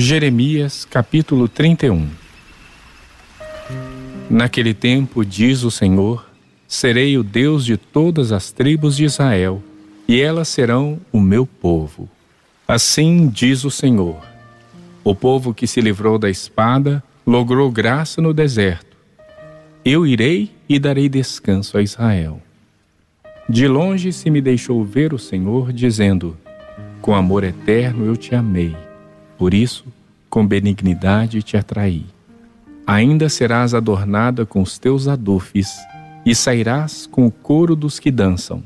Jeremias 0.00 0.84
capítulo 0.84 1.48
31 1.48 2.08
Naquele 4.30 4.72
tempo, 4.72 5.24
diz 5.24 5.64
o 5.64 5.72
Senhor, 5.72 6.24
serei 6.68 7.18
o 7.18 7.24
Deus 7.24 7.64
de 7.64 7.76
todas 7.76 8.30
as 8.30 8.52
tribos 8.52 8.96
de 8.96 9.02
Israel, 9.02 9.60
e 10.06 10.20
elas 10.20 10.46
serão 10.46 11.00
o 11.10 11.20
meu 11.20 11.44
povo. 11.44 12.08
Assim 12.68 13.26
diz 13.26 13.64
o 13.64 13.72
Senhor: 13.72 14.24
O 15.02 15.16
povo 15.16 15.52
que 15.52 15.66
se 15.66 15.80
livrou 15.80 16.16
da 16.16 16.30
espada 16.30 17.02
logrou 17.26 17.68
graça 17.68 18.22
no 18.22 18.32
deserto. 18.32 18.96
Eu 19.84 20.06
irei 20.06 20.52
e 20.68 20.78
darei 20.78 21.08
descanso 21.08 21.76
a 21.76 21.82
Israel. 21.82 22.40
De 23.48 23.66
longe 23.66 24.12
se 24.12 24.30
me 24.30 24.40
deixou 24.40 24.84
ver 24.84 25.12
o 25.12 25.18
Senhor, 25.18 25.72
dizendo: 25.72 26.36
Com 27.02 27.16
amor 27.16 27.42
eterno 27.42 28.06
eu 28.06 28.16
te 28.16 28.32
amei 28.32 28.76
por 29.38 29.54
isso, 29.54 29.84
com 30.28 30.44
benignidade 30.44 31.42
te 31.42 31.56
atraí. 31.56 32.04
Ainda 32.84 33.28
serás 33.28 33.72
adornada 33.72 34.44
com 34.44 34.60
os 34.60 34.78
teus 34.78 35.06
adufes, 35.06 35.76
e 36.26 36.34
sairás 36.34 37.06
com 37.06 37.26
o 37.26 37.30
coro 37.30 37.76
dos 37.76 37.98
que 37.98 38.10
dançam. 38.10 38.62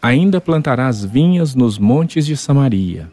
Ainda 0.00 0.40
plantarás 0.40 1.04
vinhas 1.04 1.54
nos 1.54 1.78
montes 1.78 2.26
de 2.26 2.36
Samaria. 2.36 3.10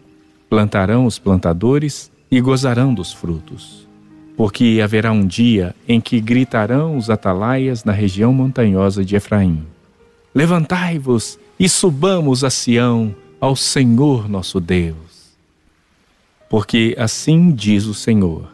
Plantarão 0.49 1.05
os 1.05 1.19
plantadores 1.19 2.11
e 2.29 2.41
gozarão 2.41 2.93
dos 2.93 3.13
frutos. 3.13 3.87
Porque 4.35 4.79
haverá 4.83 5.11
um 5.11 5.27
dia 5.27 5.75
em 5.87 6.01
que 6.01 6.19
gritarão 6.19 6.97
os 6.97 7.09
atalaias 7.09 7.83
na 7.83 7.91
região 7.91 8.33
montanhosa 8.33 9.05
de 9.05 9.15
Efraim: 9.15 9.63
Levantai-vos 10.33 11.37
e 11.59 11.69
subamos 11.69 12.43
a 12.43 12.49
Sião, 12.49 13.13
ao 13.39 13.55
Senhor 13.55 14.27
nosso 14.27 14.59
Deus 14.59 15.10
porque 16.51 16.93
assim 16.99 17.49
diz 17.49 17.85
o 17.85 17.93
Senhor: 17.93 18.51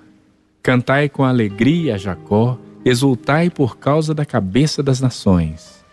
Cantai 0.62 1.10
com 1.10 1.24
alegria 1.24 1.96
a 1.96 1.98
Jacó, 1.98 2.56
exultai 2.86 3.50
por 3.50 3.78
causa 3.80 4.14
da 4.14 4.24
cabeça 4.24 4.84
das 4.84 5.02
nações. 5.02 5.84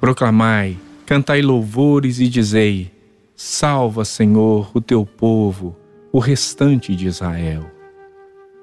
Proclamai, 0.00 0.78
cantai 1.04 1.42
louvores 1.42 2.20
e 2.20 2.28
dizei: 2.28 2.92
Salva, 3.34 4.04
Senhor, 4.04 4.70
o 4.72 4.80
teu 4.80 5.04
povo, 5.04 5.76
o 6.12 6.20
restante 6.20 6.94
de 6.94 7.08
Israel. 7.08 7.68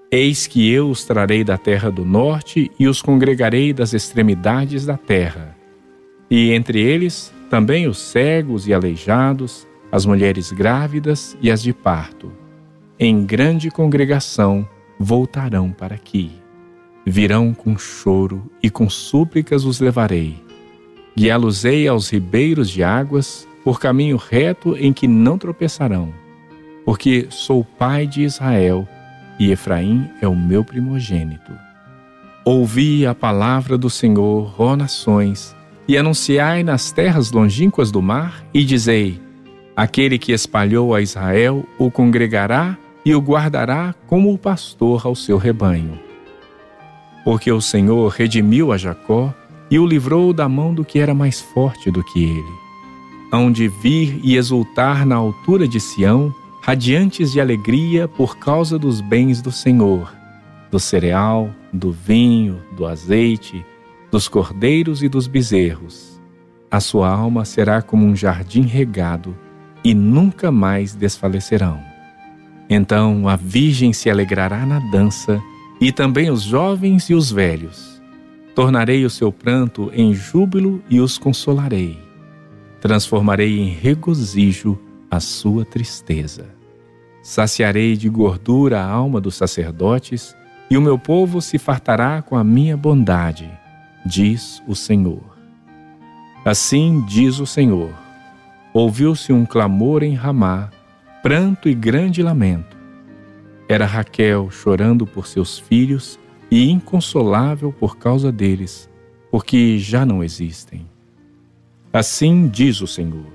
Eis 0.09 0.47
que 0.47 0.71
eu 0.71 0.89
os 0.89 1.03
trarei 1.03 1.43
da 1.43 1.57
terra 1.57 1.91
do 1.91 2.05
norte 2.05 2.71
e 2.79 2.87
os 2.87 3.01
congregarei 3.01 3.73
das 3.73 3.93
extremidades 3.93 4.85
da 4.85 4.95
terra. 4.95 5.53
E 6.31 6.53
entre 6.53 6.79
eles 6.79 7.33
também 7.49 7.87
os 7.87 7.97
cegos 7.97 8.67
e 8.69 8.73
aleijados, 8.73 9.67
as 9.91 10.05
mulheres 10.05 10.49
grávidas 10.53 11.37
e 11.41 11.51
as 11.51 11.61
de 11.61 11.73
parto 11.73 12.31
em 12.99 13.25
grande 13.25 13.71
congregação 13.71 14.67
voltarão 14.99 15.71
para 15.71 15.95
aqui. 15.95 16.33
Virão 17.05 17.53
com 17.53 17.77
choro 17.77 18.51
e 18.61 18.69
com 18.69 18.89
súplicas 18.89 19.63
os 19.63 19.79
levarei. 19.79 20.43
Guiá-los-ei 21.17 21.87
aos 21.87 22.09
ribeiros 22.09 22.69
de 22.69 22.83
águas, 22.83 23.47
por 23.63 23.79
caminho 23.79 24.17
reto 24.17 24.75
em 24.77 24.91
que 24.91 25.07
não 25.07 25.37
tropeçarão. 25.37 26.13
Porque 26.83 27.27
sou 27.29 27.63
pai 27.63 28.05
de 28.05 28.23
Israel 28.23 28.85
e 29.39 29.49
Efraim 29.49 30.09
é 30.21 30.27
o 30.27 30.35
meu 30.35 30.65
primogênito. 30.65 31.53
Ouvi 32.43 33.05
a 33.07 33.15
palavra 33.15 33.77
do 33.77 33.89
Senhor, 33.89 34.53
ó 34.57 34.75
nações, 34.75 35.55
e 35.87 35.97
anunciai 35.97 36.63
nas 36.63 36.91
terras 36.91 37.31
longínquas 37.31 37.91
do 37.91 38.01
mar, 38.01 38.43
e 38.53 38.65
dizei: 38.65 39.21
Aquele 39.75 40.17
que 40.19 40.33
espalhou 40.33 40.93
a 40.93 41.01
Israel 41.01 41.65
o 41.77 41.89
congregará 41.89 42.77
e 43.09 43.15
o 43.15 43.19
guardará 43.19 43.95
como 44.05 44.31
o 44.31 44.37
pastor 44.37 45.07
ao 45.07 45.15
seu 45.15 45.39
rebanho. 45.39 45.97
Porque 47.23 47.51
o 47.51 47.59
Senhor 47.59 48.07
redimiu 48.09 48.71
a 48.71 48.77
Jacó 48.77 49.33
e 49.71 49.79
o 49.79 49.85
livrou 49.87 50.31
da 50.31 50.47
mão 50.47 50.75
do 50.75 50.85
que 50.85 50.99
era 50.99 51.11
mais 51.11 51.41
forte 51.41 51.89
do 51.89 52.03
que 52.03 52.23
ele. 52.23 52.53
Hão 53.31 53.51
de 53.51 53.67
vir 53.67 54.19
e 54.23 54.35
exultar 54.35 55.07
na 55.07 55.15
altura 55.15 55.67
de 55.67 55.79
Sião, 55.79 56.31
radiantes 56.61 57.31
de 57.31 57.41
alegria 57.41 58.07
por 58.07 58.37
causa 58.37 58.77
dos 58.77 59.01
bens 59.01 59.41
do 59.41 59.51
Senhor, 59.51 60.13
do 60.69 60.79
cereal, 60.79 61.49
do 61.73 61.91
vinho, 61.91 62.61
do 62.77 62.85
azeite, 62.85 63.65
dos 64.11 64.27
cordeiros 64.27 65.01
e 65.01 65.09
dos 65.09 65.25
bezerros. 65.25 66.21
A 66.69 66.79
sua 66.79 67.09
alma 67.09 67.43
será 67.43 67.81
como 67.81 68.05
um 68.05 68.15
jardim 68.15 68.67
regado 68.67 69.35
e 69.83 69.95
nunca 69.95 70.51
mais 70.51 70.93
desfalecerão. 70.93 71.88
Então 72.69 73.27
a 73.27 73.35
Virgem 73.35 73.91
se 73.91 74.09
alegrará 74.09 74.65
na 74.65 74.79
dança, 74.91 75.41
e 75.81 75.91
também 75.91 76.29
os 76.29 76.43
jovens 76.43 77.09
e 77.09 77.13
os 77.13 77.31
velhos. 77.31 78.01
Tornarei 78.53 79.05
o 79.05 79.09
seu 79.09 79.31
pranto 79.31 79.89
em 79.93 80.13
júbilo 80.13 80.83
e 80.89 80.99
os 80.99 81.17
consolarei. 81.17 81.97
Transformarei 82.81 83.59
em 83.59 83.69
regozijo 83.69 84.77
a 85.09 85.19
sua 85.19 85.65
tristeza. 85.65 86.47
Saciarei 87.23 87.95
de 87.95 88.09
gordura 88.09 88.81
a 88.81 88.89
alma 88.89 89.19
dos 89.19 89.35
sacerdotes, 89.35 90.35
e 90.69 90.77
o 90.77 90.81
meu 90.81 90.99
povo 90.99 91.41
se 91.41 91.57
fartará 91.57 92.21
com 92.21 92.35
a 92.35 92.43
minha 92.43 92.77
bondade, 92.77 93.49
diz 94.05 94.61
o 94.67 94.75
Senhor. 94.75 95.23
Assim 96.45 97.03
diz 97.07 97.39
o 97.39 97.45
Senhor: 97.45 97.91
Ouviu-se 98.73 99.33
um 99.33 99.45
clamor 99.45 100.03
em 100.03 100.13
Ramá, 100.13 100.69
pranto 101.21 101.67
e 101.67 101.73
grande 101.73 102.23
lamento. 102.23 102.77
Era 103.67 103.85
Raquel 103.85 104.49
chorando 104.49 105.05
por 105.05 105.27
seus 105.27 105.59
filhos 105.59 106.17
e 106.49 106.69
inconsolável 106.69 107.73
por 107.73 107.97
causa 107.97 108.31
deles, 108.31 108.89
porque 109.29 109.77
já 109.77 110.05
não 110.05 110.23
existem. 110.23 110.87
Assim 111.91 112.47
diz 112.47 112.81
o 112.81 112.87
Senhor: 112.87 113.27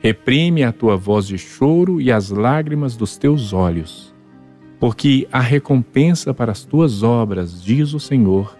Reprime 0.00 0.62
a 0.62 0.72
tua 0.72 0.96
voz 0.96 1.26
de 1.26 1.38
choro 1.38 2.00
e 2.00 2.12
as 2.12 2.30
lágrimas 2.30 2.96
dos 2.96 3.16
teus 3.16 3.52
olhos, 3.52 4.14
porque 4.78 5.26
há 5.32 5.40
recompensa 5.40 6.34
para 6.34 6.52
as 6.52 6.64
tuas 6.64 7.02
obras, 7.02 7.62
diz 7.62 7.94
o 7.94 8.00
Senhor, 8.00 8.56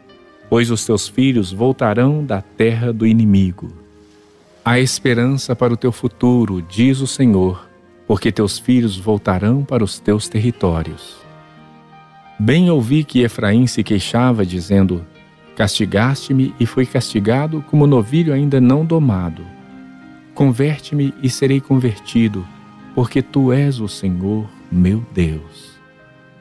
pois 0.49 0.71
os 0.71 0.85
teus 0.85 1.07
filhos 1.07 1.53
voltarão 1.53 2.25
da 2.25 2.41
terra 2.41 2.93
do 2.93 3.07
inimigo. 3.07 3.71
Há 4.65 4.81
esperança 4.81 5.55
para 5.55 5.73
o 5.73 5.77
teu 5.77 5.93
futuro, 5.93 6.63
diz 6.63 7.01
o 7.01 7.07
Senhor 7.07 7.70
porque 8.11 8.33
teus 8.33 8.59
filhos 8.59 8.97
voltarão 8.97 9.63
para 9.63 9.85
os 9.85 10.01
teus 10.01 10.29
territórios. 10.29 11.17
Bem 12.41 12.69
ouvi 12.69 13.05
que 13.05 13.21
Efraim 13.21 13.69
se 13.69 13.85
queixava, 13.85 14.45
dizendo: 14.45 15.07
Castigaste-me 15.55 16.53
e 16.59 16.67
fui 16.67 16.85
castigado 16.85 17.65
como 17.71 17.87
novilho 17.87 18.35
ainda 18.35 18.61
não 18.61 18.85
domado. 18.85 19.45
Converte-me 20.35 21.15
e 21.23 21.31
serei 21.31 21.61
convertido, 21.61 22.45
porque 22.97 23.23
tu 23.23 23.53
és 23.53 23.79
o 23.79 23.87
Senhor, 23.87 24.45
meu 24.73 25.07
Deus. 25.15 25.79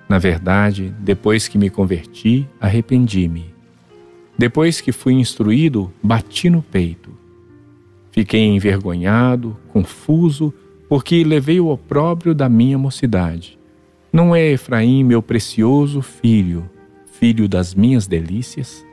Na 0.09 0.17
verdade, 0.17 0.91
depois 0.97 1.47
que 1.47 1.59
me 1.59 1.69
converti, 1.69 2.49
arrependi-me. 2.59 3.53
Depois 4.35 4.81
que 4.81 4.91
fui 4.91 5.13
instruído, 5.13 5.93
bati 6.01 6.49
no 6.49 6.63
peito. 6.63 7.11
Fiquei 8.11 8.43
envergonhado, 8.43 9.55
confuso, 9.71 10.51
porque 10.89 11.23
levei 11.23 11.59
o 11.59 11.69
opróbrio 11.69 12.33
da 12.33 12.49
minha 12.49 12.77
mocidade. 12.77 13.59
Não 14.11 14.35
é 14.35 14.49
Efraim 14.49 15.03
meu 15.03 15.21
precioso 15.21 16.01
filho, 16.01 16.67
filho 17.05 17.47
das 17.47 17.75
minhas 17.75 18.07
delícias? 18.07 18.83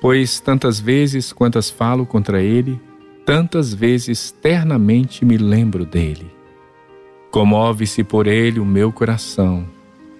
Pois 0.00 0.38
tantas 0.38 0.78
vezes 0.78 1.32
quantas 1.32 1.68
falo 1.68 2.06
contra 2.06 2.40
ele, 2.40 2.80
tantas 3.24 3.74
vezes 3.74 4.30
ternamente 4.30 5.24
me 5.24 5.36
lembro 5.36 5.84
dele. 5.84 6.30
Comove-se 7.32 8.04
por 8.04 8.28
ele 8.28 8.60
o 8.60 8.64
meu 8.64 8.92
coração, 8.92 9.66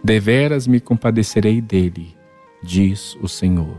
deveras 0.02 0.66
me 0.66 0.80
compadecerei 0.80 1.60
dele, 1.60 2.16
diz 2.64 3.16
o 3.22 3.28
Senhor. 3.28 3.76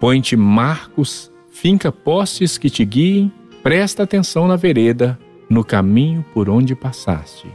Põe-te 0.00 0.34
marcos, 0.34 1.30
finca 1.50 1.92
postes 1.92 2.56
que 2.56 2.70
te 2.70 2.86
guiem, 2.86 3.30
presta 3.62 4.02
atenção 4.02 4.48
na 4.48 4.56
vereda, 4.56 5.18
no 5.52 5.62
caminho 5.62 6.24
por 6.32 6.48
onde 6.48 6.74
passaste. 6.74 7.46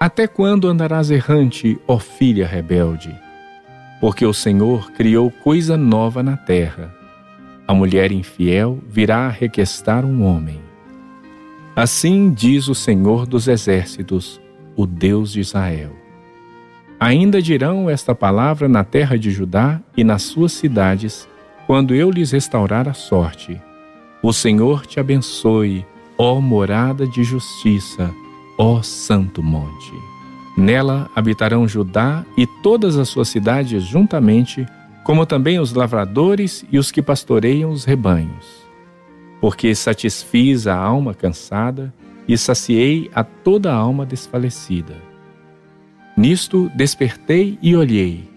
Até 0.00 0.26
quando 0.26 0.66
andarás 0.66 1.10
errante, 1.10 1.78
ó 1.86 1.98
filha 1.98 2.46
rebelde? 2.46 3.14
Porque 4.00 4.24
o 4.24 4.32
Senhor 4.32 4.90
criou 4.92 5.30
coisa 5.30 5.76
nova 5.76 6.22
na 6.22 6.36
terra. 6.36 6.94
A 7.66 7.74
mulher 7.74 8.10
infiel 8.12 8.78
virá 8.88 9.26
a 9.26 9.28
requestar 9.28 10.04
um 10.06 10.24
homem. 10.24 10.58
Assim 11.76 12.32
diz 12.32 12.66
o 12.66 12.74
Senhor 12.74 13.26
dos 13.26 13.46
Exércitos, 13.46 14.40
o 14.74 14.86
Deus 14.86 15.30
de 15.32 15.40
Israel. 15.40 15.92
Ainda 16.98 17.42
dirão 17.42 17.90
esta 17.90 18.14
palavra 18.14 18.68
na 18.68 18.84
terra 18.84 19.18
de 19.18 19.30
Judá 19.30 19.80
e 19.96 20.02
nas 20.02 20.22
suas 20.22 20.52
cidades, 20.52 21.28
quando 21.66 21.94
eu 21.94 22.10
lhes 22.10 22.30
restaurar 22.30 22.88
a 22.88 22.94
sorte. 22.94 23.60
O 24.22 24.32
Senhor 24.32 24.86
te 24.86 24.98
abençoe, 24.98 25.84
ó 26.18 26.40
morada 26.40 27.06
de 27.06 27.22
justiça, 27.22 28.12
ó 28.58 28.82
santo 28.82 29.40
monte. 29.40 29.92
Nela 30.56 31.08
habitarão 31.14 31.68
Judá 31.68 32.26
e 32.36 32.44
todas 32.44 32.96
as 32.96 33.08
suas 33.08 33.28
cidades 33.28 33.84
juntamente, 33.84 34.66
como 35.04 35.24
também 35.24 35.60
os 35.60 35.72
lavradores 35.72 36.64
e 36.72 36.78
os 36.78 36.90
que 36.90 37.00
pastoreiam 37.00 37.70
os 37.70 37.84
rebanhos. 37.84 38.66
Porque 39.40 39.72
satisfiz 39.76 40.66
a 40.66 40.76
alma 40.76 41.14
cansada 41.14 41.94
e 42.26 42.36
saciei 42.36 43.08
a 43.14 43.22
toda 43.22 43.72
a 43.72 43.76
alma 43.76 44.04
desfalecida. 44.04 44.96
Nisto 46.16 46.68
despertei 46.74 47.56
e 47.62 47.76
olhei, 47.76 48.28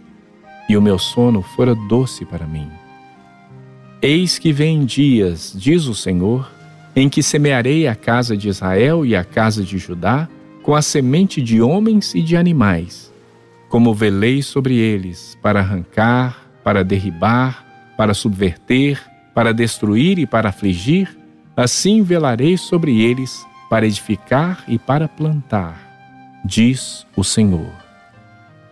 e 0.69 0.77
o 0.77 0.81
meu 0.81 0.99
sono 0.99 1.41
fora 1.41 1.73
doce 1.73 2.23
para 2.23 2.45
mim. 2.45 2.69
Eis 3.99 4.37
que 4.37 4.53
vem 4.53 4.85
dias, 4.85 5.51
diz 5.57 5.87
o 5.87 5.95
Senhor, 5.95 6.47
em 6.95 7.09
que 7.09 7.23
semearei 7.23 7.87
a 7.87 7.95
casa 7.95 8.35
de 8.35 8.49
Israel 8.49 9.05
e 9.05 9.15
a 9.15 9.23
casa 9.23 9.63
de 9.63 9.77
Judá 9.77 10.27
com 10.61 10.75
a 10.75 10.81
semente 10.81 11.41
de 11.41 11.61
homens 11.61 12.13
e 12.13 12.21
de 12.21 12.35
animais, 12.37 13.11
como 13.69 13.93
velei 13.93 14.41
sobre 14.41 14.75
eles, 14.75 15.37
para 15.41 15.59
arrancar, 15.59 16.45
para 16.63 16.83
derribar, 16.83 17.65
para 17.97 18.13
subverter, 18.13 19.01
para 19.33 19.53
destruir 19.53 20.19
e 20.19 20.27
para 20.27 20.49
afligir, 20.49 21.17
assim 21.55 22.03
velarei 22.03 22.57
sobre 22.57 23.01
eles, 23.01 23.45
para 23.69 23.87
edificar 23.87 24.63
e 24.67 24.77
para 24.77 25.07
plantar, 25.07 26.41
diz 26.45 27.07
o 27.15 27.23
Senhor. 27.23 27.71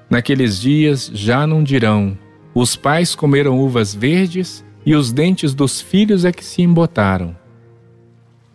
Naqueles 0.10 0.60
dias 0.60 1.10
já 1.14 1.48
não 1.48 1.64
dirão: 1.64 2.18
os 2.54 2.76
pais 2.76 3.16
comeram 3.16 3.58
uvas 3.58 3.96
verdes 3.96 4.66
e 4.86 4.94
os 4.94 5.12
dentes 5.12 5.54
dos 5.54 5.80
filhos 5.80 6.26
é 6.26 6.32
que 6.32 6.44
se 6.44 6.62
embotaram 6.62 7.39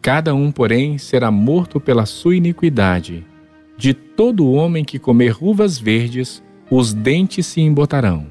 Cada 0.05 0.35
um, 0.35 0.53
porém, 0.53 0.99
será 0.99 1.31
morto 1.31 1.81
pela 1.81 2.05
sua 2.05 2.37
iniquidade. 2.37 3.25
De 3.75 3.95
todo 3.95 4.53
homem 4.53 4.85
que 4.85 4.99
comer 4.99 5.35
uvas 5.41 5.79
verdes, 5.79 6.43
os 6.71 6.93
dentes 6.93 7.47
se 7.47 7.63
embotarão. 7.63 8.27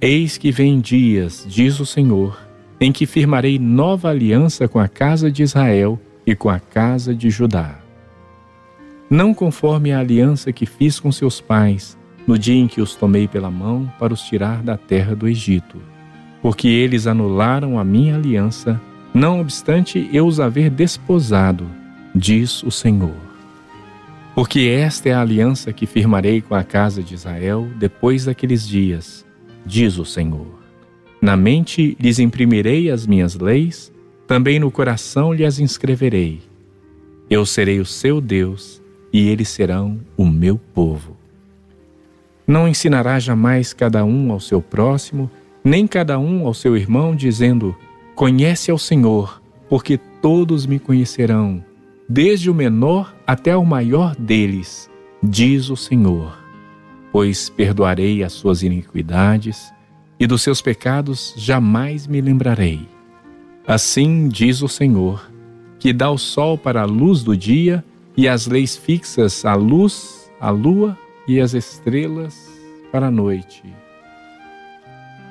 Eis 0.00 0.38
que 0.38 0.52
vem 0.52 0.78
dias, 0.78 1.44
diz 1.48 1.80
o 1.80 1.84
Senhor, 1.84 2.38
em 2.80 2.92
que 2.92 3.04
firmarei 3.04 3.58
nova 3.58 4.08
aliança 4.08 4.68
com 4.68 4.78
a 4.78 4.86
casa 4.86 5.28
de 5.28 5.42
Israel 5.42 6.00
e 6.24 6.36
com 6.36 6.48
a 6.48 6.60
casa 6.60 7.12
de 7.12 7.28
Judá. 7.28 7.80
Não 9.10 9.34
conforme 9.34 9.92
a 9.92 9.98
aliança 9.98 10.52
que 10.52 10.66
fiz 10.66 11.00
com 11.00 11.10
seus 11.10 11.40
pais, 11.40 11.98
no 12.28 12.38
dia 12.38 12.54
em 12.54 12.68
que 12.68 12.80
os 12.80 12.94
tomei 12.94 13.26
pela 13.26 13.50
mão 13.50 13.92
para 13.98 14.14
os 14.14 14.22
tirar 14.22 14.62
da 14.62 14.76
terra 14.76 15.16
do 15.16 15.26
Egito, 15.26 15.82
porque 16.40 16.68
eles 16.68 17.08
anularam 17.08 17.76
a 17.76 17.82
minha 17.82 18.14
aliança 18.14 18.80
não 19.16 19.40
obstante 19.40 20.10
eu 20.12 20.26
os 20.26 20.40
haver 20.40 20.68
desposado, 20.68 21.66
diz 22.14 22.62
o 22.62 22.70
Senhor. 22.70 23.16
Porque 24.34 24.60
esta 24.60 25.08
é 25.08 25.14
a 25.14 25.22
aliança 25.22 25.72
que 25.72 25.86
firmarei 25.86 26.42
com 26.42 26.54
a 26.54 26.62
casa 26.62 27.02
de 27.02 27.14
Israel 27.14 27.66
depois 27.78 28.26
daqueles 28.26 28.68
dias, 28.68 29.24
diz 29.64 29.96
o 29.96 30.04
Senhor. 30.04 30.46
Na 31.18 31.34
mente 31.34 31.96
lhes 31.98 32.18
imprimirei 32.18 32.90
as 32.90 33.06
minhas 33.06 33.34
leis, 33.36 33.90
também 34.26 34.58
no 34.58 34.70
coração 34.70 35.32
lhes 35.32 35.58
inscreverei. 35.58 36.42
Eu 37.30 37.46
serei 37.46 37.80
o 37.80 37.86
seu 37.86 38.20
Deus 38.20 38.82
e 39.10 39.30
eles 39.30 39.48
serão 39.48 39.98
o 40.14 40.26
meu 40.26 40.60
povo. 40.74 41.16
Não 42.46 42.68
ensinará 42.68 43.18
jamais 43.18 43.72
cada 43.72 44.04
um 44.04 44.30
ao 44.30 44.40
seu 44.40 44.60
próximo, 44.60 45.30
nem 45.64 45.86
cada 45.86 46.18
um 46.18 46.46
ao 46.46 46.52
seu 46.52 46.76
irmão, 46.76 47.16
dizendo: 47.16 47.74
Conhece 48.16 48.70
ao 48.70 48.78
Senhor, 48.78 49.42
porque 49.68 49.98
todos 49.98 50.64
me 50.64 50.78
conhecerão, 50.78 51.62
desde 52.08 52.50
o 52.50 52.54
menor 52.54 53.14
até 53.26 53.54
o 53.54 53.62
maior 53.62 54.16
deles, 54.16 54.90
diz 55.22 55.68
o 55.68 55.76
Senhor. 55.76 56.34
Pois 57.12 57.50
perdoarei 57.50 58.24
as 58.24 58.32
suas 58.32 58.62
iniquidades 58.62 59.70
e 60.18 60.26
dos 60.26 60.40
seus 60.40 60.62
pecados 60.62 61.34
jamais 61.36 62.06
me 62.06 62.22
lembrarei. 62.22 62.88
Assim 63.66 64.28
diz 64.28 64.62
o 64.62 64.68
Senhor, 64.68 65.30
que 65.78 65.92
dá 65.92 66.10
o 66.10 66.16
sol 66.16 66.56
para 66.56 66.80
a 66.80 66.86
luz 66.86 67.22
do 67.22 67.36
dia 67.36 67.84
e 68.16 68.26
as 68.26 68.46
leis 68.46 68.78
fixas 68.78 69.44
à 69.44 69.54
luz, 69.54 70.32
a 70.40 70.48
lua 70.48 70.96
e 71.28 71.38
as 71.38 71.52
estrelas 71.52 72.50
para 72.90 73.08
a 73.08 73.10
noite. 73.10 73.62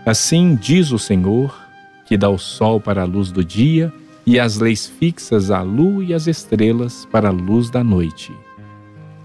Assim 0.05 0.53
diz 0.53 0.91
o 0.91 0.99
Senhor, 0.99 1.64
que 2.06 2.16
dá 2.16 2.30
o 2.30 2.38
sol 2.38 2.80
para 2.80 3.02
a 3.02 3.06
luz 3.06 3.31
do 3.31 3.44
dia 3.44 3.92
e 4.25 4.40
as 4.40 4.57
leis 4.57 4.88
fixas 4.88 5.52
à 5.52 5.62
lua 5.62 6.04
e 6.04 6.13
às 6.13 6.28
estrelas 6.28 7.06
para 7.12 7.30
a 7.30 7.31
luz 7.31 7.69
da 7.69 7.84
noite, 7.84 8.31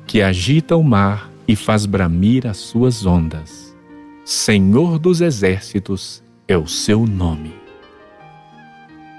que 0.06 0.21
agita 0.21 0.77
o 0.77 0.82
mar 0.82 1.31
e 1.47 1.55
faz 1.55 1.87
bramir 1.87 2.47
as 2.47 2.59
suas 2.59 3.06
ondas. 3.06 3.75
Senhor 4.25 4.99
dos 4.99 5.21
exércitos 5.21 6.23
é 6.47 6.56
o 6.56 6.67
seu 6.67 7.06
nome. 7.06 7.55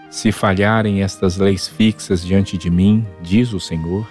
Se 0.09 0.31
falharem 0.31 1.01
estas 1.01 1.37
leis 1.37 1.67
fixas 1.67 2.23
diante 2.23 2.57
de 2.57 2.69
mim, 2.69 3.05
diz 3.21 3.53
o 3.53 3.59
Senhor, 3.59 4.05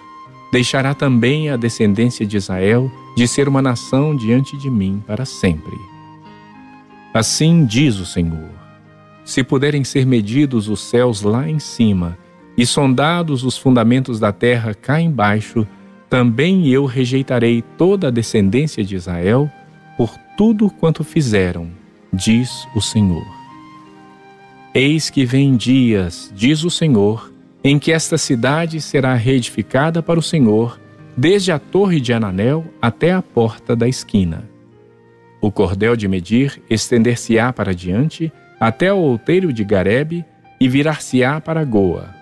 deixará 0.51 0.95
também 0.95 1.51
a 1.51 1.57
descendência 1.57 2.27
de 2.27 2.37
Israel 2.37 2.91
de 3.17 3.29
ser 3.29 3.49
uma 3.49 3.63
nação 3.63 4.17
diante 4.17 4.57
de 4.57 4.71
mim 4.71 5.03
para 5.07 5.25
sempre. 5.25 5.77
Assim 7.13 7.65
diz 7.65 7.99
o 7.99 8.07
Senhor 8.07 8.60
se 9.31 9.45
puderem 9.45 9.85
ser 9.85 10.05
medidos 10.05 10.69
os 10.69 10.81
céus 10.81 11.23
lá 11.23 11.49
em 11.49 11.61
cima 11.61 12.19
e 12.57 12.67
sondados 12.67 13.45
os 13.45 13.57
fundamentos 13.57 14.19
da 14.19 14.33
terra 14.33 14.75
cá 14.75 15.01
embaixo, 15.01 15.65
também 16.09 16.67
eu 16.67 16.85
rejeitarei 16.85 17.63
toda 17.79 18.09
a 18.09 18.11
descendência 18.11 18.83
de 18.83 18.97
Israel 18.97 19.49
por 19.97 20.11
tudo 20.37 20.69
quanto 20.69 21.05
fizeram, 21.05 21.71
diz 22.13 22.51
o 22.75 22.81
Senhor. 22.81 23.25
Eis 24.75 25.09
que 25.09 25.25
vem 25.25 25.57
dias, 25.57 26.33
diz 26.35 26.65
o 26.65 26.71
Senhor, 26.71 27.33
em 27.63 27.79
que 27.79 27.93
esta 27.93 28.19
cidade 28.19 28.81
será 28.81 29.15
reedificada 29.15 30.03
para 30.03 30.19
o 30.19 30.23
Senhor, 30.23 30.81
desde 31.17 31.53
a 31.53 31.59
torre 31.61 32.01
de 32.01 32.13
Ananel 32.13 32.65
até 32.83 33.13
a 33.13 33.23
porta 33.23 33.77
da 33.77 33.87
esquina. 33.87 34.50
O 35.41 35.51
cordel 35.51 35.97
de 35.97 36.07
medir 36.07 36.63
estender-se-á 36.69 37.53
para 37.53 37.75
diante, 37.75 38.33
até 38.59 38.93
o 38.93 38.99
outeiro 38.99 39.53
de 39.53 39.65
Garebe 39.65 40.25
e 40.61 40.69
virar-se-á 40.69 41.41
para 41.41 41.65
Goa. 41.65 42.15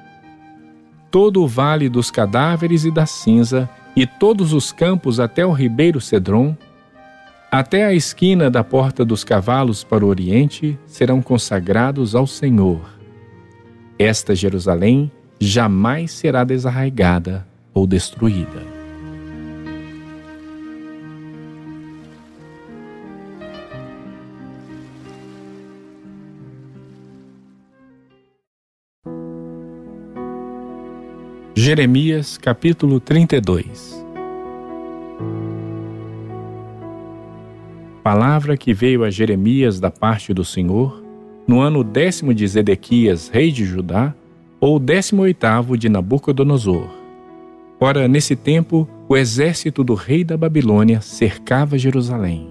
Todo 1.10 1.42
o 1.42 1.48
vale 1.48 1.88
dos 1.88 2.10
cadáveres 2.10 2.84
e 2.84 2.90
da 2.90 3.06
cinza, 3.06 3.68
e 3.96 4.06
todos 4.06 4.52
os 4.52 4.70
campos 4.70 5.18
até 5.18 5.44
o 5.44 5.52
ribeiro 5.52 6.00
Cedron, 6.00 6.56
até 7.50 7.84
a 7.84 7.94
esquina 7.94 8.50
da 8.50 8.62
porta 8.62 9.04
dos 9.04 9.24
cavalos 9.24 9.82
para 9.82 10.04
o 10.04 10.08
oriente, 10.08 10.78
serão 10.86 11.20
consagrados 11.20 12.14
ao 12.14 12.26
Senhor. 12.26 12.80
Esta 13.98 14.34
Jerusalém 14.34 15.10
jamais 15.40 16.12
será 16.12 16.44
desarraigada 16.44 17.46
ou 17.74 17.86
destruída. 17.86 18.77
Jeremias 31.68 32.38
capítulo 32.38 32.98
32 32.98 34.02
Palavra 38.02 38.56
que 38.56 38.72
veio 38.72 39.04
a 39.04 39.10
Jeremias 39.10 39.78
da 39.78 39.90
parte 39.90 40.32
do 40.32 40.46
Senhor 40.46 41.04
no 41.46 41.60
ano 41.60 41.84
décimo 41.84 42.32
de 42.32 42.48
Zedequias, 42.48 43.28
rei 43.28 43.52
de 43.52 43.66
Judá, 43.66 44.14
ou 44.58 44.78
décimo 44.78 45.20
oitavo 45.20 45.76
de 45.76 45.90
Nabucodonosor. 45.90 46.88
Ora, 47.78 48.08
nesse 48.08 48.34
tempo, 48.34 48.88
o 49.06 49.14
exército 49.14 49.84
do 49.84 49.92
rei 49.92 50.24
da 50.24 50.38
Babilônia 50.38 51.02
cercava 51.02 51.76
Jerusalém. 51.76 52.48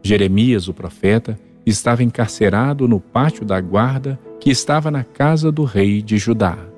Jeremias, 0.00 0.68
o 0.68 0.72
profeta, 0.72 1.36
estava 1.66 2.04
encarcerado 2.04 2.86
no 2.86 3.00
pátio 3.00 3.44
da 3.44 3.60
guarda 3.60 4.16
que 4.38 4.48
estava 4.48 4.92
na 4.92 5.02
casa 5.02 5.50
do 5.50 5.64
rei 5.64 6.00
de 6.00 6.18
Judá. 6.18 6.72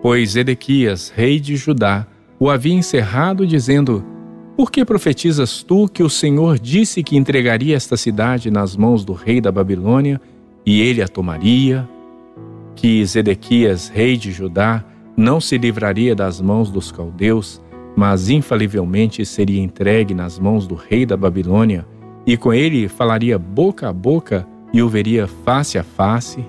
Pois 0.00 0.36
Edequias, 0.36 1.12
rei 1.14 1.40
de 1.40 1.56
Judá, 1.56 2.06
o 2.38 2.48
havia 2.48 2.74
encerrado, 2.74 3.44
dizendo: 3.44 4.04
Por 4.56 4.70
que 4.70 4.84
profetizas 4.84 5.62
tu 5.62 5.88
que 5.88 6.04
o 6.04 6.10
Senhor 6.10 6.58
disse 6.58 7.02
que 7.02 7.16
entregaria 7.16 7.74
esta 7.74 7.96
cidade 7.96 8.48
nas 8.50 8.76
mãos 8.76 9.04
do 9.04 9.12
rei 9.12 9.40
da 9.40 9.50
Babilônia 9.50 10.20
e 10.64 10.80
ele 10.80 11.02
a 11.02 11.08
tomaria? 11.08 11.88
Que 12.76 13.04
Zedequias, 13.04 13.88
rei 13.88 14.16
de 14.16 14.30
Judá, 14.30 14.84
não 15.16 15.40
se 15.40 15.58
livraria 15.58 16.14
das 16.14 16.40
mãos 16.40 16.70
dos 16.70 16.92
caldeus, 16.92 17.60
mas 17.96 18.30
infalivelmente 18.30 19.26
seria 19.26 19.60
entregue 19.60 20.14
nas 20.14 20.38
mãos 20.38 20.64
do 20.64 20.76
rei 20.76 21.04
da 21.04 21.16
Babilônia, 21.16 21.84
e 22.24 22.36
com 22.36 22.54
ele 22.54 22.86
falaria 22.86 23.36
boca 23.36 23.88
a 23.88 23.92
boca 23.92 24.46
e 24.72 24.80
o 24.80 24.88
veria 24.88 25.26
face 25.26 25.76
a 25.76 25.82
face? 25.82 26.44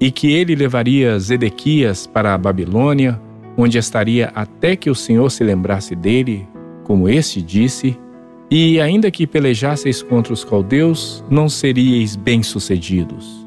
E 0.00 0.10
que 0.10 0.32
ele 0.32 0.54
levaria 0.56 1.18
Zedequias 1.18 2.06
para 2.06 2.32
a 2.32 2.38
Babilônia, 2.38 3.20
onde 3.56 3.76
estaria 3.76 4.32
até 4.34 4.74
que 4.74 4.88
o 4.88 4.94
Senhor 4.94 5.30
se 5.30 5.44
lembrasse 5.44 5.94
dele, 5.94 6.48
como 6.84 7.08
este 7.08 7.42
disse, 7.42 7.98
e 8.50 8.80
ainda 8.80 9.10
que 9.10 9.26
pelejasseis 9.26 10.02
contra 10.02 10.32
os 10.32 10.42
caldeus, 10.42 11.22
não 11.30 11.48
seríeis 11.48 12.16
bem-sucedidos. 12.16 13.46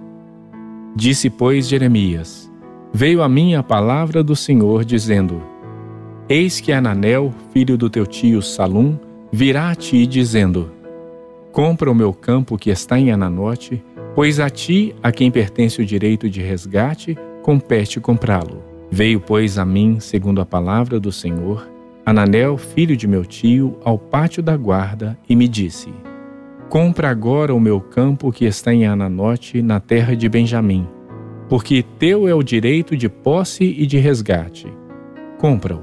Disse, 0.96 1.30
pois, 1.30 1.68
Jeremias: 1.68 2.50
Veio 2.94 3.24
a 3.24 3.28
mim 3.28 3.56
a 3.56 3.64
palavra 3.64 4.24
do 4.24 4.36
Senhor, 4.36 4.86
dizendo: 4.86 5.42
Eis 6.30 6.60
que 6.60 6.72
Ananel, 6.72 7.34
filho 7.52 7.76
do 7.76 7.90
teu 7.90 8.06
tio 8.06 8.42
Salum, 8.42 8.98
virá 9.32 9.72
a 9.72 9.76
ti, 9.76 10.06
dizendo: 10.06 10.72
Compra 11.52 11.92
o 11.92 11.96
meu 11.96 12.14
campo 12.14 12.58
que 12.58 12.70
está 12.70 12.98
em 12.98 13.12
Ananote, 13.12 13.84
pois 14.16 14.40
a 14.40 14.50
ti, 14.50 14.96
a 15.02 15.12
quem 15.12 15.32
pertence 15.32 15.82
o 15.82 15.86
direito 15.86 16.30
de 16.30 16.42
resgate, 16.42 17.18
compete 17.42 18.00
comprá-lo. 18.00 18.64
Veio, 18.90 19.20
pois, 19.20 19.58
a 19.58 19.66
mim, 19.66 20.00
segundo 20.00 20.40
a 20.40 20.46
palavra 20.46 21.00
do 21.00 21.12
Senhor, 21.12 21.68
Ananel, 22.06 22.58
filho 22.58 22.98
de 22.98 23.08
meu 23.08 23.26
tio, 23.26 23.78
ao 23.84 23.98
pátio 23.98 24.44
da 24.44 24.56
guarda 24.58 25.18
e 25.28 25.36
me 25.36 25.48
disse: 25.48 25.90
Compra 26.70 27.10
agora 27.10 27.56
o 27.56 27.60
meu 27.60 27.80
campo 27.80 28.32
que 28.32 28.46
está 28.46 28.74
em 28.74 28.86
Ananote, 28.86 29.62
na 29.62 29.80
terra 29.80 30.16
de 30.16 30.28
Benjamim, 30.28 30.88
porque 31.48 31.84
teu 31.98 32.28
é 32.28 32.36
o 32.36 32.44
direito 32.44 32.98
de 32.98 33.08
posse 33.08 33.64
e 33.64 33.86
de 33.86 33.98
resgate. 33.98 34.68
Compra-o. 35.40 35.82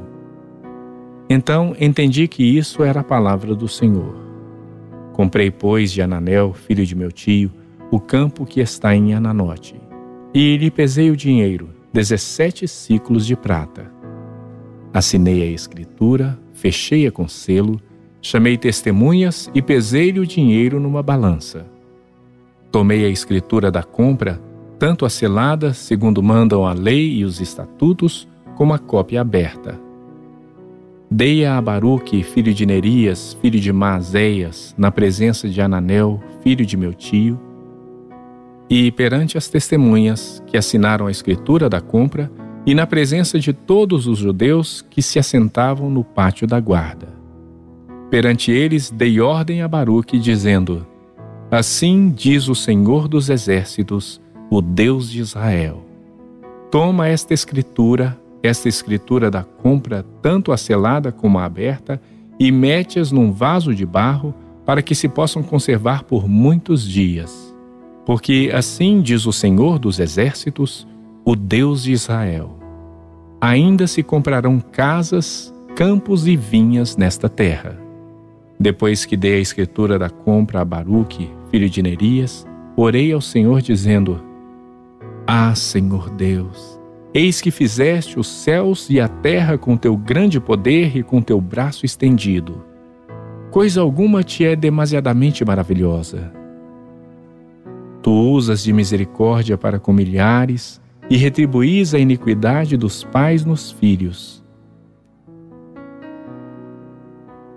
Então 1.28 1.75
entendi 1.80 2.28
que 2.28 2.42
isso 2.42 2.82
era 2.82 3.00
a 3.00 3.04
palavra 3.04 3.54
do 3.54 3.68
Senhor. 3.68 4.14
Comprei, 5.12 5.50
pois, 5.50 5.92
de 5.92 6.02
Ananel, 6.02 6.52
filho 6.52 6.84
de 6.84 6.94
meu 6.94 7.10
tio, 7.10 7.50
o 7.90 7.99
campo 7.99 8.44
que 8.44 8.61
está 8.61 8.94
em 8.94 9.14
Ananote, 9.14 9.80
e 10.32 10.56
lhe 10.56 10.70
pesei 10.70 11.11
o 11.11 11.16
dinheiro, 11.16 11.70
dezessete 11.92 12.68
ciclos 12.68 13.26
de 13.26 13.35
prata 13.35 14.00
Assinei 14.92 15.42
a 15.42 15.47
escritura, 15.47 16.37
fechei-a 16.52 17.12
com 17.12 17.28
selo, 17.28 17.80
chamei 18.20 18.56
testemunhas 18.56 19.49
e 19.54 19.62
pesei-lhe 19.62 20.18
o 20.18 20.26
dinheiro 20.26 20.80
numa 20.80 21.00
balança. 21.00 21.64
Tomei 22.73 23.04
a 23.04 23.09
escritura 23.09 23.70
da 23.70 23.85
compra, 23.85 24.40
tanto 24.80 25.06
a 25.06 25.11
selada, 25.11 25.73
segundo 25.73 26.20
mandam 26.23 26.66
a 26.66 26.73
lei 26.73 27.18
e 27.18 27.25
os 27.25 27.40
estatutos, 27.40 28.28
como 28.56 28.75
a 28.75 28.78
cópia 28.78 29.20
aberta. 29.20 29.78
Dei-a 31.09 31.56
a 31.56 31.62
Baruque, 31.62 32.25
filho 32.25 32.52
de 32.52 32.66
Nerias, 32.66 33.37
filho 33.40 33.61
de 33.61 33.73
Maazéias, 33.73 34.75
na 34.76 34.90
presença 34.90 35.49
de 35.49 35.61
Ananel, 35.61 36.20
filho 36.42 36.66
de 36.66 36.76
meu 36.76 36.92
tio, 36.92 37.38
e 38.70 38.92
perante 38.92 39.36
as 39.36 39.48
testemunhas 39.48 40.40
que 40.46 40.56
assinaram 40.56 41.08
a 41.08 41.10
escritura 41.10 41.68
da 41.68 41.80
compra, 41.80 42.30
e 42.64 42.72
na 42.72 42.86
presença 42.86 43.38
de 43.38 43.52
todos 43.52 44.06
os 44.06 44.18
judeus 44.18 44.84
que 44.88 45.02
se 45.02 45.18
assentavam 45.18 45.90
no 45.90 46.04
pátio 46.04 46.46
da 46.46 46.60
guarda. 46.60 47.08
Perante 48.08 48.52
eles 48.52 48.90
dei 48.90 49.20
ordem 49.20 49.62
a 49.62 49.66
Baruque, 49.66 50.18
dizendo: 50.18 50.86
Assim 51.50 52.10
diz 52.10 52.48
o 52.48 52.54
Senhor 52.54 53.08
dos 53.08 53.28
Exércitos, 53.28 54.20
o 54.50 54.60
Deus 54.60 55.10
de 55.10 55.20
Israel: 55.20 55.84
Toma 56.70 57.08
esta 57.08 57.34
escritura, 57.34 58.16
esta 58.42 58.68
escritura 58.68 59.30
da 59.30 59.42
compra, 59.42 60.04
tanto 60.22 60.52
a 60.52 60.56
selada 60.56 61.10
como 61.10 61.38
a 61.38 61.44
aberta, 61.44 62.00
e 62.38 62.52
mete-as 62.52 63.10
num 63.10 63.32
vaso 63.32 63.74
de 63.74 63.86
barro, 63.86 64.34
para 64.64 64.82
que 64.82 64.94
se 64.94 65.08
possam 65.08 65.42
conservar 65.42 66.04
por 66.04 66.28
muitos 66.28 66.86
dias. 66.86 67.50
Porque 68.04 68.50
assim 68.52 69.00
diz 69.00 69.26
o 69.26 69.33
Senhor 69.33 69.78
dos 69.78 69.99
Exércitos, 69.99 70.87
o 71.25 71.37
Deus 71.37 71.83
de 71.83 71.92
Israel. 71.92 72.59
Ainda 73.40 73.87
se 73.87 74.02
comprarão 74.02 74.61
casas, 74.61 75.52
campos 75.76 76.26
e 76.26 76.37
vinhas 76.37 76.97
nesta 76.97 77.28
terra. 77.28 77.78
Depois 78.59 79.04
que 79.04 79.16
dei 79.16 79.37
a 79.37 79.40
escritura 79.40 79.99
da 79.99 80.11
compra 80.11 80.61
a 80.61 80.64
Baruque, 80.64 81.30
filho 81.50 81.71
de 81.71 81.83
Nerias, 81.83 82.47
orei 82.76 83.12
ao 83.12 83.21
Senhor 83.21 83.62
dizendo: 83.62 84.21
Ah, 85.26 85.54
Senhor 85.54 86.11
Deus, 86.11 86.78
eis 87.14 87.40
que 87.40 87.50
fizeste 87.50 88.19
os 88.19 88.26
céus 88.26 88.90
e 88.90 89.00
a 89.00 89.09
terra 89.09 89.57
com 89.57 89.76
teu 89.76 89.97
grande 89.97 90.38
poder 90.38 90.97
e 90.97 91.02
com 91.02 91.23
teu 91.23 91.40
braço 91.40 91.87
estendido. 91.87 92.62
Coisa 93.50 93.80
alguma 93.80 94.23
te 94.23 94.45
é 94.45 94.54
demasiadamente 94.54 95.45
maravilhosa. 95.45 96.39
Tu 98.02 98.11
usas 98.11 98.62
de 98.62 98.73
misericórdia 98.73 99.59
para 99.59 99.78
com 99.78 99.92
milhares 99.92 100.80
e 101.11 101.16
retribuís 101.16 101.92
a 101.92 101.99
iniquidade 101.99 102.76
dos 102.76 103.04
pais 103.04 103.45
nos 103.45 103.71
filhos. 103.73 104.42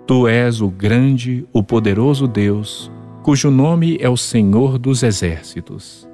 Tu 0.06 0.28
és 0.28 0.60
o 0.60 0.68
grande, 0.68 1.46
o 1.50 1.62
poderoso 1.62 2.28
Deus, 2.28 2.92
cujo 3.22 3.50
nome 3.50 3.96
é 4.00 4.08
o 4.08 4.18
Senhor 4.18 4.76
dos 4.76 5.02
Exércitos. 5.02 6.06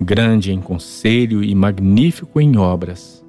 Grande 0.00 0.50
em 0.50 0.60
conselho 0.60 1.44
e 1.44 1.54
magnífico 1.54 2.40
em 2.40 2.56
obras, 2.56 3.22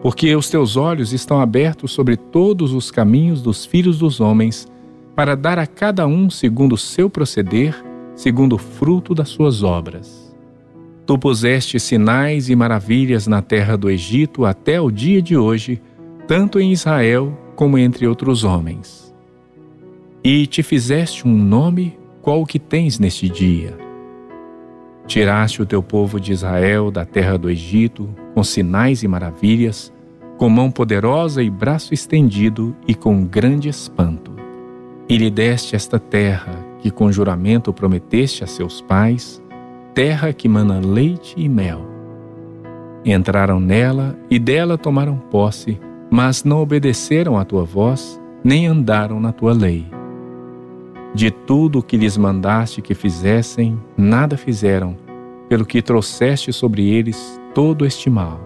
porque 0.00 0.34
os 0.34 0.48
teus 0.48 0.76
olhos 0.76 1.12
estão 1.12 1.40
abertos 1.40 1.92
sobre 1.92 2.16
todos 2.16 2.72
os 2.72 2.90
caminhos 2.90 3.42
dos 3.42 3.66
filhos 3.66 3.98
dos 3.98 4.18
homens, 4.18 4.66
para 5.14 5.36
dar 5.36 5.58
a 5.58 5.66
cada 5.66 6.06
um 6.06 6.30
segundo 6.30 6.72
o 6.74 6.78
seu 6.78 7.10
proceder, 7.10 7.76
segundo 8.14 8.54
o 8.54 8.58
fruto 8.58 9.14
das 9.14 9.28
suas 9.28 9.62
obras. 9.62 10.34
Tu 11.06 11.18
puseste 11.18 11.78
sinais 11.78 12.48
e 12.48 12.56
maravilhas 12.56 13.26
na 13.26 13.42
terra 13.42 13.76
do 13.76 13.90
Egito 13.90 14.44
até 14.44 14.80
o 14.80 14.90
dia 14.90 15.20
de 15.20 15.36
hoje, 15.36 15.80
tanto 16.26 16.58
em 16.58 16.72
Israel 16.72 17.36
como 17.54 17.76
entre 17.76 18.06
outros 18.06 18.42
homens. 18.42 19.14
E 20.22 20.46
te 20.46 20.62
fizeste 20.62 21.28
um 21.28 21.36
nome 21.36 21.98
qual 22.22 22.40
o 22.40 22.46
que 22.46 22.58
tens 22.58 22.98
neste 22.98 23.28
dia. 23.28 23.76
Tiraste 25.06 25.60
o 25.60 25.66
teu 25.66 25.82
povo 25.82 26.18
de 26.18 26.32
Israel 26.32 26.90
da 26.90 27.04
terra 27.04 27.36
do 27.36 27.50
Egito 27.50 28.08
com 28.34 28.42
sinais 28.42 29.02
e 29.02 29.08
maravilhas, 29.08 29.92
com 30.38 30.48
mão 30.48 30.70
poderosa 30.70 31.42
e 31.42 31.50
braço 31.50 31.92
estendido 31.92 32.74
e 32.88 32.94
com 32.94 33.26
grande 33.26 33.68
espanto. 33.68 34.32
E 35.06 35.18
lhe 35.18 35.30
deste 35.30 35.76
esta 35.76 35.98
terra 35.98 36.73
que 36.84 36.90
com 36.90 37.10
juramento 37.10 37.72
prometeste 37.72 38.44
a 38.44 38.46
seus 38.46 38.82
pais, 38.82 39.42
terra 39.94 40.34
que 40.34 40.46
mana 40.46 40.80
leite 40.80 41.34
e 41.34 41.48
mel. 41.48 41.80
Entraram 43.02 43.58
nela 43.58 44.14
e 44.28 44.38
dela 44.38 44.76
tomaram 44.76 45.16
posse, 45.16 45.80
mas 46.10 46.44
não 46.44 46.58
obedeceram 46.60 47.38
à 47.38 47.44
tua 47.46 47.64
voz, 47.64 48.20
nem 48.44 48.66
andaram 48.66 49.18
na 49.18 49.32
tua 49.32 49.54
lei. 49.54 49.86
De 51.14 51.30
tudo 51.30 51.78
o 51.78 51.82
que 51.82 51.96
lhes 51.96 52.18
mandaste 52.18 52.82
que 52.82 52.94
fizessem, 52.94 53.80
nada 53.96 54.36
fizeram, 54.36 54.94
pelo 55.48 55.64
que 55.64 55.80
trouxeste 55.80 56.52
sobre 56.52 56.86
eles 56.86 57.40
todo 57.54 57.86
este 57.86 58.10
mal. 58.10 58.38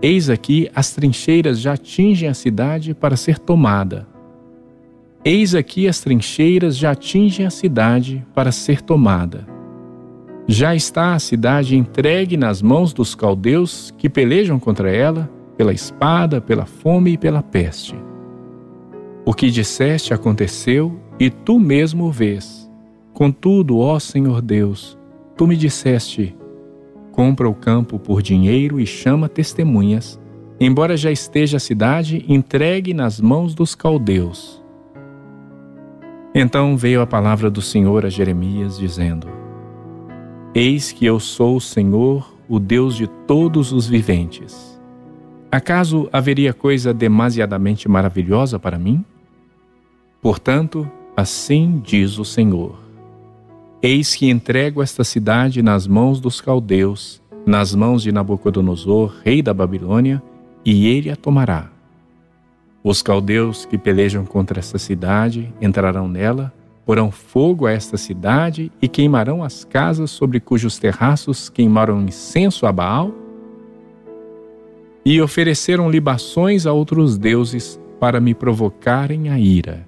Eis 0.00 0.30
aqui 0.30 0.70
as 0.72 0.92
trincheiras 0.92 1.58
já 1.58 1.72
atingem 1.72 2.28
a 2.28 2.34
cidade 2.34 2.94
para 2.94 3.16
ser 3.16 3.40
tomada. 3.40 4.06
Eis 5.24 5.54
aqui 5.54 5.86
as 5.86 6.00
trincheiras 6.00 6.76
já 6.76 6.92
atingem 6.92 7.46
a 7.46 7.50
cidade 7.50 8.26
para 8.34 8.50
ser 8.50 8.80
tomada 8.80 9.60
já 10.52 10.74
está 10.74 11.14
a 11.14 11.18
cidade 11.20 11.76
entregue 11.76 12.36
nas 12.36 12.60
mãos 12.60 12.92
dos 12.92 13.14
caldeus 13.14 13.94
que 13.96 14.10
pelejam 14.10 14.58
contra 14.58 14.90
ela 14.90 15.30
pela 15.56 15.72
espada, 15.72 16.40
pela 16.40 16.66
fome 16.66 17.12
e 17.12 17.16
pela 17.16 17.40
peste. 17.40 17.94
O 19.24 19.32
que 19.32 19.48
disseste 19.48 20.12
aconteceu 20.12 20.98
e 21.20 21.30
tu 21.30 21.56
mesmo 21.56 22.06
o 22.06 22.10
vês. 22.10 22.68
Contudo, 23.12 23.78
ó 23.78 24.00
Senhor 24.00 24.42
Deus, 24.42 24.98
tu 25.36 25.46
me 25.46 25.56
disseste: 25.56 26.34
compra 27.12 27.48
o 27.48 27.54
campo 27.54 27.96
por 27.96 28.20
dinheiro 28.20 28.80
e 28.80 28.86
chama 28.86 29.28
testemunhas, 29.28 30.20
embora 30.58 30.96
já 30.96 31.12
esteja 31.12 31.58
a 31.58 31.60
cidade 31.60 32.24
entregue 32.28 32.92
nas 32.92 33.20
mãos 33.20 33.54
dos 33.54 33.76
caldeus. 33.76 34.59
Então 36.34 36.76
veio 36.76 37.00
a 37.00 37.06
palavra 37.06 37.50
do 37.50 37.60
Senhor 37.60 38.06
a 38.06 38.08
Jeremias, 38.08 38.78
dizendo: 38.78 39.26
Eis 40.54 40.92
que 40.92 41.04
eu 41.04 41.18
sou 41.18 41.56
o 41.56 41.60
Senhor, 41.60 42.32
o 42.48 42.60
Deus 42.60 42.94
de 42.94 43.08
todos 43.08 43.72
os 43.72 43.88
viventes. 43.88 44.80
Acaso 45.50 46.08
haveria 46.12 46.52
coisa 46.52 46.94
demasiadamente 46.94 47.88
maravilhosa 47.88 48.60
para 48.60 48.78
mim? 48.78 49.04
Portanto, 50.22 50.88
assim 51.16 51.82
diz 51.84 52.16
o 52.16 52.24
Senhor: 52.24 52.78
Eis 53.82 54.14
que 54.14 54.30
entrego 54.30 54.80
esta 54.80 55.02
cidade 55.02 55.62
nas 55.62 55.88
mãos 55.88 56.20
dos 56.20 56.40
caldeus, 56.40 57.20
nas 57.44 57.74
mãos 57.74 58.04
de 58.04 58.12
Nabucodonosor, 58.12 59.16
rei 59.24 59.42
da 59.42 59.52
Babilônia, 59.52 60.22
e 60.64 60.86
ele 60.86 61.10
a 61.10 61.16
tomará. 61.16 61.79
Os 62.82 63.02
caldeus 63.02 63.64
que 63.64 63.76
pelejam 63.76 64.24
contra 64.24 64.58
esta 64.58 64.78
cidade 64.78 65.52
entrarão 65.60 66.08
nela 66.08 66.52
porão 66.84 67.10
fogo 67.10 67.66
a 67.66 67.72
esta 67.72 67.96
cidade 67.96 68.72
e 68.82 68.88
queimarão 68.88 69.44
as 69.44 69.64
casas 69.64 70.10
sobre 70.10 70.40
cujos 70.40 70.78
terraços 70.78 71.48
queimaram 71.48 72.02
incenso 72.02 72.66
a 72.66 72.72
Baal? 72.72 73.14
e 75.04 75.20
ofereceram 75.20 75.90
libações 75.90 76.66
a 76.66 76.72
outros 76.72 77.16
deuses 77.16 77.80
para 77.98 78.20
me 78.20 78.34
provocarem 78.34 79.30
a 79.30 79.38
ira. 79.38 79.86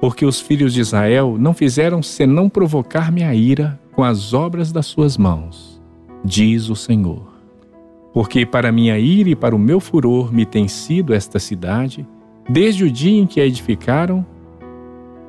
Porque 0.00 0.24
os 0.24 0.40
filhos 0.40 0.72
de 0.74 0.80
Israel 0.80 1.36
não 1.38 1.54
fizeram 1.54 2.02
senão 2.02 2.48
provocar-me 2.48 3.22
a 3.22 3.34
ira 3.34 3.80
com 3.92 4.02
as 4.02 4.32
obras 4.32 4.72
das 4.72 4.86
suas 4.86 5.16
mãos, 5.16 5.80
diz 6.24 6.68
o 6.68 6.76
Senhor. 6.76 7.31
Porque 8.12 8.44
para 8.44 8.70
minha 8.70 8.98
ira 8.98 9.30
e 9.30 9.36
para 9.36 9.56
o 9.56 9.58
meu 9.58 9.80
furor 9.80 10.32
me 10.32 10.44
tem 10.44 10.68
sido 10.68 11.14
esta 11.14 11.38
cidade, 11.38 12.06
desde 12.48 12.84
o 12.84 12.90
dia 12.90 13.20
em 13.20 13.26
que 13.26 13.40
a 13.40 13.46
edificaram 13.46 14.24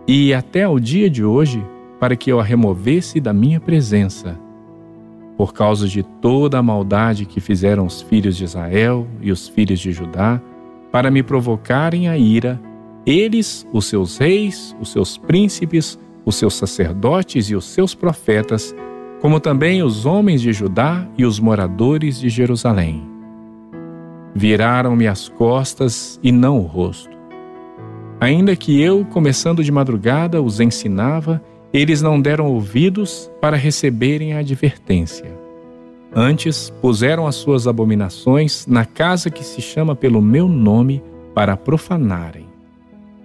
e 0.08 0.34
até 0.34 0.63
ao 0.63 0.80
dia 0.80 1.10
de 1.10 1.24
hoje, 1.24 1.63
para 2.00 2.16
que 2.16 2.30
eu 2.30 2.40
a 2.40 2.44
removesse 2.44 3.22
da 3.22 3.32
minha 3.32 3.60
presença, 3.60 4.38
por 5.38 5.54
causa 5.54 5.88
de 5.88 6.04
toda 6.04 6.60
a 6.60 6.63
maldade 6.63 7.25
que 7.25 7.40
fizeram 7.40 7.86
os 7.86 8.02
filhos 8.02 8.36
de 8.36 8.44
Israel 8.44 9.08
e 9.22 9.32
os 9.32 9.48
filhos 9.48 9.80
de 9.80 9.92
Judá, 9.92 10.42
para 10.92 11.10
me 11.10 11.24
provocarem 11.24 12.10
a 12.10 12.18
ira, 12.18 12.60
eles, 13.06 13.68
os 13.72 13.86
seus 13.86 14.18
reis, 14.18 14.75
os 14.80 14.92
seus 14.92 15.18
príncipes, 15.18 15.98
os 16.25 16.36
seus 16.36 16.54
sacerdotes 16.56 17.50
e 17.50 17.56
os 17.56 17.66
seus 17.66 17.96
profetas, 17.96 18.75
como 19.24 19.39
também 19.39 19.82
os 19.82 20.06
homens 20.06 20.42
de 20.42 20.51
Judá 20.51 21.08
e 21.18 21.24
os 21.24 21.39
moradores 21.39 22.20
de 22.20 22.27
Jerusalém. 22.27 23.01
Viraram-me 24.36 25.08
as 25.08 25.30
costas 25.30 26.20
e 26.22 26.30
não 26.30 26.60
o 26.60 26.63
rosto. 26.63 27.18
Ainda 28.20 28.53
que 28.53 28.82
eu, 28.82 29.06
começando 29.06 29.63
de 29.63 29.72
madrugada, 29.72 30.42
os 30.42 30.60
ensinava, 30.60 31.42
eles 31.72 32.01
não 32.01 32.20
deram 32.20 32.48
ouvidos 32.48 33.32
para 33.39 33.56
receberem 33.56 34.34
a 34.34 34.39
advertência. 34.39 35.32
Antes, 36.13 36.70
puseram 36.82 37.25
as 37.25 37.36
suas 37.36 37.65
abominações 37.65 38.68
na 38.68 38.84
casa 38.84 39.30
que 39.30 39.46
se 39.46 39.62
chama 39.62 39.96
pelo 39.96 40.22
meu 40.22 40.50
nome 40.50 41.01
para 41.34 41.56
profanarem. 41.56 42.46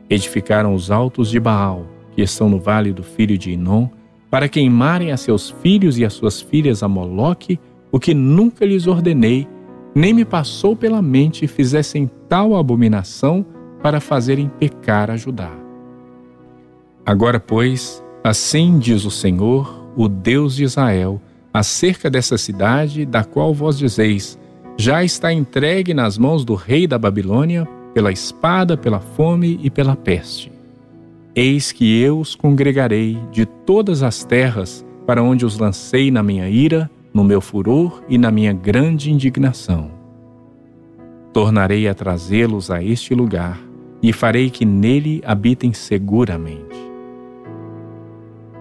Edificaram 0.08 0.74
os 0.74 0.92
altos 0.92 1.28
de 1.28 1.40
Baal, 1.40 1.86
que 2.14 2.22
estão 2.22 2.48
no 2.48 2.60
vale 2.60 2.92
do 2.92 3.02
filho 3.02 3.36
de 3.36 3.50
Inom, 3.50 3.88
para 4.30 4.48
queimarem 4.48 5.10
a 5.12 5.16
seus 5.16 5.50
filhos 5.50 5.98
e 5.98 6.04
a 6.04 6.10
suas 6.10 6.40
filhas 6.40 6.82
a 6.82 6.88
Moloque, 6.88 7.58
o 7.90 7.98
que 7.98 8.12
nunca 8.12 8.64
lhes 8.64 8.86
ordenei, 8.86 9.48
nem 9.94 10.12
me 10.12 10.24
passou 10.24 10.76
pela 10.76 11.00
mente 11.00 11.46
fizessem 11.46 12.10
tal 12.28 12.54
abominação 12.54 13.44
para 13.82 14.00
fazerem 14.00 14.50
pecar 14.58 15.10
a 15.10 15.16
Judá. 15.16 15.50
Agora, 17.06 17.40
pois, 17.40 18.02
assim 18.22 18.78
diz 18.78 19.04
o 19.04 19.10
Senhor, 19.10 19.88
o 19.96 20.08
Deus 20.08 20.56
de 20.56 20.64
Israel, 20.64 21.20
acerca 21.52 22.10
dessa 22.10 22.36
cidade, 22.36 23.06
da 23.06 23.24
qual 23.24 23.54
vós 23.54 23.78
dizeis: 23.78 24.38
já 24.76 25.02
está 25.02 25.32
entregue 25.32 25.94
nas 25.94 26.18
mãos 26.18 26.44
do 26.44 26.54
rei 26.54 26.86
da 26.86 26.98
Babilônia, 26.98 27.66
pela 27.94 28.12
espada, 28.12 28.76
pela 28.76 29.00
fome 29.00 29.58
e 29.62 29.70
pela 29.70 29.96
peste. 29.96 30.52
Eis 31.40 31.70
que 31.70 32.02
eu 32.02 32.18
os 32.18 32.34
congregarei 32.34 33.16
de 33.30 33.46
todas 33.46 34.02
as 34.02 34.24
terras 34.24 34.84
para 35.06 35.22
onde 35.22 35.46
os 35.46 35.56
lancei 35.56 36.10
na 36.10 36.20
minha 36.20 36.48
ira, 36.50 36.90
no 37.14 37.22
meu 37.22 37.40
furor 37.40 38.02
e 38.08 38.18
na 38.18 38.28
minha 38.28 38.52
grande 38.52 39.12
indignação. 39.12 39.88
Tornarei 41.32 41.86
a 41.86 41.94
trazê-los 41.94 42.72
a 42.72 42.82
este 42.82 43.14
lugar 43.14 43.56
e 44.02 44.12
farei 44.12 44.50
que 44.50 44.64
nele 44.64 45.22
habitem 45.24 45.72
seguramente. 45.72 46.76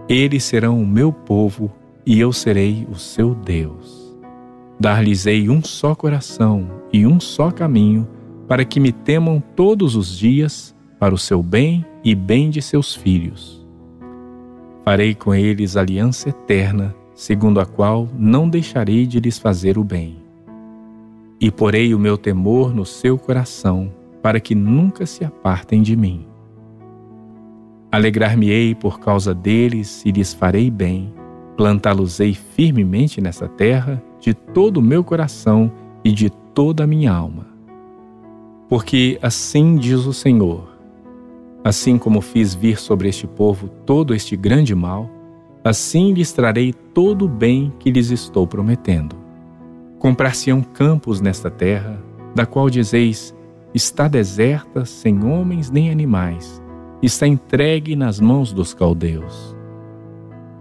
Eles 0.07 0.43
serão 0.43 0.79
o 0.79 0.86
meu 0.86 1.12
povo 1.12 1.74
e 2.05 2.19
eu 2.19 2.31
serei 2.31 2.88
o 2.91 2.96
seu 2.96 3.34
Deus. 3.34 4.15
Dar-lhes-ei 4.79 5.50
um 5.50 5.63
só 5.63 5.96
coração 5.96 6.69
e 6.93 7.07
um 7.07 7.19
só 7.19 7.50
caminho, 7.50 8.07
para 8.48 8.63
que 8.63 8.79
me 8.79 8.91
temam 8.91 9.41
todos 9.55 9.96
os 9.96 10.15
dias, 10.15 10.76
para 11.00 11.13
o 11.13 11.18
seu 11.18 11.44
bem 11.44 11.86
e 12.03 12.16
bem 12.16 12.50
de 12.50 12.62
seus 12.62 12.96
filhos. 12.96 13.66
Farei 14.83 15.14
com 15.14 15.36
eles 15.36 15.75
aliança 15.75 16.29
eterna, 16.29 16.96
segundo 17.14 17.60
a 17.60 17.66
qual 17.66 18.07
não 18.18 18.50
deixarei 18.50 19.05
de 19.05 19.20
lhes 19.20 19.38
fazer 19.38 19.77
o 19.77 19.83
bem. 19.83 20.18
E 21.40 21.51
porei 21.51 21.94
o 21.94 22.00
meu 22.00 22.18
temor 22.18 22.74
no 22.74 22.86
seu 22.86 23.18
coração, 23.18 23.92
para 24.22 24.40
que 24.40 24.55
nunca 24.55 25.05
se 25.05 25.24
apartem 25.24 25.81
de 25.81 25.96
mim. 25.96 26.25
Alegrar-me-ei 27.92 28.74
por 28.75 29.00
causa 29.00 29.33
deles 29.33 30.03
e 30.05 30.12
lhes 30.12 30.33
farei 30.33 30.72
bem, 30.72 31.14
plantá-los-ei 31.55 32.33
firmemente 32.33 33.20
nessa 33.22 33.48
terra 33.48 34.01
de 34.20 34.33
todo 34.33 34.77
o 34.77 34.81
meu 34.81 35.03
coração 35.03 35.72
e 36.03 36.12
de 36.12 36.29
toda 36.29 36.83
a 36.83 36.88
minha 36.88 37.12
alma. 37.12 37.46
Porque 38.70 39.18
assim 39.22 39.75
diz 39.75 40.05
o 40.05 40.14
Senhor: 40.14 40.76
assim 41.68 41.98
como 41.98 42.22
fiz 42.22 42.56
vir 42.56 42.80
sobre 42.80 43.10
este 43.10 43.27
povo 43.27 43.68
todo 43.86 44.16
este 44.16 44.38
grande 44.38 44.74
mal, 44.74 45.10
assim 45.66 46.14
lhes 46.14 46.32
trarei 46.32 46.72
todo 46.72 47.25
o 47.25 47.27
bem 47.27 47.74
que 47.77 47.92
lhes 47.92 48.10
estou 48.10 48.48
prometendo. 48.48 49.18
Comprar-se-ão 50.00 50.62
campos 50.62 51.20
nesta 51.20 51.51
terra, 51.51 52.01
da 52.34 52.46
qual 52.46 52.70
dizeis: 52.70 53.36
está 53.74 54.08
deserta, 54.08 54.86
sem 54.86 55.25
homens 55.25 55.70
nem 55.70 55.92
animais, 55.92 56.64
está 57.01 57.27
entregue 57.27 57.98
nas 57.98 58.18
mãos 58.18 58.53
dos 58.53 58.74
caldeus. 58.74 59.53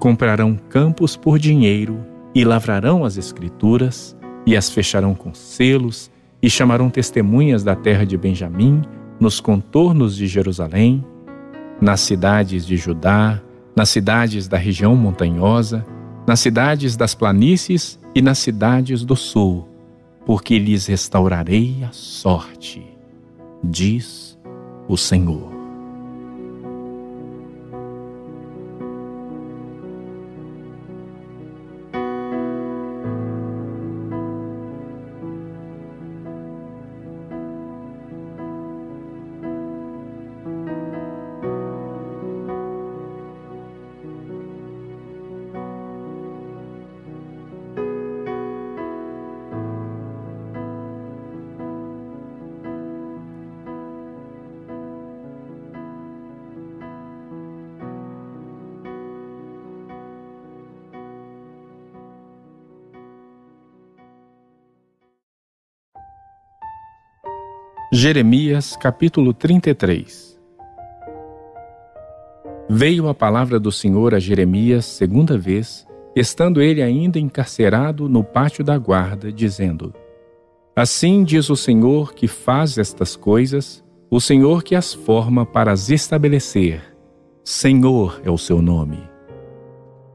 Comprarão 0.00 0.58
campos 0.68 1.16
por 1.16 1.38
dinheiro 1.38 2.00
e 2.34 2.44
lavrarão 2.44 3.04
as 3.04 3.16
escrituras 3.16 4.16
e 4.44 4.56
as 4.56 4.68
fecharão 4.70 5.14
com 5.14 5.32
selos 5.32 6.10
e 6.42 6.50
chamarão 6.50 6.90
testemunhas 6.90 7.62
da 7.62 7.76
terra 7.76 8.04
de 8.04 8.16
Benjamim 8.16 8.82
nos 9.20 9.40
contornos 9.40 10.16
de 10.16 10.26
Jerusalém, 10.26 11.04
nas 11.80 12.00
cidades 12.00 12.66
de 12.66 12.76
Judá, 12.76 13.40
nas 13.74 13.88
cidades 13.88 14.48
da 14.48 14.56
região 14.56 14.96
montanhosa, 14.96 15.84
nas 16.26 16.40
cidades 16.40 16.96
das 16.96 17.14
planícies 17.14 17.98
e 18.14 18.22
nas 18.22 18.38
cidades 18.38 19.04
do 19.04 19.14
sul, 19.14 19.68
porque 20.24 20.58
lhes 20.58 20.86
restaurarei 20.86 21.84
a 21.84 21.92
sorte 21.92 22.96
diz 23.62 24.38
o 24.88 24.96
Senhor. 24.96 25.55
Jeremias 67.98 68.76
capítulo 68.76 69.32
33 69.32 70.38
Veio 72.68 73.08
a 73.08 73.14
palavra 73.14 73.58
do 73.58 73.72
Senhor 73.72 74.14
a 74.14 74.18
Jeremias 74.18 74.84
segunda 74.84 75.38
vez, 75.38 75.86
estando 76.14 76.60
ele 76.60 76.82
ainda 76.82 77.18
encarcerado 77.18 78.06
no 78.06 78.22
pátio 78.22 78.62
da 78.62 78.76
guarda, 78.76 79.32
dizendo: 79.32 79.94
Assim 80.76 81.24
diz 81.24 81.48
o 81.48 81.56
Senhor 81.56 82.12
que 82.12 82.28
faz 82.28 82.76
estas 82.76 83.16
coisas, 83.16 83.82
o 84.10 84.20
Senhor 84.20 84.62
que 84.62 84.74
as 84.74 84.92
forma 84.92 85.46
para 85.46 85.72
as 85.72 85.88
estabelecer. 85.88 86.82
Senhor 87.42 88.20
é 88.22 88.30
o 88.30 88.36
seu 88.36 88.60
nome. 88.60 88.98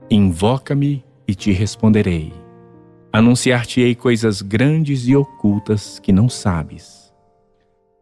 Invoca-me 0.07 1.03
e 1.27 1.33
te 1.33 1.51
responderei. 1.51 2.31
Anunciar-te-ei 3.11 3.95
coisas 3.95 4.43
grandes 4.43 5.07
e 5.07 5.15
ocultas 5.15 5.97
que 5.97 6.11
não 6.11 6.29
sabes. 6.29 7.00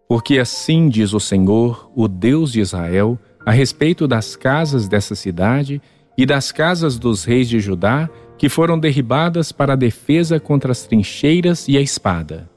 Porque 0.10 0.40
assim 0.40 0.90
diz 0.90 1.14
o 1.14 1.20
Senhor, 1.20 1.92
o 1.96 2.08
Deus 2.08 2.52
de 2.52 2.62
Israel, 2.62 3.16
a 3.46 3.52
respeito 3.52 4.08
das 4.08 4.36
casas 4.36 4.88
dessa 4.88 5.14
cidade 5.14 5.80
e 6.18 6.26
das 6.26 6.52
casas 6.52 6.98
dos 6.98 7.24
reis 7.24 7.48
de 7.48 7.60
Judá, 7.60 8.10
que 8.36 8.50
foram 8.50 8.80
derribadas 8.80 9.52
para 9.52 9.74
a 9.74 9.76
defesa 9.76 10.40
contra 10.40 10.72
as 10.72 10.84
trincheiras 10.84 11.68
e 11.68 11.78
a 11.78 11.82
espada. 11.82 12.50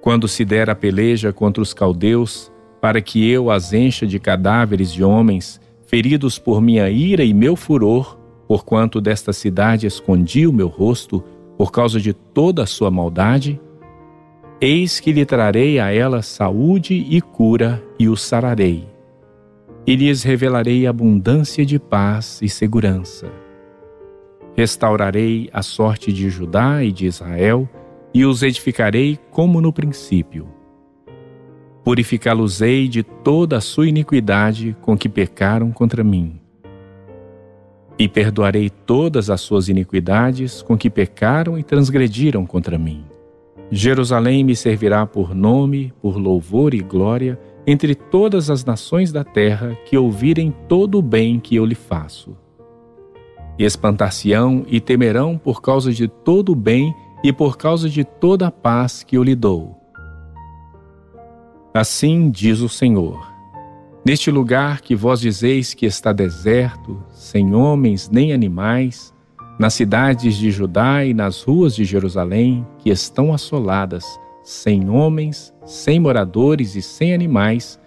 Quando 0.00 0.28
se 0.28 0.44
der 0.44 0.70
a 0.70 0.74
peleja 0.76 1.32
contra 1.32 1.60
os 1.60 1.74
caldeus, 1.74 2.52
para 2.80 3.00
que 3.00 3.28
eu 3.28 3.50
as 3.50 3.72
encha 3.72 4.06
de 4.06 4.20
cadáveres 4.20 4.92
de 4.92 5.02
homens, 5.02 5.60
feridos 5.88 6.38
por 6.38 6.62
minha 6.62 6.88
ira 6.88 7.24
e 7.24 7.34
meu 7.34 7.56
furor, 7.56 8.16
porquanto 8.46 9.00
desta 9.00 9.32
cidade 9.32 9.84
escondi 9.84 10.46
o 10.46 10.52
meu 10.52 10.68
rosto, 10.68 11.24
por 11.58 11.72
causa 11.72 12.00
de 12.00 12.12
toda 12.12 12.62
a 12.62 12.66
sua 12.66 12.90
maldade, 12.90 13.60
Eis 14.66 14.98
que 14.98 15.12
lhe 15.12 15.26
trarei 15.26 15.78
a 15.78 15.92
ela 15.92 16.22
saúde 16.22 16.94
e 16.94 17.20
cura 17.20 17.84
e 17.98 18.08
o 18.08 18.16
sararei. 18.16 18.88
E 19.86 19.94
lhes 19.94 20.22
revelarei 20.22 20.86
abundância 20.86 21.66
de 21.66 21.78
paz 21.78 22.40
e 22.40 22.48
segurança. 22.48 23.30
Restaurarei 24.56 25.50
a 25.52 25.60
sorte 25.60 26.10
de 26.10 26.30
Judá 26.30 26.82
e 26.82 26.90
de 26.90 27.04
Israel 27.04 27.68
e 28.14 28.24
os 28.24 28.42
edificarei 28.42 29.18
como 29.30 29.60
no 29.60 29.70
princípio. 29.70 30.48
Purificá-los-ei 31.84 32.88
de 32.88 33.02
toda 33.02 33.58
a 33.58 33.60
sua 33.60 33.86
iniquidade 33.86 34.74
com 34.80 34.96
que 34.96 35.10
pecaram 35.10 35.70
contra 35.72 36.02
mim. 36.02 36.40
E 37.98 38.08
perdoarei 38.08 38.70
todas 38.70 39.28
as 39.28 39.42
suas 39.42 39.68
iniquidades 39.68 40.62
com 40.62 40.74
que 40.74 40.88
pecaram 40.88 41.58
e 41.58 41.62
transgrediram 41.62 42.46
contra 42.46 42.78
mim. 42.78 43.04
Jerusalém 43.76 44.44
me 44.44 44.54
servirá 44.54 45.04
por 45.04 45.34
nome, 45.34 45.92
por 46.00 46.16
louvor 46.16 46.74
e 46.74 46.80
glória 46.80 47.36
entre 47.66 47.92
todas 47.92 48.48
as 48.48 48.64
nações 48.64 49.10
da 49.10 49.24
terra 49.24 49.76
que 49.84 49.98
ouvirem 49.98 50.54
todo 50.68 50.98
o 50.98 51.02
bem 51.02 51.40
que 51.40 51.56
eu 51.56 51.64
lhe 51.64 51.74
faço. 51.74 52.36
Espantar-se-ão 53.58 54.64
e 54.68 54.80
temerão 54.80 55.36
por 55.36 55.60
causa 55.60 55.92
de 55.92 56.06
todo 56.06 56.52
o 56.52 56.54
bem 56.54 56.94
e 57.24 57.32
por 57.32 57.56
causa 57.56 57.88
de 57.88 58.04
toda 58.04 58.46
a 58.46 58.50
paz 58.50 59.02
que 59.02 59.16
eu 59.16 59.24
lhe 59.24 59.34
dou. 59.34 59.76
Assim 61.74 62.30
diz 62.30 62.60
o 62.60 62.68
Senhor: 62.68 63.28
Neste 64.06 64.30
lugar 64.30 64.82
que 64.82 64.94
vós 64.94 65.18
dizeis 65.18 65.74
que 65.74 65.86
está 65.86 66.12
deserto, 66.12 67.02
sem 67.10 67.54
homens 67.54 68.08
nem 68.08 68.32
animais, 68.32 69.13
nas 69.58 69.74
cidades 69.74 70.34
de 70.36 70.50
Judá 70.50 71.04
e 71.04 71.14
nas 71.14 71.42
ruas 71.42 71.74
de 71.74 71.84
Jerusalém, 71.84 72.66
que 72.78 72.90
estão 72.90 73.32
assoladas, 73.32 74.04
sem 74.42 74.90
homens, 74.90 75.54
sem 75.64 76.00
moradores 76.00 76.74
e 76.74 76.82
sem 76.82 77.14
animais, 77.14 77.78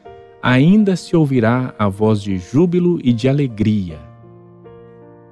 ainda 0.41 0.95
se 0.95 1.15
ouvirá 1.15 1.75
a 1.77 1.89
voz 1.89 2.21
de 2.21 2.38
júbilo 2.38 2.99
e 3.03 3.12
de 3.12 3.27
alegria, 3.27 3.99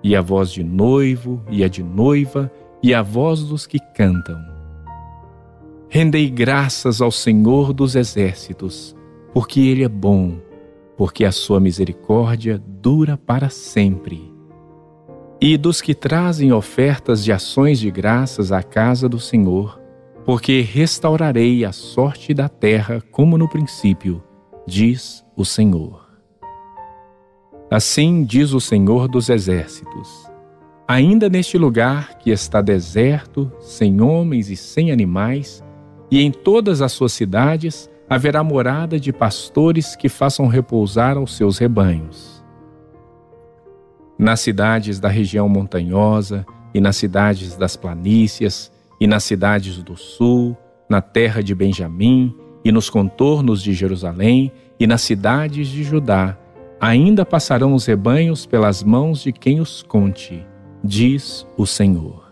e 0.04 0.15
a 0.15 0.21
voz 0.21 0.52
de 0.52 0.63
noivo 0.63 1.41
e 1.50 1.63
a 1.63 1.67
de 1.67 1.82
noiva, 1.82 2.52
e 2.84 2.93
a 2.93 3.02
voz 3.02 3.43
dos 3.43 3.65
que 3.65 3.80
cantam. 3.95 4.38
Rendei 5.89 6.30
graças 6.30 7.02
ao 7.02 7.12
Senhor 7.12 7.71
dos 7.71 7.95
exércitos, 7.95 8.95
porque 9.34 9.62
Ele 9.62 9.84
é 9.84 9.89
bom, 9.89 10.38
porque 10.98 11.26
a 11.26 11.32
sua 11.32 11.60
misericórdia 11.60 12.62
dura 12.82 13.17
para 13.17 13.50
sempre 13.50 14.35
e 15.39 15.58
dos 15.58 15.82
que 15.82 15.93
trazem 15.93 16.52
ofertas 16.54 17.24
de 17.24 17.32
ações 17.32 17.80
de 17.80 17.91
graças 17.91 18.52
à 18.52 18.63
casa 18.63 19.10
do 19.10 19.19
Senhor, 19.19 19.82
porque 20.24 20.62
restaurarei 20.62 21.65
a 21.65 21.71
sorte 21.71 22.34
da 22.34 22.48
terra 22.48 23.02
como 23.12 23.38
no 23.38 23.48
princípio, 23.48 24.24
diz 24.65 25.26
o 25.36 25.43
Senhor. 25.43 26.06
Assim 27.69 28.24
diz 28.24 28.54
o 28.54 28.62
Senhor 28.62 29.08
dos 29.08 29.30
Exércitos: 29.30 30.30
Ainda 30.88 31.30
neste 31.30 31.58
lugar 31.58 32.17
que 32.17 32.32
está 32.32 32.62
deserto, 32.62 33.52
sem 33.60 34.02
homens 34.02 34.50
e 34.50 34.56
sem 34.56 34.91
animais, 34.91 35.63
e 36.10 36.21
em 36.21 36.32
todas 36.32 36.82
as 36.82 36.93
suas 36.93 37.12
cidades 37.12 37.89
haverá 38.10 38.43
morada 38.43 39.00
de 39.00 39.12
pastores 39.12 39.95
que 39.95 40.08
façam 40.08 40.48
repousar 40.48 41.17
aos 41.17 41.36
seus 41.36 41.58
rebanhos 41.58 42.35
nas 44.17 44.39
cidades 44.39 44.99
da 44.99 45.10
região 45.10 45.47
montanhosa 45.49 46.45
e 46.73 46.80
nas 46.80 46.95
cidades 46.95 47.56
das 47.56 47.75
planícies 47.75 48.71
e 48.99 49.08
nas 49.08 49.23
cidades 49.23 49.82
do 49.84 49.95
sul, 49.95 50.56
na 50.89 51.01
terra 51.01 51.41
de 51.41 51.54
Benjamim 51.54 52.34
e 52.63 52.71
nos 52.71 52.89
contornos 52.89 53.62
de 53.62 53.73
Jerusalém 53.73 54.51
e 54.80 54.88
nas 54.88 55.01
cidades 55.01 55.67
de 55.67 55.84
Judá, 55.84 56.38
ainda 56.80 57.25
passarão 57.25 57.73
os 57.73 57.86
rebanhos 57.86 58.45
pelas 58.45 58.84
mãos 58.84 59.21
de 59.21 59.32
quem 59.32 59.60
os 59.60 59.84
conte, 59.84 60.45
diz 60.84 61.45
o 61.58 61.65
Senhor. 61.65 62.25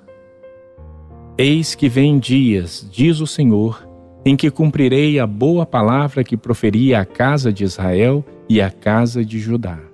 Eis 1.37 1.75
que 1.75 1.89
vem 1.89 2.19
dias, 2.19 2.87
diz 2.91 3.19
o 3.19 3.27
Senhor, 3.27 3.87
em 4.25 4.37
que 4.37 4.51
cumprirei 4.51 5.19
a 5.19 5.27
boa 5.27 5.65
palavra 5.65 6.23
que 6.23 6.37
proferi 6.37 6.93
à 6.95 7.03
casa 7.05 7.51
de 7.51 7.63
Israel 7.63 8.23
e 8.47 8.61
à 8.61 8.69
casa 8.69 9.25
de 9.25 9.39
Judá 9.39 9.92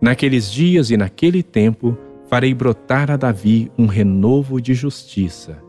Naqueles 0.00 0.50
dias 0.50 0.90
e 0.90 0.96
naquele 0.96 1.42
tempo 1.42 1.96
farei 2.28 2.54
brotar 2.54 3.10
a 3.10 3.16
Davi 3.16 3.70
um 3.76 3.86
renovo 3.86 4.60
de 4.60 4.72
justiça. 4.74 5.60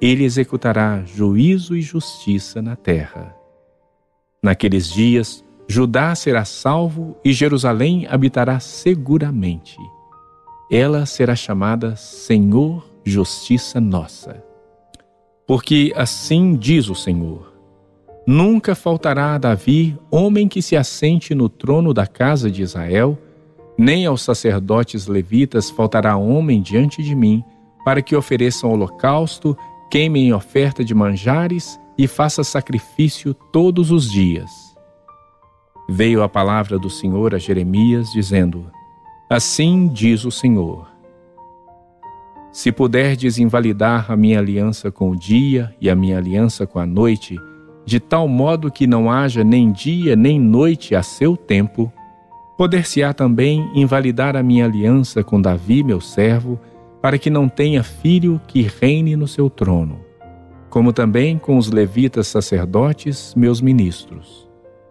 Ele 0.00 0.24
executará 0.24 1.04
juízo 1.04 1.76
e 1.76 1.82
justiça 1.82 2.60
na 2.60 2.74
terra. 2.74 3.36
Naqueles 4.42 4.90
dias, 4.90 5.44
Judá 5.68 6.14
será 6.16 6.44
salvo 6.44 7.16
e 7.24 7.32
Jerusalém 7.32 8.06
habitará 8.08 8.58
seguramente. 8.58 9.76
Ela 10.72 11.06
será 11.06 11.36
chamada 11.36 11.94
Senhor 11.94 12.90
Justiça 13.04 13.80
Nossa. 13.80 14.42
Porque 15.46 15.92
assim 15.94 16.56
diz 16.56 16.88
o 16.88 16.94
Senhor: 16.94 17.52
Nunca 18.26 18.74
faltará 18.74 19.34
a 19.34 19.38
Davi 19.38 19.96
homem 20.10 20.48
que 20.48 20.62
se 20.62 20.76
assente 20.76 21.34
no 21.34 21.48
trono 21.48 21.94
da 21.94 22.06
casa 22.06 22.50
de 22.50 22.62
Israel 22.62 23.18
nem 23.80 24.04
aos 24.04 24.20
sacerdotes 24.20 25.06
levitas 25.06 25.70
faltará 25.70 26.14
homem 26.14 26.60
diante 26.60 27.02
de 27.02 27.14
mim, 27.14 27.42
para 27.82 28.02
que 28.02 28.14
ofereçam 28.14 28.70
holocausto, 28.70 29.56
queimem 29.90 30.34
oferta 30.34 30.84
de 30.84 30.94
manjares 30.94 31.80
e 31.96 32.06
faça 32.06 32.44
sacrifício 32.44 33.32
todos 33.32 33.90
os 33.90 34.10
dias. 34.12 34.50
Veio 35.88 36.22
a 36.22 36.28
palavra 36.28 36.78
do 36.78 36.90
Senhor 36.90 37.34
a 37.34 37.38
Jeremias, 37.38 38.12
dizendo: 38.12 38.70
Assim 39.30 39.88
diz 39.88 40.26
o 40.26 40.30
Senhor: 40.30 40.86
Se 42.52 42.70
puderdes 42.70 43.38
invalidar 43.38 44.12
a 44.12 44.14
minha 44.14 44.40
aliança 44.40 44.92
com 44.92 45.10
o 45.10 45.16
dia 45.16 45.74
e 45.80 45.88
a 45.88 45.96
minha 45.96 46.18
aliança 46.18 46.66
com 46.66 46.78
a 46.78 46.84
noite, 46.84 47.34
de 47.86 47.98
tal 47.98 48.28
modo 48.28 48.70
que 48.70 48.86
não 48.86 49.10
haja 49.10 49.42
nem 49.42 49.72
dia 49.72 50.14
nem 50.14 50.38
noite 50.38 50.94
a 50.94 51.02
seu 51.02 51.34
tempo, 51.34 51.90
Poder-se-á 52.60 53.14
também 53.14 53.70
invalidar 53.74 54.36
a 54.36 54.42
minha 54.42 54.66
aliança 54.66 55.24
com 55.24 55.40
Davi, 55.40 55.82
meu 55.82 55.98
servo, 55.98 56.60
para 57.00 57.16
que 57.16 57.30
não 57.30 57.48
tenha 57.48 57.82
filho 57.82 58.38
que 58.46 58.68
reine 58.78 59.16
no 59.16 59.26
seu 59.26 59.48
trono, 59.48 59.98
como 60.68 60.92
também 60.92 61.38
com 61.38 61.56
os 61.56 61.70
levitas 61.70 62.26
sacerdotes, 62.26 63.34
meus 63.34 63.62
ministros. 63.62 64.46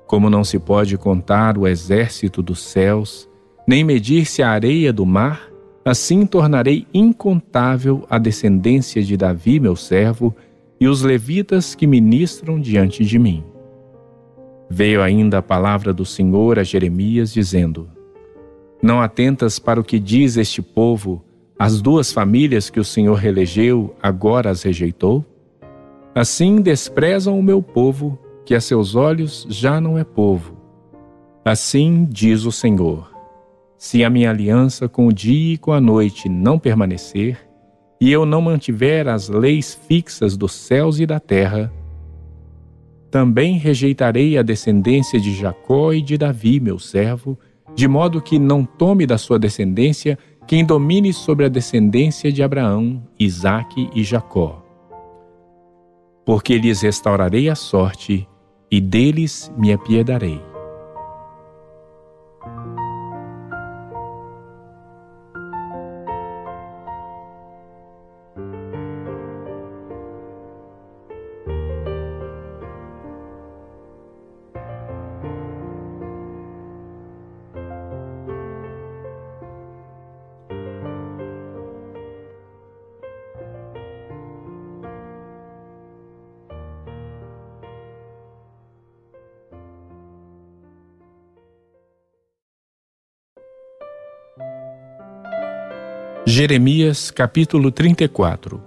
Como 0.08 0.32
não 0.32 0.44
se 0.44 0.58
pode 0.58 0.98
contar 0.98 1.60
o 1.60 1.68
exército 1.68 2.42
dos 2.42 2.60
céus, 2.60 3.30
nem 3.68 3.84
medir-se 3.84 4.42
a 4.42 4.50
areia 4.50 4.92
do 4.92 5.06
mar, 5.06 5.48
assim 5.86 6.26
tornarei 6.26 6.88
incontável 6.92 8.04
a 8.10 8.18
descendência 8.18 9.04
de 9.04 9.16
Davi, 9.16 9.60
meu 9.60 9.76
servo, 9.76 10.36
e 10.82 10.88
os 10.88 11.04
levitas 11.04 11.76
que 11.76 11.86
ministram 11.86 12.60
diante 12.60 13.06
de 13.06 13.20
mim. 13.20 13.44
Veio 14.70 15.02
ainda 15.02 15.40
a 15.40 15.42
palavra 15.42 15.92
do 15.92 16.06
Senhor 16.06 16.60
a 16.60 16.64
Jeremias, 16.64 17.34
dizendo: 17.34 17.90
Não 18.82 19.02
atentas 19.02 19.58
para 19.58 19.80
o 19.80 19.84
que 19.84 19.98
diz 19.98 20.38
este 20.38 20.62
povo, 20.62 21.26
as 21.58 21.82
duas 21.82 22.14
famílias 22.14 22.70
que 22.70 22.80
o 22.80 22.86
Senhor 22.86 23.16
reelegeu, 23.16 23.96
agora 24.02 24.52
as 24.52 24.62
rejeitou? 24.62 25.26
Assim 26.14 26.62
desprezam 26.62 27.40
o 27.40 27.44
meu 27.44 27.62
povo, 27.62 28.20
que 28.46 28.54
a 28.54 28.62
seus 28.62 28.96
olhos 28.96 29.46
já 29.50 29.82
não 29.82 29.98
é 29.98 30.04
povo. 30.04 30.58
Assim 31.44 32.08
diz 32.10 32.46
o 32.46 32.52
Senhor: 32.52 33.12
Se 33.76 34.04
a 34.04 34.10
minha 34.10 34.30
aliança 34.30 34.88
com 34.88 35.08
o 35.08 35.14
dia 35.14 35.56
e 35.56 35.58
com 35.58 35.72
a 35.72 35.82
noite 35.82 36.30
não 36.30 36.60
permanecer, 36.60 37.40
e 38.00 38.12
eu 38.12 38.26
não 38.26 38.42
mantiver 38.42 39.08
as 39.08 39.30
leis 39.30 39.74
fixas 39.88 40.38
dos 40.38 40.52
céus 40.52 41.00
e 41.00 41.06
da 41.06 41.20
terra, 41.20 41.72
também 43.10 43.58
rejeitarei 43.58 44.38
a 44.38 44.42
descendência 44.42 45.20
de 45.20 45.34
Jacó 45.34 45.92
e 45.94 46.02
de 46.02 46.18
Davi, 46.18 46.60
meu 46.60 46.78
servo, 46.78 47.38
de 47.76 47.88
modo 47.88 48.22
que 48.22 48.38
não 48.38 48.64
tome 48.64 49.06
da 49.06 49.18
sua 49.18 49.40
descendência 49.40 50.18
quem 50.48 50.66
domine 50.66 51.14
sobre 51.14 51.46
a 51.46 51.50
descendência 51.50 52.32
de 52.32 52.42
Abraão, 52.42 53.04
Isaque 53.20 53.90
e 53.94 54.04
Jacó. 54.04 54.66
Porque 56.26 56.58
lhes 56.58 56.82
restaurarei 56.82 57.50
a 57.50 57.56
sorte 57.56 58.28
e 58.72 58.82
deles 58.82 59.52
me 59.58 59.72
apiedarei. 59.72 60.49
Jeremias 96.32 97.10
capítulo 97.10 97.72
34 97.72 98.62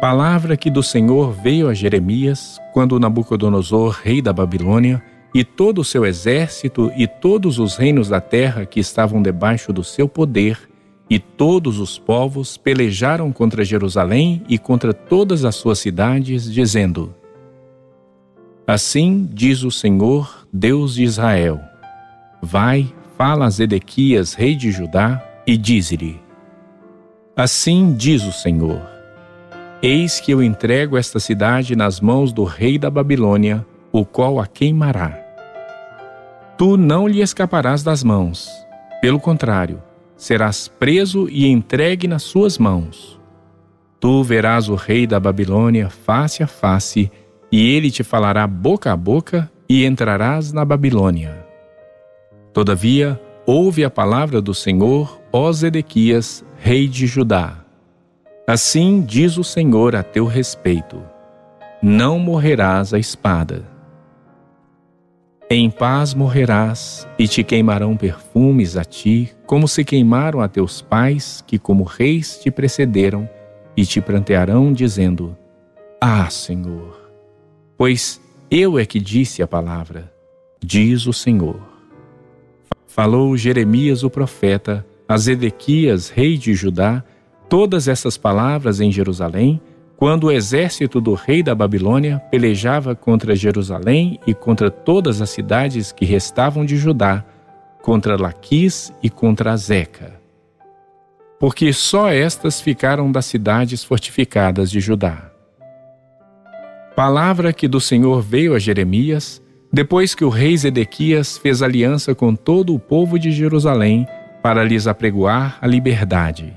Palavra 0.00 0.56
que 0.56 0.70
do 0.70 0.80
Senhor 0.80 1.32
veio 1.32 1.68
a 1.68 1.74
Jeremias 1.74 2.60
quando 2.72 3.00
Nabucodonosor, 3.00 3.98
rei 4.00 4.22
da 4.22 4.32
Babilônia, 4.32 5.02
e 5.34 5.42
todo 5.42 5.80
o 5.80 5.84
seu 5.84 6.06
exército 6.06 6.92
e 6.96 7.08
todos 7.08 7.58
os 7.58 7.74
reinos 7.74 8.10
da 8.10 8.20
terra 8.20 8.64
que 8.64 8.78
estavam 8.78 9.20
debaixo 9.20 9.72
do 9.72 9.82
seu 9.82 10.08
poder, 10.08 10.70
e 11.10 11.18
todos 11.18 11.80
os 11.80 11.98
povos 11.98 12.56
pelejaram 12.56 13.32
contra 13.32 13.64
Jerusalém 13.64 14.44
e 14.48 14.56
contra 14.56 14.94
todas 14.94 15.44
as 15.44 15.56
suas 15.56 15.80
cidades, 15.80 16.44
dizendo: 16.44 17.12
Assim 18.64 19.28
diz 19.32 19.64
o 19.64 19.70
Senhor, 19.72 20.46
Deus 20.52 20.94
de 20.94 21.02
Israel: 21.02 21.60
Vai, 22.40 22.94
fala 23.18 23.46
a 23.46 23.50
Zedequias, 23.50 24.34
rei 24.34 24.54
de 24.54 24.70
Judá, 24.70 25.20
e 25.44 25.56
dize-lhe: 25.56 26.20
Assim 27.36 27.92
diz 27.92 28.24
o 28.24 28.30
Senhor: 28.30 28.80
Eis 29.82 30.20
que 30.20 30.30
eu 30.30 30.40
entrego 30.40 30.96
esta 30.96 31.18
cidade 31.18 31.74
nas 31.74 32.00
mãos 32.00 32.32
do 32.32 32.44
rei 32.44 32.78
da 32.78 32.88
Babilônia, 32.88 33.66
o 33.90 34.04
qual 34.06 34.38
a 34.38 34.46
queimará. 34.46 35.18
Tu 36.56 36.76
não 36.76 37.08
lhe 37.08 37.20
escaparás 37.20 37.82
das 37.82 38.04
mãos, 38.04 38.48
pelo 39.00 39.18
contrário, 39.18 39.82
serás 40.16 40.68
preso 40.68 41.28
e 41.28 41.46
entregue 41.46 42.06
nas 42.06 42.22
suas 42.22 42.56
mãos. 42.56 43.18
Tu 43.98 44.22
verás 44.22 44.68
o 44.68 44.76
rei 44.76 45.08
da 45.08 45.18
Babilônia 45.18 45.90
face 45.90 46.40
a 46.42 46.46
face, 46.46 47.10
e 47.50 47.74
ele 47.74 47.90
te 47.90 48.04
falará 48.04 48.46
boca 48.46 48.92
a 48.92 48.96
boca, 48.96 49.50
e 49.68 49.84
entrarás 49.84 50.52
na 50.52 50.64
Babilônia. 50.64 51.47
Todavia, 52.52 53.20
ouve 53.46 53.84
a 53.84 53.90
palavra 53.90 54.40
do 54.40 54.54
Senhor, 54.54 55.20
ó 55.32 55.52
Zedequias, 55.52 56.44
rei 56.58 56.88
de 56.88 57.06
Judá. 57.06 57.64
Assim 58.46 59.02
diz 59.02 59.36
o 59.36 59.44
Senhor 59.44 59.94
a 59.94 60.02
teu 60.02 60.26
respeito: 60.26 61.02
Não 61.82 62.18
morrerás 62.18 62.94
a 62.94 62.98
espada. 62.98 63.64
Em 65.50 65.70
paz 65.70 66.12
morrerás, 66.12 67.08
e 67.18 67.26
te 67.26 67.42
queimarão 67.42 67.96
perfumes 67.96 68.76
a 68.76 68.84
ti, 68.84 69.34
como 69.46 69.66
se 69.66 69.82
queimaram 69.84 70.40
a 70.40 70.48
teus 70.48 70.82
pais, 70.82 71.42
que 71.46 71.58
como 71.58 71.84
reis 71.84 72.38
te 72.38 72.50
precederam, 72.50 73.28
e 73.76 73.84
te 73.84 74.00
prantearão, 74.00 74.72
dizendo: 74.72 75.36
Ah, 76.00 76.28
Senhor! 76.28 77.10
Pois 77.76 78.20
eu 78.50 78.78
é 78.78 78.84
que 78.84 78.98
disse 78.98 79.42
a 79.42 79.46
palavra, 79.46 80.12
diz 80.60 81.06
o 81.06 81.12
Senhor 81.12 81.77
falou 82.98 83.36
Jeremias 83.36 84.02
o 84.02 84.10
profeta 84.10 84.84
a 85.06 85.16
Zedequias, 85.16 86.08
rei 86.08 86.36
de 86.36 86.52
Judá, 86.52 87.04
todas 87.48 87.86
essas 87.86 88.18
palavras 88.18 88.80
em 88.80 88.90
Jerusalém, 88.90 89.60
quando 89.96 90.24
o 90.24 90.32
exército 90.32 91.00
do 91.00 91.14
rei 91.14 91.40
da 91.40 91.54
Babilônia 91.54 92.18
pelejava 92.28 92.96
contra 92.96 93.36
Jerusalém 93.36 94.18
e 94.26 94.34
contra 94.34 94.68
todas 94.68 95.22
as 95.22 95.30
cidades 95.30 95.92
que 95.92 96.04
restavam 96.04 96.66
de 96.66 96.76
Judá, 96.76 97.24
contra 97.82 98.20
Laquis 98.20 98.92
e 99.00 99.08
contra 99.08 99.52
Azeca. 99.52 100.20
Porque 101.38 101.72
só 101.72 102.10
estas 102.10 102.60
ficaram 102.60 103.12
das 103.12 103.26
cidades 103.26 103.84
fortificadas 103.84 104.72
de 104.72 104.80
Judá. 104.80 105.30
Palavra 106.96 107.52
que 107.52 107.68
do 107.68 107.80
Senhor 107.80 108.20
veio 108.20 108.56
a 108.56 108.58
Jeremias, 108.58 109.40
depois 109.72 110.14
que 110.14 110.24
o 110.24 110.28
rei 110.28 110.56
Zedequias 110.56 111.36
fez 111.36 111.62
aliança 111.62 112.14
com 112.14 112.34
todo 112.34 112.74
o 112.74 112.78
povo 112.78 113.18
de 113.18 113.30
Jerusalém 113.30 114.06
para 114.42 114.64
lhes 114.64 114.86
apregoar 114.86 115.58
a 115.60 115.66
liberdade. 115.66 116.54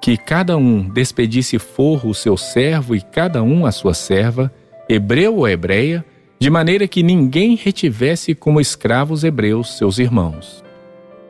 Que 0.00 0.16
cada 0.16 0.56
um 0.56 0.88
despedisse 0.88 1.58
forro 1.58 2.10
o 2.10 2.14
seu 2.14 2.36
servo 2.36 2.94
e 2.94 3.00
cada 3.00 3.42
um 3.42 3.66
a 3.66 3.72
sua 3.72 3.94
serva, 3.94 4.52
hebreu 4.88 5.36
ou 5.36 5.48
hebreia, 5.48 6.04
de 6.38 6.50
maneira 6.50 6.86
que 6.86 7.02
ninguém 7.02 7.56
retivesse 7.56 8.34
como 8.34 8.60
escravos 8.60 9.24
hebreus 9.24 9.78
seus 9.78 9.98
irmãos. 9.98 10.62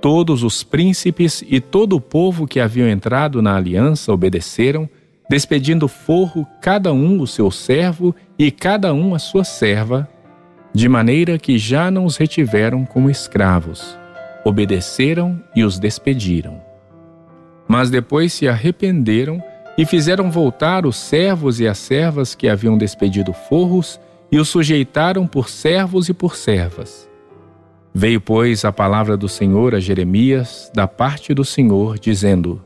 Todos 0.01 0.43
os 0.43 0.63
príncipes 0.63 1.43
e 1.49 1.61
todo 1.61 1.97
o 1.97 2.01
povo 2.01 2.47
que 2.47 2.61
haviam 2.61 2.89
entrado 2.89 3.41
na 3.41 3.57
aliança 3.57 4.13
obedeceram, 4.13 4.89
despedindo 5.31 5.89
forro 5.89 6.47
cada 6.61 6.93
um 6.93 7.21
o 7.21 7.27
seu 7.27 7.51
servo 7.51 8.15
e 8.39 8.51
cada 8.51 8.93
um 8.93 9.15
a 9.15 9.19
sua 9.19 9.45
serva, 9.45 10.09
de 10.75 10.89
maneira 10.89 11.39
que 11.39 11.57
já 11.57 11.89
não 11.89 12.05
os 12.05 12.17
retiveram 12.17 12.85
como 12.85 13.09
escravos, 13.09 13.97
obedeceram 14.45 15.41
e 15.55 15.63
os 15.63 15.79
despediram. 15.79 16.61
Mas 17.69 17.91
depois 17.91 18.33
se 18.33 18.49
arrependeram 18.49 19.41
e 19.79 19.87
fizeram 19.87 20.33
voltar 20.33 20.85
os 20.85 20.97
servos 20.97 21.61
e 21.61 21.69
as 21.69 21.79
servas 21.79 22.35
que 22.35 22.49
haviam 22.49 22.77
despedido 22.77 23.33
forros 23.33 24.01
e 24.33 24.39
os 24.39 24.49
sujeitaram 24.49 25.29
por 25.29 25.49
servos 25.49 26.09
e 26.09 26.15
por 26.15 26.35
servas. 26.35 27.09
Veio, 27.95 28.21
pois, 28.21 28.65
a 28.65 28.73
palavra 28.73 29.17
do 29.17 29.29
Senhor 29.29 29.77
a 29.77 29.81
Jeremias, 29.81 30.73
da 30.75 30.89
parte 30.89 31.33
do 31.33 31.45
Senhor, 31.45 32.01
dizendo: 32.01 32.61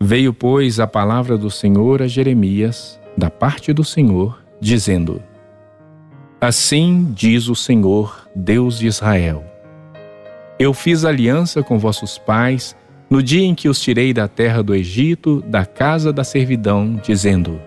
Veio, 0.00 0.32
pois, 0.32 0.78
a 0.78 0.86
palavra 0.86 1.36
do 1.36 1.50
Senhor 1.50 2.02
a 2.02 2.06
Jeremias, 2.06 3.00
da 3.18 3.28
parte 3.28 3.72
do 3.72 3.82
Senhor, 3.82 4.38
dizendo: 4.60 5.20
Assim 6.38 7.10
diz 7.14 7.48
o 7.48 7.54
Senhor, 7.54 8.28
Deus 8.34 8.78
de 8.78 8.86
Israel: 8.86 9.42
Eu 10.58 10.74
fiz 10.74 11.02
aliança 11.02 11.62
com 11.62 11.78
vossos 11.78 12.18
pais 12.18 12.76
no 13.08 13.22
dia 13.22 13.42
em 13.42 13.54
que 13.54 13.70
os 13.70 13.80
tirei 13.80 14.12
da 14.12 14.28
terra 14.28 14.62
do 14.62 14.74
Egito, 14.74 15.42
da 15.46 15.64
casa 15.64 16.12
da 16.12 16.22
servidão, 16.22 17.00
dizendo: 17.02 17.58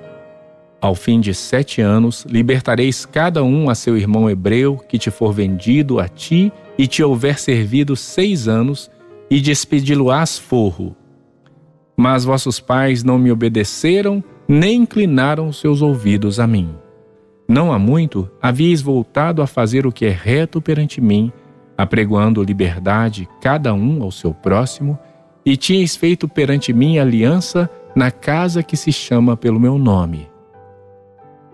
Ao 0.79 0.93
fim 0.93 1.19
de 1.19 1.33
sete 1.33 1.81
anos 1.81 2.25
libertareis 2.25 3.07
cada 3.07 3.43
um 3.43 3.71
a 3.71 3.75
seu 3.75 3.97
irmão 3.97 4.29
hebreu 4.29 4.77
que 4.77 4.99
te 4.99 5.09
for 5.09 5.33
vendido 5.33 5.99
a 5.99 6.07
ti 6.07 6.53
e 6.77 6.85
te 6.85 7.01
houver 7.01 7.39
servido 7.39 7.95
seis 7.95 8.47
anos, 8.47 8.91
e 9.31 9.41
despedi-lo-ás 9.41 10.37
forro. 10.37 10.95
Mas 11.97 12.23
vossos 12.23 12.59
pais 12.59 13.03
não 13.03 13.17
me 13.17 13.31
obedeceram, 13.31 14.23
nem 14.47 14.83
inclinaram 14.83 15.51
seus 15.51 15.81
ouvidos 15.81 16.39
a 16.39 16.45
mim. 16.45 16.69
Não 17.49 17.73
há 17.73 17.79
muito 17.79 18.29
havíeis 18.39 18.79
voltado 18.79 19.41
a 19.41 19.47
fazer 19.47 19.87
o 19.87 19.91
que 19.91 20.05
é 20.05 20.11
reto 20.11 20.61
perante 20.61 21.01
mim, 21.01 21.33
apregoando 21.75 22.43
liberdade 22.43 23.27
cada 23.41 23.73
um 23.73 24.03
ao 24.03 24.11
seu 24.11 24.35
próximo, 24.35 24.99
e 25.43 25.57
tinhais 25.57 25.95
feito 25.95 26.27
perante 26.27 26.71
mim 26.71 26.99
aliança 26.99 27.67
na 27.95 28.11
casa 28.11 28.61
que 28.61 28.77
se 28.77 28.91
chama 28.91 29.35
pelo 29.35 29.59
meu 29.59 29.79
nome. 29.79 30.29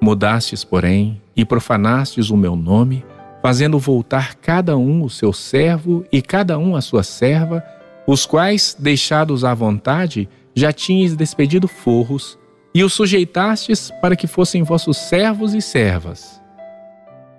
Mudastes, 0.02 0.66
porém, 0.66 1.22
e 1.34 1.46
profanastes 1.46 2.30
o 2.30 2.36
meu 2.36 2.58
nome, 2.58 3.06
fazendo 3.42 3.80
voltar 3.80 4.36
cada 4.36 4.76
um 4.76 5.02
o 5.02 5.10
seu 5.10 5.32
servo 5.32 6.04
e 6.12 6.22
cada 6.22 6.60
um 6.60 6.76
a 6.76 6.82
sua 6.82 7.04
serva, 7.04 7.64
os 8.06 8.26
quais, 8.26 8.76
deixados 8.78 9.46
à 9.46 9.54
vontade, 9.54 10.28
já 10.54 10.74
tinhas 10.74 11.16
despedido 11.16 11.70
forros, 11.70 12.38
e 12.76 12.84
os 12.84 12.92
sujeitastes 12.94 13.90
para 14.02 14.18
que 14.18 14.28
fossem 14.28 14.62
vossos 14.62 14.98
servos 14.98 15.54
e 15.54 15.62
servas. 15.62 16.42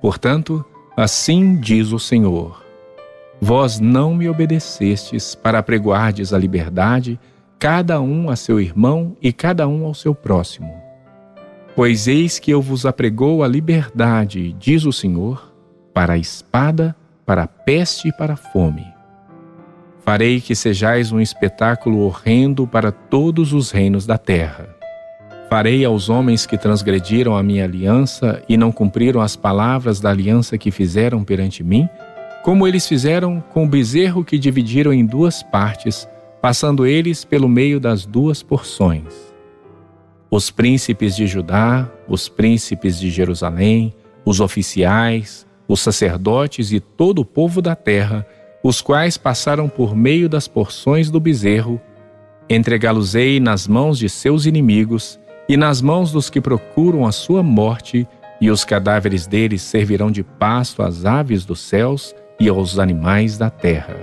Portanto, 0.01 0.65
assim 0.97 1.61
diz 1.61 1.93
o 1.93 1.99
Senhor: 1.99 2.65
Vós 3.39 3.79
não 3.79 4.15
me 4.15 4.31
obedecestes 4.31 5.35
para 5.35 5.59
apregoardes 5.59 6.33
a 6.33 6.39
liberdade, 6.39 7.21
cada 7.59 8.01
um 8.01 8.31
a 8.31 8.35
seu 8.35 8.59
irmão 8.59 9.15
e 9.21 9.31
cada 9.31 9.69
um 9.69 9.85
ao 9.85 9.93
seu 9.93 10.15
próximo. 10.15 10.75
Pois 11.77 12.09
eis 12.09 12.39
que 12.39 12.51
eu 12.51 12.63
vos 12.63 12.87
apregou 12.87 13.45
a 13.45 13.49
liberdade, 13.49 14.55
diz 14.59 14.87
o 14.87 14.93
Senhor, 14.93 15.53
para 15.93 16.15
a 16.15 16.19
espada, 16.19 16.97
para 17.27 17.43
a 17.43 17.47
peste 17.47 18.09
e 18.09 18.13
para 18.13 18.33
a 18.33 18.37
fome. 18.37 18.87
Farei 20.01 20.41
que 20.41 20.55
sejais 20.55 21.13
um 21.13 21.21
espetáculo 21.21 21.99
horrendo 21.99 22.67
para 22.67 22.91
todos 22.91 23.53
os 23.53 23.71
reinos 23.71 24.07
da 24.07 24.17
terra. 24.17 24.76
Farei 25.49 25.85
aos 25.85 26.09
homens 26.09 26.45
que 26.45 26.59
transgrediram 26.59 27.37
a 27.37 27.43
minha 27.43 27.65
aliança 27.65 28.43
e 28.49 28.57
não 28.57 28.73
cumpriram 28.73 29.21
as 29.21 29.37
palavras 29.37 30.01
da 30.01 30.11
aliança 30.11 30.59
que 30.59 30.73
fizeram 30.73 31.23
perante 31.23 31.63
mim, 31.63 31.89
como 32.43 32.67
eles 32.67 32.87
fizeram 32.87 33.41
com 33.53 33.65
o 33.65 33.69
bezerro 33.69 34.25
que 34.25 34.39
dividiram 34.39 34.93
em 34.93 35.07
duas 35.07 35.45
partes, 35.45 36.09
passando 36.43 36.85
eles 36.85 37.25
pelo 37.25 37.49
meio 37.49 37.79
das 37.79 38.05
duas 38.05 38.43
porções. 38.43 39.35
Os 40.29 40.51
príncipes 40.51 41.15
de 41.15 41.27
Judá, 41.29 41.89
os 42.09 42.29
príncipes 42.29 42.99
de 42.99 43.09
Jerusalém, 43.09 43.95
os 44.25 44.41
oficiais, 44.41 45.47
os 45.69 45.81
sacerdotes 45.81 46.73
e 46.73 46.81
todo 46.81 47.21
o 47.21 47.25
povo 47.25 47.63
da 47.63 47.77
terra, 47.77 48.27
os 48.63 48.81
quais 48.81 49.17
passaram 49.17 49.69
por 49.69 49.95
meio 49.95 50.29
das 50.29 50.49
porções 50.49 51.09
do 51.09 51.21
bezerro, 51.21 51.81
entregá-los-ei 52.51 53.39
nas 53.39 53.69
mãos 53.69 53.97
de 53.97 54.09
seus 54.09 54.45
inimigos, 54.45 55.21
e 55.49 55.57
nas 55.57 55.81
mãos 55.81 56.11
dos 56.11 56.29
que 56.29 56.41
procuram 56.41 57.07
a 57.07 57.13
sua 57.13 57.43
morte, 57.43 58.07
e 58.41 58.51
os 58.51 58.65
cadáveres 58.65 59.27
deles 59.27 59.63
servirão 59.63 60.11
de 60.11 60.23
pasto 60.23 60.83
às 60.83 61.05
aves 61.05 61.45
dos 61.45 61.61
céus 61.61 62.15
e 62.39 62.49
aos 62.49 62.79
animais 62.79 63.39
da 63.39 63.49
terra. 63.49 63.97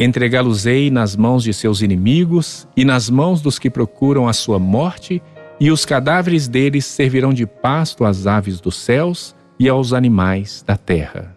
Entregá-los-ei 0.00 0.90
nas 0.90 1.14
mãos 1.14 1.44
de 1.44 1.52
seus 1.52 1.82
inimigos 1.82 2.66
e 2.76 2.84
nas 2.84 3.10
mãos 3.10 3.40
dos 3.40 3.58
que 3.58 3.70
procuram 3.70 4.26
a 4.26 4.32
sua 4.32 4.58
morte, 4.58 5.22
e 5.60 5.70
os 5.70 5.84
cadáveres 5.84 6.48
deles 6.48 6.84
servirão 6.86 7.32
de 7.32 7.46
pasto 7.46 8.04
às 8.04 8.26
aves 8.26 8.60
dos 8.60 8.76
céus 8.76 9.34
e 9.58 9.68
aos 9.68 9.92
animais 9.92 10.64
da 10.66 10.76
terra. 10.76 11.36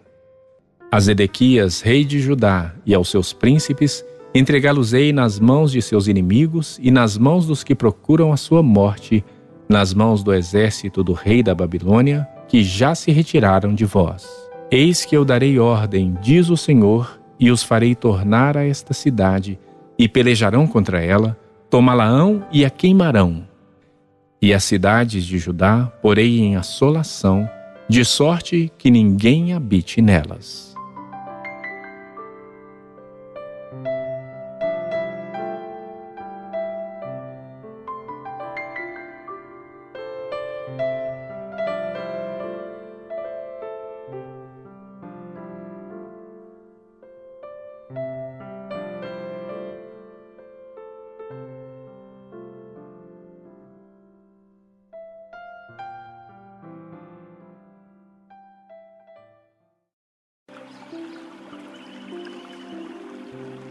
A 0.90 0.98
Zedequias, 0.98 1.80
rei 1.80 2.04
de 2.04 2.18
Judá, 2.20 2.74
e 2.84 2.94
aos 2.94 3.08
seus 3.08 3.32
príncipes, 3.32 4.04
entregá-los-ei 4.36 5.12
nas 5.12 5.40
mãos 5.40 5.72
de 5.72 5.80
seus 5.80 6.08
inimigos 6.08 6.78
e 6.82 6.90
nas 6.90 7.16
mãos 7.16 7.46
dos 7.46 7.64
que 7.64 7.74
procuram 7.74 8.32
a 8.32 8.36
sua 8.36 8.62
morte, 8.62 9.24
nas 9.68 9.94
mãos 9.94 10.22
do 10.22 10.32
exército 10.32 11.02
do 11.02 11.12
rei 11.12 11.42
da 11.42 11.54
Babilônia, 11.54 12.28
que 12.48 12.62
já 12.62 12.94
se 12.94 13.10
retiraram 13.10 13.74
de 13.74 13.84
vós. 13.84 14.28
Eis 14.70 15.04
que 15.04 15.16
eu 15.16 15.24
darei 15.24 15.58
ordem, 15.58 16.16
diz 16.20 16.48
o 16.50 16.56
Senhor, 16.56 17.20
e 17.38 17.50
os 17.50 17.62
farei 17.62 17.94
tornar 17.94 18.56
a 18.56 18.64
esta 18.64 18.92
cidade, 18.92 19.58
e 19.98 20.08
pelejarão 20.08 20.66
contra 20.66 21.02
ela, 21.02 21.38
tomá-la-ão 21.70 22.44
e 22.52 22.64
a 22.64 22.70
queimarão. 22.70 23.46
E 24.40 24.52
as 24.52 24.64
cidades 24.64 25.24
de 25.24 25.38
Judá 25.38 25.86
porei 26.02 26.40
em 26.40 26.56
assolação, 26.56 27.48
de 27.88 28.04
sorte 28.04 28.72
que 28.76 28.90
ninguém 28.90 29.54
habite 29.54 30.02
nelas. 30.02 30.65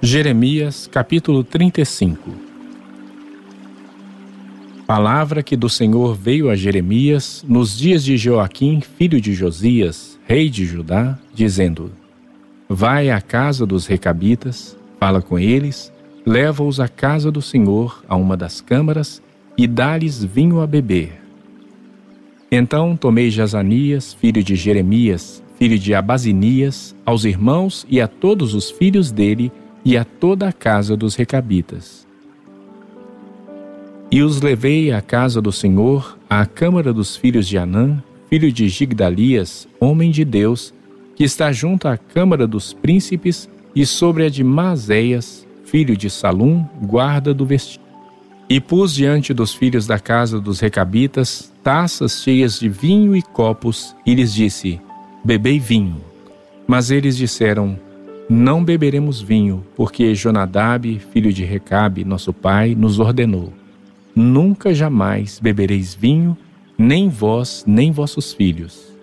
Jeremias 0.05 0.85
capítulo 0.85 1.43
35 1.43 2.29
Palavra 4.85 5.41
que 5.41 5.57
do 5.57 5.67
Senhor 5.67 6.13
veio 6.13 6.51
a 6.51 6.55
Jeremias 6.55 7.43
nos 7.47 7.75
dias 7.75 8.03
de 8.03 8.15
Joaquim, 8.15 8.81
filho 8.81 9.19
de 9.19 9.33
Josias, 9.33 10.19
rei 10.27 10.47
de 10.47 10.63
Judá, 10.63 11.17
dizendo: 11.33 11.91
Vai 12.69 13.09
à 13.09 13.19
casa 13.19 13.65
dos 13.65 13.87
recabitas, 13.87 14.77
fala 14.99 15.23
com 15.23 15.39
eles, 15.39 15.91
leva-os 16.23 16.79
à 16.79 16.87
casa 16.87 17.31
do 17.31 17.41
Senhor, 17.41 18.03
a 18.07 18.15
uma 18.15 18.37
das 18.37 18.61
câmaras, 18.61 19.23
e 19.57 19.65
dá-lhes 19.65 20.23
vinho 20.23 20.61
a 20.61 20.67
beber. 20.67 21.19
Então 22.51 22.95
tomei 22.95 23.31
Jazanias, 23.31 24.13
filho 24.13 24.43
de 24.43 24.55
Jeremias, 24.55 25.41
filho 25.57 25.79
de 25.79 25.95
Abazinias, 25.95 26.95
aos 27.03 27.25
irmãos 27.25 27.87
e 27.89 27.99
a 27.99 28.07
todos 28.07 28.53
os 28.53 28.69
filhos 28.69 29.11
dele, 29.11 29.51
e 29.86 29.95
a 29.95 30.04
toda 30.04 30.50
a 30.50 30.52
casa 30.52 30.98
dos 30.98 31.15
recabitas. 31.15 32.08
E 34.12 34.21
os 34.24 34.41
levei 34.41 34.91
à 34.91 35.02
casa 35.02 35.41
do 35.41 35.52
Senhor, 35.52 36.17
à 36.30 36.45
câmara 36.45 36.91
dos 36.91 37.15
filhos 37.15 37.48
de 37.48 37.58
Anã, 37.58 38.04
filho 38.30 38.52
de 38.52 38.67
Gigdalias, 38.67 39.67
homem 39.80 40.10
de 40.10 40.26
Deus, 40.26 40.74
que 41.15 41.24
está 41.24 41.52
junto 41.52 41.88
à 41.88 41.95
câmara 41.95 42.48
dos 42.48 42.74
príncipes, 42.74 43.48
e 43.76 43.86
sobre 43.86 44.26
a 44.26 44.30
de 44.30 44.43
Maséias, 44.43 45.45
filho 45.65 45.95
de 45.95 46.10
Salum, 46.10 46.65
guarda 46.82 47.34
do 47.34 47.45
vestígio. 47.45 47.82
E 48.50 48.60
pus 48.60 48.93
diante 48.93 49.34
dos 49.34 49.54
filhos 49.54 49.86
da 49.86 50.00
casa 50.00 50.39
dos 50.39 50.60
recabitas 50.60 51.54
taças 51.65 52.21
cheias 52.21 52.60
de 52.60 52.69
vinho 52.69 53.15
e 53.15 53.24
copos, 53.24 53.95
e 54.06 54.13
lhes 54.13 54.32
disse: 54.32 54.80
Bebei 55.24 55.58
vinho. 55.58 56.00
Mas 56.67 56.91
eles 56.91 57.17
disseram: 57.17 57.80
não 58.29 58.63
beberemos 58.63 59.21
vinho, 59.21 59.63
porque 59.75 60.15
Jonadab, 60.15 60.99
filho 61.11 61.31
de 61.31 61.43
Recabe, 61.43 62.03
nosso 62.03 62.33
pai, 62.33 62.73
nos 62.73 62.99
ordenou: 62.99 63.53
Nunca 64.15 64.73
jamais 64.73 65.39
bebereis 65.39 65.93
vinho, 65.93 66.35
nem 66.77 67.07
vós, 67.07 67.63
nem 67.67 67.91
vossos 67.91 68.33
filhos. 68.33 68.93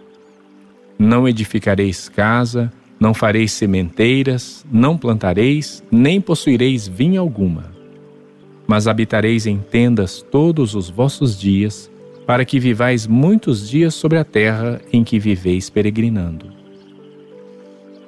Não 0.99 1.29
edificareis 1.29 2.09
casa, 2.09 2.73
não 2.99 3.15
fareis 3.15 3.53
sementeiras, 3.53 4.65
não 4.71 4.97
plantareis, 4.97 5.83
nem 5.91 6.21
possuireis 6.21 6.89
vinha 6.89 7.21
alguma. 7.21 7.73
Mas 8.67 8.87
habitareis 8.87 9.47
em 9.47 9.59
tendas 9.59 10.23
todos 10.23 10.75
os 10.75 10.89
vossos 10.89 11.39
dias, 11.39 11.91
para 12.27 12.45
que 12.45 12.61
vivais 12.61 13.07
muitos 13.07 13.69
dias 13.69 13.95
sobre 13.95 14.19
a 14.19 14.25
terra 14.25 14.81
em 14.93 15.03
que 15.03 15.19
viveis 15.19 15.69
peregrinando. 15.69 16.62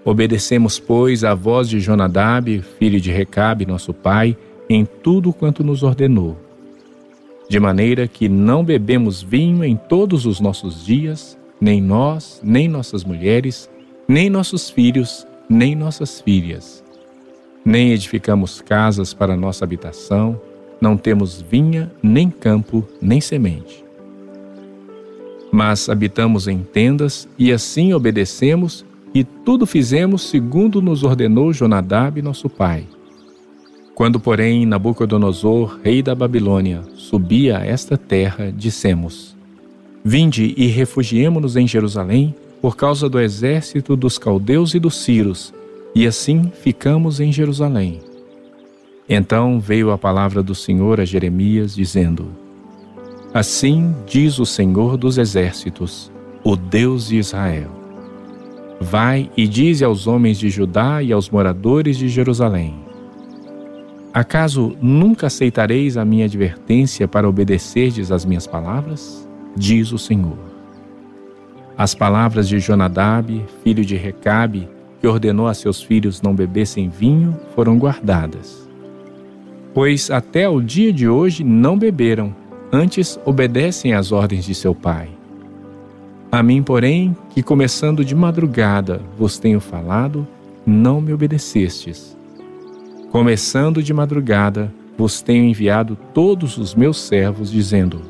Obedecemos, 0.05 0.79
pois, 0.79 1.25
à 1.25 1.35
voz 1.35 1.69
de 1.69 1.81
Jonadab, 1.81 2.62
filho 2.79 3.01
de 3.01 3.11
Recabe, 3.11 3.64
nosso 3.64 3.95
pai, 3.95 4.37
em 4.69 4.85
tudo 4.85 5.33
quanto 5.33 5.64
nos 5.64 5.83
ordenou. 5.83 6.37
De 7.49 7.59
maneira 7.59 8.07
que 8.07 8.29
não 8.29 8.62
bebemos 8.62 9.23
vinho 9.23 9.64
em 9.64 9.77
todos 9.77 10.27
os 10.27 10.40
nossos 10.40 10.85
dias, 10.85 11.38
nem 11.61 11.81
nós, 11.81 12.40
nem 12.43 12.69
nossas 12.69 13.03
mulheres, 13.03 13.71
nem 14.07 14.29
nossos 14.29 14.69
filhos, 14.69 15.27
nem 15.49 15.75
nossas 15.75 16.21
filhas. 16.21 16.85
Nem 17.64 17.93
edificamos 17.93 18.61
casas 18.61 19.14
para 19.14 19.37
nossa 19.37 19.64
habitação, 19.64 20.38
não 20.81 20.99
temos 20.99 21.40
vinha, 21.40 21.90
nem 22.03 22.29
campo, 22.29 22.87
nem 23.01 23.21
semente. 23.23 23.83
Mas 25.51 25.88
habitamos 25.88 26.47
em 26.47 26.59
tendas 26.59 27.27
e 27.38 27.53
assim 27.53 27.95
obedecemos 27.95 28.85
e 29.14 29.22
tudo 29.22 29.64
fizemos 29.64 30.22
segundo 30.22 30.83
nos 30.83 31.05
ordenou 31.05 31.53
Jonadab, 31.53 32.20
nosso 32.20 32.50
pai. 32.50 32.85
Quando, 33.94 34.18
porém, 34.18 34.66
Nabucodonosor, 34.66 35.79
rei 35.85 36.03
da 36.03 36.16
Babilônia, 36.16 36.83
subia 36.96 37.59
a 37.59 37.64
esta 37.64 37.96
terra, 37.96 38.53
dissemos: 38.53 39.37
Vinde 40.05 40.53
e 40.57 40.66
refugiemo-nos 40.66 41.55
em 41.55 41.68
Jerusalém, 41.68 42.35
por 42.61 42.77
causa 42.77 43.09
do 43.09 43.20
exército 43.20 43.94
dos 43.94 44.18
caldeus 44.18 44.74
e 44.74 44.81
dos 44.81 44.96
ciros, 44.96 45.55
e 45.94 46.09
assim 46.09 46.50
ficamos 46.62 47.20
em 47.20 47.31
Jerusalém. 47.31 48.00
Então 49.09 49.61
veio 49.61 49.92
a 49.92 49.98
palavra 49.98 50.42
do 50.42 50.57
Senhor 50.57 50.98
a 50.98 51.05
Jeremias, 51.05 51.77
dizendo: 51.77 52.27
Assim 53.33 53.94
diz 54.09 54.40
o 54.40 54.46
Senhor 54.46 54.96
dos 54.96 55.18
exércitos, 55.18 56.11
o 56.42 56.57
Deus 56.57 57.07
de 57.07 57.18
Israel 57.18 57.84
Vai 58.81 59.31
e 59.37 59.47
dize 59.47 59.85
aos 59.85 60.07
homens 60.07 60.39
de 60.39 60.51
Judá 60.51 61.03
e 61.03 61.13
aos 61.13 61.31
moradores 61.31 61.97
de 61.97 62.09
Jerusalém: 62.09 62.75
Acaso 64.13 64.77
nunca 64.81 65.27
aceitareis 65.27 65.97
a 65.97 66.05
minha 66.05 66.27
advertência 66.27 67.09
para 67.09 67.29
obedecerdes 67.29 68.13
às 68.13 68.25
minhas 68.25 68.47
palavras? 68.47 69.29
Diz 69.57 69.93
o 69.93 69.99
Senhor. 69.99 70.39
As 71.77 71.95
palavras 71.95 72.49
de 72.49 72.61
Jonadab, 72.61 73.45
filho 73.65 73.85
de 73.85 73.97
Recabe, 73.97 74.69
que 75.01 75.07
ordenou 75.07 75.49
a 75.49 75.55
seus 75.55 75.83
filhos 75.83 76.23
não 76.23 76.35
bebessem 76.35 76.89
vinho, 76.89 77.37
foram 77.55 77.77
guardadas. 77.77 78.68
Pois 79.75 80.11
até 80.11 80.49
o 80.49 80.61
dia 80.61 80.93
de 80.93 81.09
hoje 81.09 81.43
não 81.43 81.77
beberam, 81.77 82.35
antes 82.72 83.18
obedecem 83.25 83.93
às 83.93 84.12
ordens 84.12 84.45
de 84.45 84.55
seu 84.55 84.75
pai. 84.75 85.09
A 86.35 86.43
mim, 86.43 86.64
porém, 86.64 87.16
que 87.30 87.45
começando 87.45 88.05
de 88.05 88.12
madrugada 88.12 89.01
vos 89.16 89.39
tenho 89.39 89.61
falado, 89.61 90.26
não 90.66 91.01
me 91.01 91.12
obedecestes. 91.12 92.16
Começando 93.12 93.80
de 93.80 93.95
madrugada, 93.95 94.74
vos 94.99 95.22
tenho 95.22 95.45
enviado 95.45 95.97
todos 96.12 96.59
os 96.59 96.74
meus 96.74 96.99
servos, 96.99 97.53
dizendo: 97.53 98.03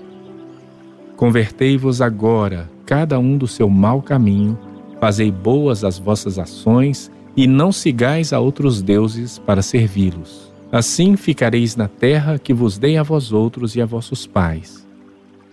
Convertei-vos 1.19 2.01
agora, 2.01 2.71
cada 2.87 3.19
um 3.19 3.37
do 3.37 3.47
seu 3.47 3.69
mau 3.69 4.01
caminho, 4.01 4.59
fazei 4.99 5.31
boas 5.31 5.85
as 5.85 5.99
vossas 5.99 6.39
ações, 6.39 7.11
e 7.37 7.47
não 7.47 7.71
sigais 7.71 8.33
a 8.33 8.41
outros 8.41 8.81
deuses 8.81 9.39
para 9.39 9.61
servi-los. 9.61 10.51
Assim 10.73 11.15
ficareis 11.15 11.77
na 11.77 11.89
terra 11.89 12.39
que 12.39 12.55
vos 12.55 12.79
dei 12.79 12.97
a 12.97 13.03
vós 13.03 13.33
outros 13.33 13.77
e 13.77 13.83
a 13.83 13.85
vossos 13.85 14.27
pais 14.27 14.84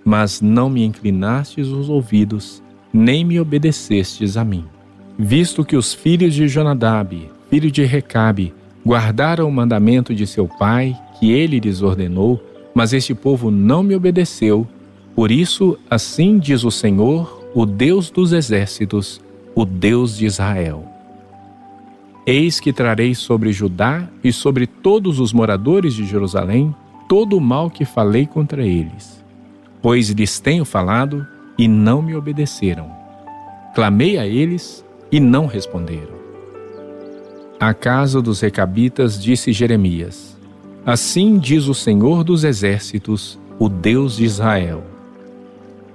mas 0.03 0.41
não 0.41 0.69
me 0.69 0.83
inclinastes 0.83 1.67
os 1.67 1.89
ouvidos, 1.89 2.61
nem 2.93 3.23
me 3.23 3.39
obedecestes 3.39 4.37
a 4.37 4.43
mim. 4.43 4.65
Visto 5.17 5.63
que 5.63 5.75
os 5.75 5.93
filhos 5.93 6.33
de 6.33 6.47
Jonadab, 6.47 7.29
filho 7.49 7.71
de 7.71 7.83
Recabe, 7.83 8.53
guardaram 8.85 9.47
o 9.47 9.51
mandamento 9.51 10.15
de 10.15 10.25
seu 10.25 10.47
pai, 10.47 10.97
que 11.19 11.31
ele 11.31 11.59
lhes 11.59 11.81
ordenou, 11.81 12.41
mas 12.73 12.93
este 12.93 13.13
povo 13.13 13.51
não 13.51 13.83
me 13.83 13.95
obedeceu, 13.95 14.67
por 15.15 15.29
isso, 15.29 15.77
assim 15.89 16.39
diz 16.39 16.63
o 16.63 16.71
Senhor, 16.71 17.41
o 17.53 17.65
Deus 17.65 18.09
dos 18.09 18.31
exércitos, 18.31 19.21
o 19.53 19.65
Deus 19.65 20.17
de 20.17 20.25
Israel. 20.25 20.85
Eis 22.25 22.59
que 22.59 22.71
trarei 22.71 23.13
sobre 23.13 23.51
Judá 23.51 24.07
e 24.23 24.31
sobre 24.31 24.65
todos 24.65 25.19
os 25.19 25.33
moradores 25.33 25.93
de 25.93 26.05
Jerusalém 26.05 26.73
todo 27.09 27.35
o 27.35 27.41
mal 27.41 27.69
que 27.69 27.83
falei 27.83 28.25
contra 28.25 28.65
eles. 28.65 29.20
Pois 29.81 30.09
lhes 30.09 30.39
tenho 30.39 30.63
falado 30.63 31.25
e 31.57 31.67
não 31.67 32.01
me 32.01 32.15
obedeceram. 32.15 32.91
Clamei 33.73 34.17
a 34.17 34.27
eles 34.27 34.85
e 35.11 35.19
não 35.19 35.45
responderam. 35.45 36.21
À 37.59 37.73
casa 37.73 38.21
dos 38.21 38.41
Recabitas 38.41 39.21
disse 39.21 39.53
Jeremias: 39.53 40.37
Assim 40.85 41.37
diz 41.37 41.67
o 41.67 41.73
Senhor 41.73 42.23
dos 42.23 42.43
Exércitos, 42.43 43.39
o 43.59 43.69
Deus 43.69 44.17
de 44.17 44.25
Israel. 44.25 44.83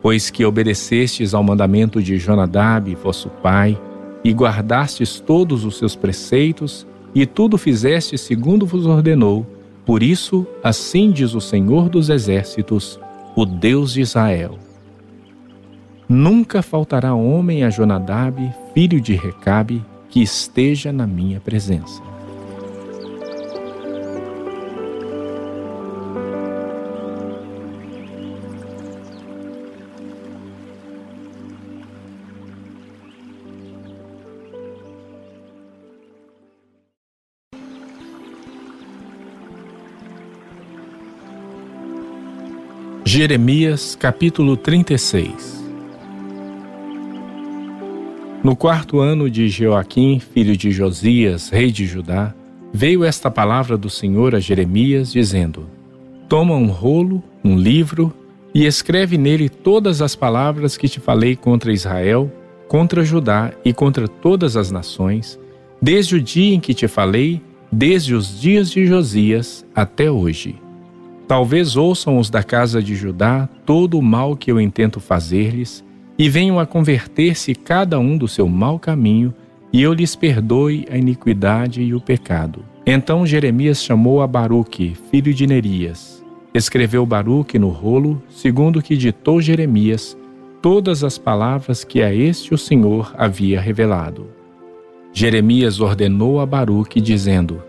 Pois 0.01 0.31
que 0.31 0.45
obedecestes 0.45 1.35
ao 1.35 1.43
mandamento 1.43 2.01
de 2.01 2.19
Jonadab, 2.19 2.95
vosso 2.95 3.29
pai, 3.29 3.77
e 4.23 4.33
guardastes 4.33 5.19
todos 5.19 5.65
os 5.65 5.79
seus 5.79 5.97
preceitos, 5.97 6.87
e 7.15 7.27
tudo 7.27 7.59
fizeste 7.59 8.17
segundo 8.17 8.65
vos 8.67 8.87
ordenou, 8.87 9.47
por 9.85 10.03
isso, 10.03 10.47
assim 10.63 11.11
diz 11.11 11.35
o 11.35 11.41
Senhor 11.41 11.89
dos 11.89 12.11
Exércitos, 12.11 13.01
o 13.37 13.45
Deus 13.45 13.93
de 13.93 14.01
Israel. 14.01 14.59
Nunca 16.09 16.63
faltará 16.63 17.15
homem 17.15 17.65
a 17.65 17.71
Jonadab, 17.71 18.51
filho 18.73 18.99
de 18.99 19.15
Recabe, 19.15 19.85
que 20.09 20.23
esteja 20.23 20.91
na 20.91 21.07
minha 21.07 21.39
presença. 21.39 22.06
Jeremias 43.17 43.97
capítulo 43.99 44.59
36 44.59 45.65
No 48.45 48.55
quarto 48.55 49.01
ano 49.01 49.31
de 49.31 49.49
Joaquim, 49.49 50.21
filho 50.21 50.55
de 50.55 50.71
Josias, 50.71 51.49
rei 51.49 51.73
de 51.73 51.87
Judá, 51.87 52.35
veio 52.75 53.03
esta 53.03 53.31
palavra 53.31 53.79
do 53.79 53.89
Senhor 53.89 54.35
a 54.35 54.39
Jeremias, 54.39 55.11
dizendo: 55.11 55.67
Toma 56.29 56.57
um 56.57 56.67
rolo, 56.67 57.25
um 57.43 57.57
livro, 57.57 58.13
e 58.53 58.67
escreve 58.67 59.17
nele 59.17 59.49
todas 59.49 60.03
as 60.03 60.15
palavras 60.15 60.77
que 60.77 60.87
te 60.87 61.01
falei 61.01 61.35
contra 61.35 61.73
Israel, 61.73 62.31
contra 62.69 63.03
Judá 63.03 63.51
e 63.65 63.73
contra 63.73 64.07
todas 64.07 64.59
as 64.59 64.71
nações, 64.71 65.41
desde 65.81 66.17
o 66.17 66.21
dia 66.21 66.55
em 66.55 66.61
que 66.61 66.75
te 66.75 66.87
falei, 66.87 67.41
desde 67.73 68.15
os 68.15 68.39
dias 68.39 68.71
de 68.71 68.85
Josias 68.85 69.65
até 69.75 70.11
hoje 70.11 70.66
Talvez 71.29 71.77
ouçam 71.77 72.19
os 72.19 72.31
da 72.31 72.43
casa 72.43 72.83
de 72.83 72.95
Judá 72.95 73.49
todo 73.65 73.99
o 73.99 74.03
mal 74.03 74.37
que 74.37 74.51
eu 74.51 74.61
intento 74.61 75.01
fazer-lhes, 75.01 75.85
e 76.19 76.31
venham 76.31 76.59
a 76.59 76.65
converter-se 76.65 77.55
cada 77.55 77.99
um 77.99 78.17
do 78.17 78.27
seu 78.27 78.49
mau 78.49 78.79
caminho, 78.79 79.35
e 79.73 79.83
eu 79.83 79.93
lhes 79.93 80.15
perdoe 80.17 80.87
a 80.91 80.97
iniquidade 80.97 81.83
e 81.83 81.95
o 81.95 82.01
pecado. 82.01 82.65
Então 82.87 83.27
Jeremias 83.27 83.83
chamou 83.83 84.23
a 84.23 84.27
Baruque, 84.27 84.97
filho 85.11 85.35
de 85.35 85.47
Nerias. 85.47 86.25
Escreveu 86.55 87.05
Baruque 87.05 87.59
no 87.59 87.69
rolo, 87.69 88.23
segundo 88.31 88.81
que 88.81 88.97
ditou 88.97 89.43
Jeremias, 89.43 90.17
todas 90.63 91.05
as 91.05 91.19
palavras 91.19 91.85
que 91.85 92.01
a 92.03 92.15
este 92.15 92.55
o 92.55 92.59
Senhor 92.59 93.13
havia 93.19 93.61
revelado. 93.61 94.29
Jeremias 95.13 95.81
ordenou 95.81 96.41
a 96.41 96.47
Baruque, 96.47 97.01
dizendo: 97.01 97.63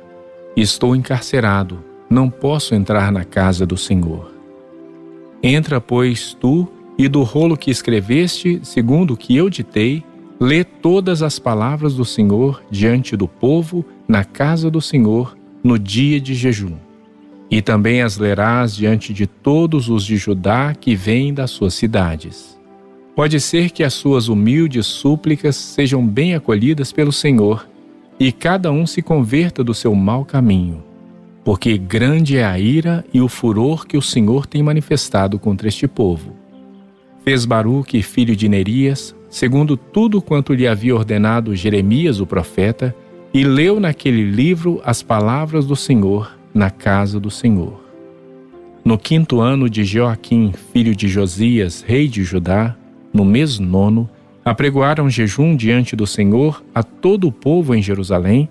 Estou 0.56 0.96
encarcerado, 0.96 1.84
não 2.10 2.30
posso 2.30 2.74
entrar 2.74 3.12
na 3.12 3.24
casa 3.24 3.66
do 3.66 3.78
Senhor. 3.78 4.32
Entra, 5.44 5.80
pois, 5.80 6.34
tu, 6.34 6.68
e 6.98 7.08
do 7.08 7.22
rolo 7.24 7.58
que 7.58 7.70
escreveste, 7.70 8.60
segundo 8.64 9.14
o 9.14 9.18
que 9.18 9.36
eu 9.36 9.50
ditei, 9.50 10.04
lê 10.40 10.64
todas 10.64 11.22
as 11.22 11.38
palavras 11.38 11.96
do 11.96 12.06
Senhor 12.06 12.64
diante 12.72 13.16
do 13.16 13.28
povo, 13.28 13.86
na 14.08 14.24
casa 14.24 14.70
do 14.72 14.82
Senhor, 14.82 15.38
no 15.64 15.78
dia 15.78 16.20
de 16.20 16.34
jejum. 16.34 16.76
E 17.52 17.62
também 17.62 18.02
as 18.02 18.18
lerás 18.18 18.76
diante 18.76 19.14
de 19.14 19.28
todos 19.28 19.90
os 19.90 20.04
de 20.04 20.18
Judá 20.18 20.74
que 20.74 20.96
vêm 20.96 21.34
das 21.34 21.52
suas 21.52 21.74
cidades. 21.74 22.58
Pode 23.16 23.40
ser 23.40 23.72
que 23.72 23.84
as 23.84 23.94
suas 23.94 24.28
humildes 24.28 24.86
súplicas 24.86 25.56
sejam 25.56 26.06
bem 26.06 26.36
acolhidas 26.36 26.92
pelo 26.92 27.12
Senhor, 27.12 27.68
e 28.20 28.32
cada 28.32 28.72
um 28.72 28.88
se 28.88 29.02
converta 29.02 29.64
do 29.64 29.74
seu 29.74 29.94
mau 29.94 30.26
caminho 30.26 30.87
porque 31.48 31.78
grande 31.78 32.36
é 32.36 32.44
a 32.44 32.60
ira 32.60 33.06
e 33.14 33.22
o 33.22 33.30
furor 33.30 33.88
que 33.88 33.96
o 33.96 34.02
Senhor 34.02 34.46
tem 34.46 34.62
manifestado 34.62 35.40
contra 35.40 35.70
este 35.70 35.88
povo. 35.88 36.36
Fez 37.24 37.46
Baruque, 37.46 38.04
filho 38.04 38.36
de 38.36 38.50
Nerias, 38.50 39.16
segundo 39.30 39.78
tudo 39.78 40.22
quanto 40.22 40.54
lhe 40.54 40.68
havia 40.68 40.94
ordenado 40.94 41.56
Jeremias, 41.56 42.20
o 42.20 42.26
profeta, 42.26 42.94
e 43.34 43.46
leu 43.46 43.80
naquele 43.80 44.30
livro 44.30 44.82
as 44.84 45.02
palavras 45.02 45.66
do 45.66 45.74
Senhor 45.74 46.38
na 46.54 46.70
casa 46.70 47.18
do 47.18 47.32
Senhor. 47.32 47.82
No 48.84 48.98
quinto 48.98 49.40
ano 49.40 49.70
de 49.70 49.86
Joaquim, 49.86 50.52
filho 50.74 50.94
de 50.94 51.08
Josias, 51.08 51.82
rei 51.82 52.10
de 52.10 52.26
Judá, 52.26 52.76
no 53.14 53.24
mês 53.24 53.58
nono, 53.58 54.10
apregoaram 54.44 55.10
jejum 55.10 55.56
diante 55.56 55.96
do 55.96 56.06
Senhor 56.06 56.62
a 56.76 56.84
todo 56.84 57.26
o 57.26 57.32
povo 57.32 57.74
em 57.74 57.82
Jerusalém, 57.82 58.50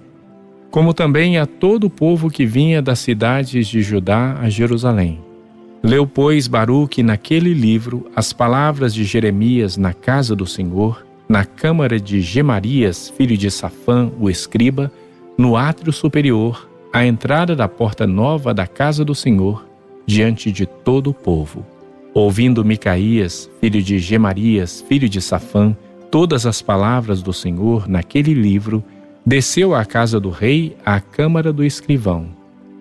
como 0.76 0.92
também 0.92 1.38
a 1.38 1.46
todo 1.46 1.84
o 1.84 1.90
povo 1.90 2.28
que 2.28 2.44
vinha 2.44 2.82
das 2.82 2.98
cidades 2.98 3.66
de 3.66 3.80
Judá 3.80 4.36
a 4.38 4.50
Jerusalém. 4.50 5.20
Leu, 5.82 6.06
pois, 6.06 6.46
Baruque 6.46 7.02
naquele 7.02 7.54
livro 7.54 8.10
as 8.14 8.30
palavras 8.34 8.92
de 8.92 9.02
Jeremias 9.02 9.78
na 9.78 9.94
casa 9.94 10.36
do 10.36 10.44
Senhor, 10.44 11.02
na 11.26 11.46
câmara 11.46 11.98
de 11.98 12.20
Gemarias, 12.20 13.08
filho 13.16 13.38
de 13.38 13.50
Safã, 13.50 14.12
o 14.20 14.28
escriba, 14.28 14.92
no 15.38 15.56
átrio 15.56 15.94
superior, 15.94 16.68
à 16.92 17.06
entrada 17.06 17.56
da 17.56 17.66
porta 17.66 18.06
nova 18.06 18.52
da 18.52 18.66
casa 18.66 19.02
do 19.02 19.14
Senhor, 19.14 19.66
diante 20.04 20.52
de 20.52 20.66
todo 20.66 21.08
o 21.08 21.14
povo. 21.14 21.64
Ouvindo 22.12 22.62
Micaías, 22.62 23.48
filho 23.62 23.82
de 23.82 23.98
Gemarias, 23.98 24.84
filho 24.86 25.08
de 25.08 25.22
Safã, 25.22 25.74
todas 26.10 26.44
as 26.44 26.60
palavras 26.60 27.22
do 27.22 27.32
Senhor 27.32 27.88
naquele 27.88 28.34
livro, 28.34 28.84
Desceu 29.28 29.74
à 29.74 29.84
casa 29.84 30.20
do 30.20 30.30
rei 30.30 30.76
à 30.86 31.00
câmara 31.00 31.52
do 31.52 31.64
escrivão. 31.64 32.28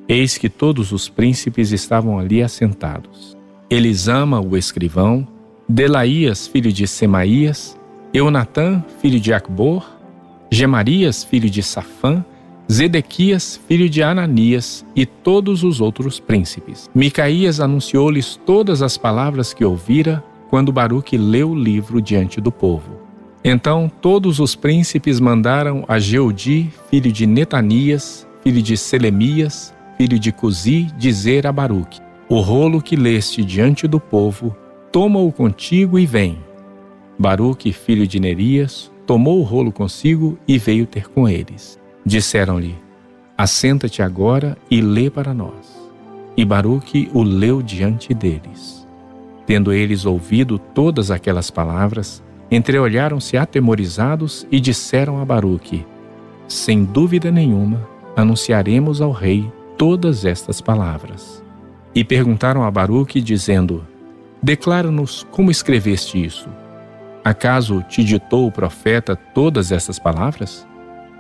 Eis 0.08 0.38
que 0.38 0.48
todos 0.48 0.92
os 0.92 1.10
príncipes 1.10 1.72
estavam 1.72 2.20
ali 2.20 2.44
assentados. 2.44 3.36
Elisama, 3.68 4.40
o 4.40 4.56
escrivão, 4.56 5.28
Delaías, 5.68 6.46
filho 6.46 6.72
de 6.72 6.86
Semaías, 6.86 7.76
Eunatã, 8.14 8.86
filho 9.02 9.20
de 9.20 9.34
Acbor, 9.34 9.90
Gemarias, 10.52 11.24
filho 11.24 11.50
de 11.50 11.64
Safã, 11.64 12.24
Zedequias, 12.72 13.60
filho 13.68 13.90
de 13.90 14.04
Ananias, 14.04 14.86
e 14.96 15.04
todos 15.04 15.64
os 15.64 15.82
outros 15.82 16.20
príncipes. 16.20 16.88
Micaías 16.94 17.60
anunciou-lhes 17.60 18.40
todas 18.46 18.84
as 18.84 19.00
palavras 19.00 19.52
que 19.52 19.66
ouvira 19.66 20.24
quando 20.52 20.72
Baruque 20.72 21.18
leu 21.18 21.50
o 21.50 21.56
livro 21.56 22.00
diante 22.00 22.40
do 22.40 22.52
povo. 22.52 23.05
Então 23.48 23.92
todos 24.02 24.40
os 24.40 24.56
príncipes 24.56 25.20
mandaram 25.20 25.86
a 25.88 26.00
Jeudi, 26.00 26.74
filho 26.90 27.12
de 27.12 27.28
Netanias, 27.28 28.28
filho 28.42 28.60
de 28.60 28.76
Selemias, 28.76 29.72
filho 30.00 30.18
de 30.18 30.32
Cusi, 30.32 30.88
dizer 30.98 31.46
a 31.46 31.52
Baruque: 31.52 32.02
O 32.28 32.40
rolo 32.40 32.82
que 32.82 32.96
leste 32.96 33.44
diante 33.44 33.88
do 33.88 34.00
povo, 34.00 34.58
toma-o 34.92 35.32
contigo 35.32 36.00
e 36.00 36.08
vem. 36.08 36.40
Baruque, 37.20 37.72
filho 37.72 38.08
de 38.08 38.20
Nerias, 38.20 38.92
tomou 39.06 39.40
o 39.40 39.44
rolo 39.44 39.72
consigo 39.72 40.40
e 40.48 40.58
veio 40.58 40.88
ter 40.88 41.08
com 41.08 41.30
eles. 41.30 41.80
Disseram-lhe: 42.04 42.74
Assenta-te 43.38 44.02
agora 44.02 44.58
e 44.72 44.82
lê 44.82 45.08
para 45.08 45.36
nós. 45.36 45.88
E 46.36 46.44
Baruque 46.44 47.12
o 47.14 47.22
leu 47.22 47.62
diante 47.62 48.12
deles. 48.12 48.88
Tendo 49.46 49.72
eles 49.72 50.04
ouvido 50.04 50.58
todas 50.58 51.12
aquelas 51.12 51.52
palavras, 51.52 52.24
entreolharam-se 52.50 53.38
atemorizados 53.38 54.46
e 54.52 54.60
disseram 54.60 55.22
a 55.22 55.26
Baruque: 55.26 55.86
Sem 56.48 56.84
dúvida 56.84 57.32
nenhuma, 57.32 57.88
anunciaremos 58.16 59.02
ao 59.02 59.12
rei 59.12 59.52
todas 59.78 60.26
estas 60.26 60.62
palavras. 60.62 61.44
E 61.94 62.04
perguntaram 62.04 62.64
a 62.64 62.72
Baruque, 62.72 63.22
dizendo: 63.22 63.86
Declara-nos 64.42 65.26
como 65.32 65.50
escreveste 65.50 66.24
isso. 66.24 66.50
Acaso 67.24 67.84
te 67.90 68.04
ditou 68.04 68.48
o 68.48 68.52
profeta 68.52 69.16
todas 69.16 69.72
estas 69.72 69.98
palavras? 69.98 70.68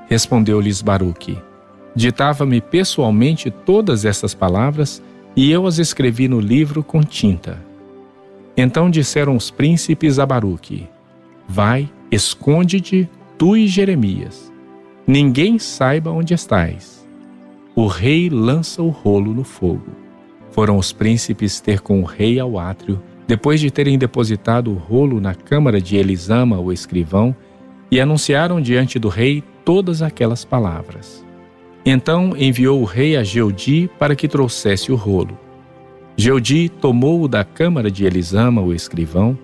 Respondeu-lhes 0.07 0.82
Baruque: 0.82 1.38
Ditava-me 1.95 2.61
pessoalmente 2.61 3.49
todas 3.49 4.05
estas 4.05 4.34
palavras 4.34 5.01
e 5.36 5.51
eu 5.51 5.65
as 5.65 5.80
escrevi 5.80 6.28
no 6.28 6.39
livro 6.39 6.84
com 6.84 7.01
tinta. 7.01 7.57
Então 8.55 8.89
disseram 8.89 9.36
os 9.36 9.49
príncipes 9.49 10.19
a 10.19 10.26
Baruque: 10.26 10.88
Vai, 11.48 11.89
esconde-te, 12.12 13.10
tu 13.38 13.56
e 13.56 13.68
Jeremias. 13.68 14.52
ninguém 15.08 15.60
saiba 15.60 16.10
onde 16.10 16.34
estais. 16.34 17.08
O 17.76 17.88
rei 17.88 18.30
lança 18.30 18.82
o 18.82 18.89
rolo 18.89 19.34
no 19.34 19.43
fogo. 19.43 19.91
Foram 20.52 20.78
os 20.78 20.91
príncipes 20.91 21.60
ter 21.60 21.82
com 21.82 22.02
o 22.02 22.06
rei 22.06 22.39
ao 22.39 22.58
átrio, 22.58 23.02
depois 23.28 23.60
de 23.60 23.70
terem 23.70 23.98
depositado 23.98 24.72
o 24.72 24.76
rolo 24.76 25.20
na 25.20 25.36
câmara 25.36 25.82
de 25.82 25.96
Elisama, 25.98 26.60
o 26.60 26.72
escrivão, 26.72 27.36
e 27.91 28.00
anunciaram 28.00 28.62
diante 28.62 28.98
do 28.98 29.10
rei 29.10 29.43
todas 29.64 30.02
aquelas 30.02 30.43
palavras. 30.43 31.24
Então 31.86 32.36
enviou 32.36 32.82
o 32.82 32.86
rei 32.86 33.16
a 33.16 33.24
Geudi 33.24 33.89
para 34.00 34.16
que 34.16 34.28
trouxesse 34.28 34.91
o 34.91 34.96
rolo. 34.96 35.38
Geudi 36.18 36.70
tomou-o 36.70 37.28
da 37.28 37.43
câmara 37.43 37.91
de 37.91 38.06
Elisama, 38.06 38.62
o 38.62 38.74
escrivão, 38.74 39.38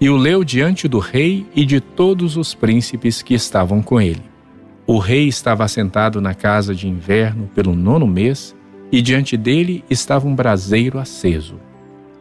e 0.00 0.08
o 0.08 0.16
leu 0.16 0.44
diante 0.44 0.86
do 0.86 0.98
rei 0.98 1.46
e 1.54 1.64
de 1.64 1.80
todos 1.80 2.36
os 2.36 2.54
príncipes 2.54 3.20
que 3.22 3.34
estavam 3.34 3.82
com 3.82 4.00
ele. 4.00 4.22
O 4.86 4.98
rei 4.98 5.28
estava 5.28 5.64
assentado 5.64 6.20
na 6.20 6.34
casa 6.34 6.74
de 6.74 6.88
inverno 6.88 7.50
pelo 7.54 7.74
nono 7.74 8.06
mês, 8.06 8.56
e 8.90 9.02
diante 9.02 9.36
dele 9.36 9.84
estava 9.90 10.26
um 10.26 10.34
braseiro 10.34 10.98
aceso. 10.98 11.56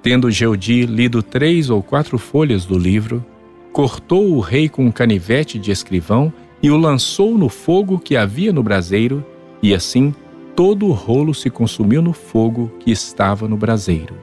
Tendo 0.01 0.29
Geudi 0.29 0.85
lido 0.85 1.23
três 1.23 1.69
ou 1.69 1.81
quatro 1.81 2.17
folhas 2.17 2.65
do 2.65 2.77
livro, 2.77 3.25
cortou 3.71 4.33
o 4.33 4.39
rei 4.39 4.67
com 4.67 4.85
um 4.85 4.91
canivete 4.91 5.57
de 5.57 5.71
escrivão 5.71 6.33
e 6.61 6.69
o 6.69 6.77
lançou 6.77 7.37
no 7.37 7.47
fogo 7.47 7.99
que 7.99 8.17
havia 8.17 8.51
no 8.51 8.63
braseiro, 8.63 9.23
e 9.61 9.73
assim 9.73 10.13
todo 10.55 10.87
o 10.87 10.91
rolo 10.91 11.33
se 11.33 11.49
consumiu 11.49 12.01
no 12.01 12.13
fogo 12.13 12.71
que 12.79 12.91
estava 12.91 13.47
no 13.47 13.55
braseiro. 13.55 14.15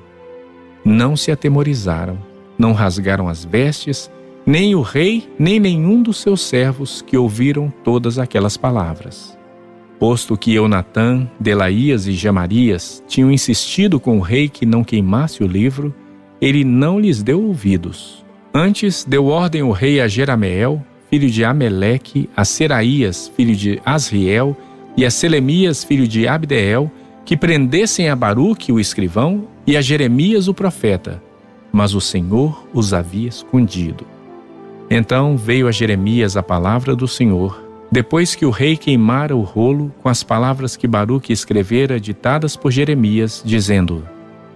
Não 0.85 1.17
se 1.17 1.31
atemorizaram, 1.31 2.19
não 2.59 2.73
rasgaram 2.73 3.29
as 3.29 3.45
vestes, 3.45 4.11
nem 4.47 4.75
o 4.75 4.83
rei, 4.83 5.29
nem 5.39 5.59
nenhum 5.59 6.03
dos 6.03 6.19
seus 6.19 6.43
servos 6.43 7.01
que 7.01 7.17
ouviram 7.17 7.73
todas 7.83 8.19
aquelas 8.19 8.57
palavras. 8.57 9.37
Posto 9.99 10.37
que 10.37 10.55
Eunatã, 10.55 11.29
Delaías 11.41 12.07
e 12.07 12.13
Jamarias 12.13 13.03
tinham 13.09 13.31
insistido 13.31 13.99
com 13.99 14.19
o 14.19 14.21
rei 14.21 14.49
que 14.49 14.67
não 14.67 14.85
queimasse 14.85 15.43
o 15.43 15.47
livro, 15.47 15.95
ele 16.41 16.65
não 16.65 17.01
lhes 17.01 17.23
deu 17.23 17.43
ouvidos. 17.43 18.25
Antes 18.53 19.05
deu 19.05 19.27
ordem 19.27 19.63
o 19.63 19.71
rei 19.71 20.01
a 20.01 20.07
Jerameel, 20.09 20.85
filho 21.09 21.31
de 21.31 21.45
Ameleque, 21.45 22.29
a 22.37 22.45
Seraías, 22.45 23.33
filho 23.35 23.57
de 23.57 23.81
Asriel, 23.85 24.57
e 24.97 25.05
a 25.05 25.11
Selemias, 25.11 25.83
filho 25.83 26.07
de 26.07 26.29
Abdeel, 26.29 26.91
que 27.25 27.37
prendessem 27.37 28.09
a 28.09 28.17
Baruque, 28.17 28.71
o 28.71 28.79
escrivão, 28.79 29.49
e 29.67 29.77
a 29.77 29.81
Jeremias, 29.81 30.47
o 30.47 30.55
profeta, 30.55 31.23
mas 31.75 31.93
o 31.93 32.01
Senhor 32.01 32.65
os 32.73 32.95
havia 32.95 33.29
escondido. 33.29 34.07
Então 34.89 35.37
veio 35.37 35.67
a 35.67 35.73
Jeremias 35.73 36.37
a 36.37 36.43
palavra 36.43 36.95
do 36.95 37.09
Senhor, 37.09 37.61
depois 37.91 38.37
que 38.37 38.47
o 38.47 38.51
rei 38.51 38.77
queimara 38.77 39.35
o 39.35 39.43
rolo 39.43 39.93
com 40.01 40.09
as 40.09 40.23
palavras 40.23 40.77
que 40.77 40.87
Baruque 40.87 41.33
escrevera 41.33 41.99
ditadas 41.99 42.55
por 42.55 42.71
Jeremias, 42.71 43.43
dizendo: 43.45 44.07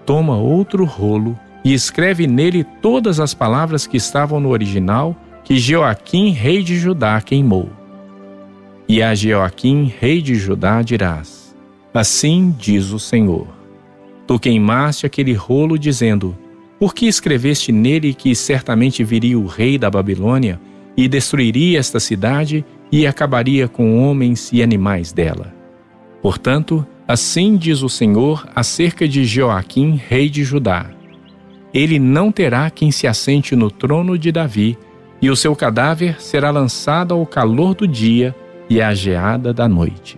Toma 0.06 0.36
outro 0.36 0.84
rolo 0.84 1.36
e 1.64 1.74
escreve 1.74 2.28
nele 2.28 2.62
todas 2.80 3.18
as 3.18 3.34
palavras 3.34 3.84
que 3.84 3.96
estavam 3.96 4.38
no 4.38 4.50
original 4.50 5.16
que 5.42 5.58
Joaquim, 5.58 6.30
rei 6.30 6.62
de 6.62 6.78
Judá, 6.78 7.20
queimou. 7.20 7.68
E 8.86 9.02
a 9.02 9.12
Joaquim, 9.12 9.92
rei 9.98 10.22
de 10.22 10.36
Judá, 10.36 10.82
dirás: 10.82 11.52
Assim 11.92 12.54
diz 12.56 12.92
o 12.92 12.98
Senhor: 13.00 13.48
Tu 14.24 14.38
queimaste 14.38 15.04
aquele 15.04 15.32
rolo, 15.32 15.76
dizendo: 15.76 16.36
Por 16.78 16.94
que 16.94 17.06
escreveste 17.06 17.72
nele 17.72 18.14
que 18.14 18.34
certamente 18.34 19.02
viria 19.02 19.38
o 19.38 19.46
rei 19.46 19.76
da 19.76 19.90
Babilônia 19.90 20.60
e 20.96 21.08
destruiria 21.08 21.78
esta 21.78 21.98
cidade 21.98 22.64
e 22.90 23.06
acabaria 23.06 23.66
com 23.66 23.98
homens 23.98 24.50
e 24.52 24.62
animais 24.62 25.12
dela? 25.12 25.52
Portanto, 26.22 26.86
assim 27.06 27.56
diz 27.56 27.82
o 27.82 27.88
Senhor 27.88 28.46
acerca 28.54 29.08
de 29.08 29.24
Joaquim, 29.24 30.00
rei 30.08 30.28
de 30.28 30.44
Judá: 30.44 30.90
Ele 31.74 31.98
não 31.98 32.30
terá 32.30 32.70
quem 32.70 32.92
se 32.92 33.08
assente 33.08 33.56
no 33.56 33.70
trono 33.70 34.16
de 34.16 34.30
Davi, 34.30 34.78
e 35.20 35.30
o 35.30 35.36
seu 35.36 35.56
cadáver 35.56 36.20
será 36.22 36.50
lançado 36.50 37.12
ao 37.12 37.26
calor 37.26 37.74
do 37.74 37.88
dia 37.88 38.34
e 38.70 38.80
a 38.80 38.94
geada 38.94 39.52
da 39.52 39.68
noite. 39.68 40.16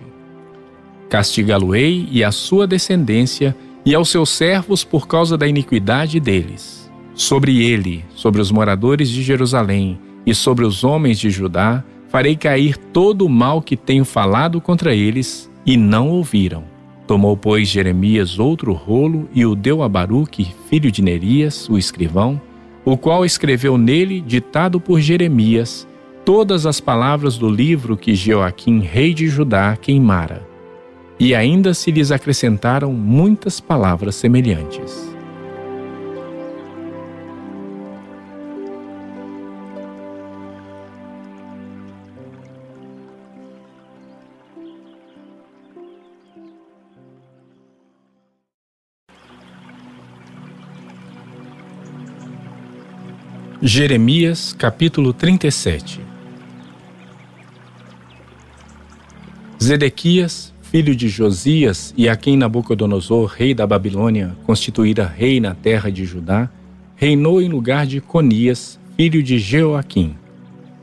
Castigá-lo-ei 1.09 2.07
e 2.11 2.23
a 2.23 2.31
sua 2.31 2.67
descendência 2.67 3.55
e 3.85 3.95
aos 3.95 4.09
seus 4.09 4.29
servos 4.29 4.83
por 4.83 5.07
causa 5.07 5.37
da 5.37 5.47
iniquidade 5.47 6.19
deles. 6.19 6.91
Sobre 7.13 7.63
ele, 7.63 8.05
sobre 8.15 8.41
os 8.41 8.51
moradores 8.51 9.09
de 9.09 9.21
Jerusalém 9.21 9.99
e 10.25 10.33
sobre 10.33 10.65
os 10.65 10.83
homens 10.83 11.19
de 11.19 11.29
Judá, 11.29 11.83
farei 12.07 12.35
cair 12.35 12.77
todo 12.77 13.25
o 13.25 13.29
mal 13.29 13.61
que 13.61 13.77
tenho 13.77 14.03
falado 14.03 14.59
contra 14.59 14.93
eles, 14.93 15.49
e 15.65 15.77
não 15.77 16.09
ouviram. 16.09 16.63
Tomou, 17.07 17.37
pois, 17.37 17.67
Jeremias 17.67 18.39
outro 18.39 18.73
rolo 18.73 19.29
e 19.33 19.45
o 19.45 19.55
deu 19.55 19.83
a 19.83 19.89
Baruque, 19.89 20.53
filho 20.69 20.91
de 20.91 21.01
Nerias, 21.01 21.69
o 21.69 21.77
escrivão, 21.77 22.41
o 22.83 22.97
qual 22.97 23.25
escreveu 23.25 23.77
nele, 23.77 24.21
ditado 24.21 24.79
por 24.79 24.99
Jeremias, 24.99 25.87
todas 26.25 26.65
as 26.65 26.79
palavras 26.79 27.37
do 27.37 27.49
livro 27.49 27.97
que 27.97 28.15
Joaquim, 28.15 28.79
rei 28.79 29.13
de 29.13 29.27
Judá, 29.27 29.75
queimara. 29.75 30.50
E 31.23 31.35
ainda 31.35 31.71
se 31.75 31.91
lhes 31.91 32.09
acrescentaram 32.09 32.91
muitas 32.91 33.59
palavras 33.59 34.15
semelhantes. 34.15 35.07
Jeremias 53.61 54.53
capítulo 54.53 55.13
37 55.13 56.01
Zedequias, 59.61 60.50
filho 60.71 60.95
de 60.95 61.09
Josias, 61.09 61.93
e 61.97 62.07
a 62.07 62.15
quem 62.15 62.37
Nabucodonosor, 62.37 63.25
rei 63.25 63.53
da 63.53 63.67
Babilônia, 63.67 64.37
constituíra 64.45 65.05
rei 65.05 65.37
na 65.37 65.53
terra 65.53 65.91
de 65.91 66.05
Judá, 66.05 66.49
reinou 66.95 67.41
em 67.41 67.49
lugar 67.49 67.85
de 67.85 67.99
Conias, 67.99 68.79
filho 68.95 69.21
de 69.21 69.37
Jeoaquim. 69.37 70.15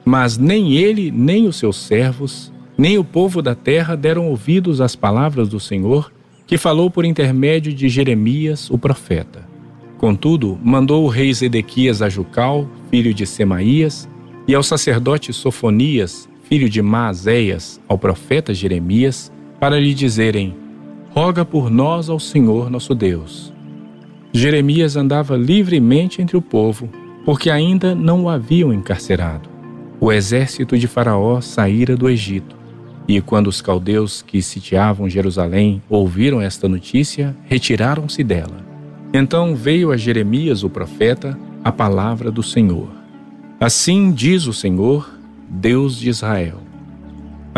Mas 0.05 0.37
nem 0.37 0.75
ele, 0.75 1.11
nem 1.11 1.47
os 1.47 1.57
seus 1.57 1.79
servos, 1.79 2.53
nem 2.77 2.99
o 2.99 3.05
povo 3.05 3.41
da 3.41 3.55
terra 3.55 3.97
deram 3.97 4.29
ouvidos 4.29 4.83
às 4.83 4.95
palavras 4.95 5.49
do 5.49 5.59
Senhor, 5.59 6.13
que 6.47 6.59
falou 6.59 6.91
por 6.91 7.07
intermédio 7.07 7.73
de 7.73 7.89
Jeremias, 7.89 8.71
o 8.71 8.77
profeta. 8.77 9.49
Contudo, 9.97 10.59
mandou 10.63 11.03
o 11.07 11.09
rei 11.09 11.33
Zedequias 11.33 12.03
a 12.03 12.11
Jucal, 12.11 12.69
filho 12.91 13.15
de 13.15 13.25
Semaías, 13.25 14.07
e 14.47 14.55
ao 14.55 14.63
sacerdote 14.63 15.33
Sofonias, 15.33 16.29
filho 16.43 16.69
de 16.69 16.83
Maazéias, 16.83 17.81
ao 17.89 17.97
profeta 17.97 18.53
Jeremias, 18.53 19.33
para 19.61 19.79
lhe 19.79 19.95
dizerem: 19.95 20.55
Roga 21.11 21.45
por 21.45 21.71
nós 21.71 22.09
ao 22.09 22.21
Senhor 22.21 22.71
nosso 22.71 22.95
Deus. 22.95 23.53
Jeremias 24.33 24.97
andava 24.97 25.37
livremente 25.37 26.21
entre 26.21 26.37
o 26.37 26.43
povo, 26.43 26.89
porque 27.25 27.51
ainda 27.51 27.95
não 27.95 28.25
o 28.25 28.29
haviam 28.29 28.73
encarcerado. 28.73 29.49
O 30.01 30.13
exército 30.13 30.79
de 30.79 30.87
Faraó 30.87 31.41
saíra 31.41 31.97
do 31.97 32.09
Egito, 32.09 32.57
e 33.09 33.21
quando 33.21 33.49
os 33.49 33.61
caldeus 33.61 34.23
que 34.23 34.41
sitiavam 34.43 35.09
Jerusalém 35.09 35.83
ouviram 35.89 36.41
esta 36.41 36.69
notícia, 36.69 37.35
retiraram-se 37.45 38.23
dela. 38.23 38.65
Então 39.13 39.57
veio 39.57 39.91
a 39.91 39.97
Jeremias 39.97 40.63
o 40.63 40.71
profeta 40.71 41.37
a 41.65 41.73
palavra 41.73 42.31
do 42.31 42.43
Senhor. 42.43 42.89
Assim 43.59 44.13
diz 44.13 44.47
o 44.47 44.53
Senhor, 44.53 45.11
Deus 45.49 45.99
de 45.99 46.11
Israel: 46.11 46.59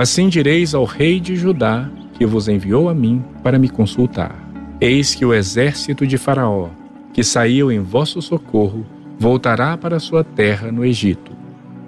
Assim 0.00 0.30
direis 0.30 0.74
ao 0.74 0.86
rei 0.86 1.20
de 1.20 1.36
Judá, 1.36 1.86
que 2.14 2.24
vos 2.24 2.48
enviou 2.48 2.88
a 2.88 2.94
mim 2.94 3.22
para 3.42 3.58
me 3.58 3.68
consultar: 3.68 4.34
Eis 4.80 5.14
que 5.14 5.26
o 5.26 5.34
exército 5.34 6.06
de 6.06 6.16
Faraó, 6.16 6.70
que 7.12 7.22
saiu 7.22 7.70
em 7.70 7.80
vosso 7.80 8.22
socorro, 8.22 8.86
voltará 9.18 9.76
para 9.76 10.00
sua 10.00 10.24
terra 10.24 10.72
no 10.72 10.86
Egito. 10.86 11.32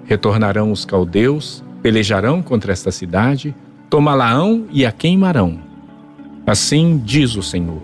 Retornarão 0.05 0.71
os 0.71 0.85
caldeus, 0.85 1.63
pelejarão 1.81 2.43
contra 2.43 2.71
esta 2.71 2.91
cidade, 2.91 3.55
tomá-la-ão 3.89 4.67
e 4.71 4.85
a 4.85 4.91
queimarão. 4.91 5.57
Assim 6.45 7.01
diz 7.03 7.35
o 7.35 7.41
Senhor. 7.41 7.81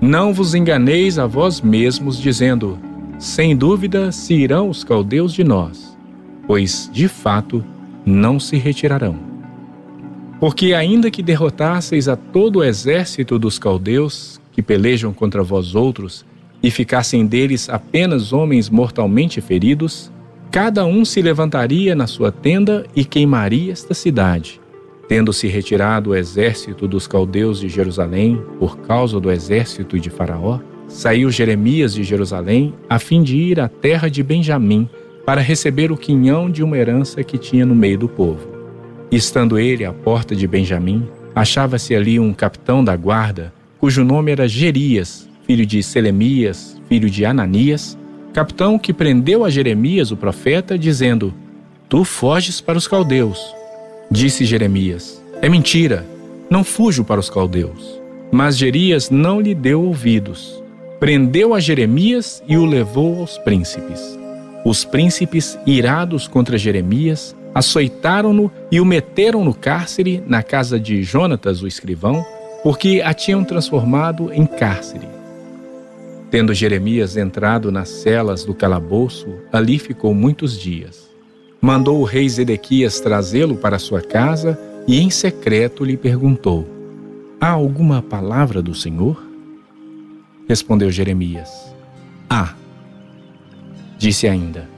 Não 0.00 0.34
vos 0.34 0.52
enganeis 0.52 1.16
a 1.16 1.28
vós 1.28 1.60
mesmos, 1.60 2.18
dizendo: 2.18 2.76
Sem 3.20 3.56
dúvida 3.56 4.10
se 4.10 4.34
irão 4.34 4.68
os 4.68 4.82
caldeus 4.82 5.32
de 5.32 5.44
nós, 5.44 5.96
pois, 6.44 6.90
de 6.92 7.06
fato, 7.06 7.64
não 8.04 8.40
se 8.40 8.56
retirarão. 8.56 9.27
Porque, 10.40 10.72
ainda 10.72 11.10
que 11.10 11.22
derrotasseis 11.22 12.08
a 12.08 12.16
todo 12.16 12.60
o 12.60 12.64
exército 12.64 13.38
dos 13.38 13.58
caldeus 13.58 14.40
que 14.52 14.62
pelejam 14.62 15.12
contra 15.12 15.42
vós 15.42 15.74
outros, 15.74 16.24
e 16.62 16.70
ficassem 16.70 17.24
deles 17.24 17.68
apenas 17.68 18.32
homens 18.32 18.68
mortalmente 18.68 19.40
feridos, 19.40 20.10
cada 20.50 20.84
um 20.84 21.04
se 21.04 21.22
levantaria 21.22 21.94
na 21.94 22.06
sua 22.06 22.32
tenda 22.32 22.84
e 22.96 23.04
queimaria 23.04 23.72
esta 23.72 23.94
cidade, 23.94 24.60
Tendo-se 25.08 25.48
retirado 25.48 26.10
o 26.10 26.14
exército 26.14 26.86
dos 26.86 27.06
caldeus 27.06 27.60
de 27.60 27.68
Jerusalém 27.68 28.42
por 28.58 28.76
causa 28.80 29.18
do 29.18 29.30
exército 29.30 29.98
de 29.98 30.10
Faraó, 30.10 30.60
saiu 30.86 31.30
Jeremias 31.30 31.94
de 31.94 32.02
Jerusalém 32.02 32.74
a 32.90 32.98
fim 32.98 33.22
de 33.22 33.38
ir 33.38 33.58
à 33.58 33.68
terra 33.68 34.10
de 34.10 34.22
Benjamim 34.22 34.86
para 35.24 35.40
receber 35.40 35.90
o 35.90 35.96
quinhão 35.96 36.50
de 36.50 36.62
uma 36.62 36.76
herança 36.76 37.24
que 37.24 37.38
tinha 37.38 37.64
no 37.64 37.74
meio 37.74 37.98
do 37.98 38.08
povo. 38.08 38.57
Estando 39.10 39.58
ele 39.58 39.84
à 39.84 39.92
porta 39.92 40.36
de 40.36 40.46
Benjamim, 40.46 41.08
achava-se 41.34 41.94
ali 41.94 42.20
um 42.20 42.32
capitão 42.34 42.84
da 42.84 42.94
guarda, 42.94 43.52
cujo 43.78 44.04
nome 44.04 44.32
era 44.32 44.46
Gerias, 44.46 45.28
filho 45.46 45.64
de 45.64 45.82
Selemias, 45.82 46.78
filho 46.88 47.08
de 47.08 47.24
Ananias, 47.24 47.96
capitão 48.34 48.78
que 48.78 48.92
prendeu 48.92 49.44
a 49.44 49.50
Jeremias, 49.50 50.10
o 50.10 50.16
profeta, 50.16 50.78
dizendo: 50.78 51.32
Tu 51.88 52.04
foges 52.04 52.60
para 52.60 52.76
os 52.76 52.86
caldeus. 52.86 53.40
Disse 54.10 54.44
Jeremias: 54.44 55.22
É 55.40 55.48
mentira, 55.48 56.06
não 56.50 56.62
fujo 56.62 57.02
para 57.02 57.20
os 57.20 57.30
caldeus. 57.30 57.98
Mas 58.30 58.58
Jerias 58.58 59.08
não 59.08 59.40
lhe 59.40 59.54
deu 59.54 59.82
ouvidos. 59.82 60.62
Prendeu 61.00 61.54
a 61.54 61.60
Jeremias 61.60 62.42
e 62.46 62.58
o 62.58 62.66
levou 62.66 63.20
aos 63.20 63.38
príncipes. 63.38 64.18
Os 64.66 64.84
príncipes, 64.84 65.58
irados 65.64 66.28
contra 66.28 66.58
Jeremias, 66.58 67.34
açoitaram-no 67.58 68.50
e 68.70 68.80
o 68.80 68.84
meteram 68.84 69.44
no 69.44 69.54
cárcere 69.54 70.22
na 70.26 70.42
casa 70.42 70.78
de 70.78 71.02
Jonatas, 71.02 71.62
o 71.62 71.66
escrivão, 71.66 72.24
porque 72.62 73.02
a 73.04 73.12
tinham 73.12 73.44
transformado 73.44 74.32
em 74.32 74.46
cárcere. 74.46 75.08
Tendo 76.30 76.54
Jeremias 76.54 77.16
entrado 77.16 77.72
nas 77.72 77.88
celas 77.88 78.44
do 78.44 78.54
calabouço, 78.54 79.28
ali 79.52 79.78
ficou 79.78 80.14
muitos 80.14 80.58
dias 80.58 81.08
mandou 81.60 82.00
o 82.00 82.04
rei 82.04 82.28
Zedequias 82.28 83.00
trazê-lo 83.00 83.56
para 83.56 83.78
sua 83.78 84.00
casa 84.00 84.58
e 84.86 85.00
em 85.00 85.10
secreto 85.10 85.84
lhe 85.84 85.96
perguntou: 85.96 86.66
Há 87.40 87.50
alguma 87.50 88.00
palavra 88.00 88.62
do 88.62 88.74
Senhor? 88.74 89.22
Respondeu 90.48 90.90
Jeremias: 90.90 91.50
Há. 92.30 92.54
Disse 93.98 94.28
ainda: 94.28 94.68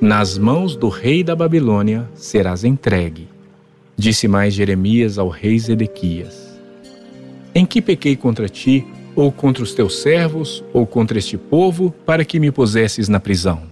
Nas 0.00 0.36
mãos 0.36 0.76
do 0.76 0.90
rei 0.90 1.24
da 1.24 1.34
Babilônia 1.34 2.06
serás 2.14 2.64
entregue. 2.64 3.28
Disse 3.96 4.28
mais 4.28 4.52
Jeremias 4.52 5.16
ao 5.18 5.30
rei 5.30 5.58
Zedequias: 5.58 6.60
Em 7.54 7.64
que 7.64 7.80
pequei 7.80 8.14
contra 8.14 8.46
ti, 8.46 8.86
ou 9.14 9.32
contra 9.32 9.64
os 9.64 9.72
teus 9.72 10.02
servos, 10.02 10.62
ou 10.74 10.86
contra 10.86 11.18
este 11.18 11.38
povo, 11.38 11.94
para 12.04 12.26
que 12.26 12.38
me 12.38 12.50
pusesses 12.50 13.08
na 13.08 13.18
prisão? 13.18 13.62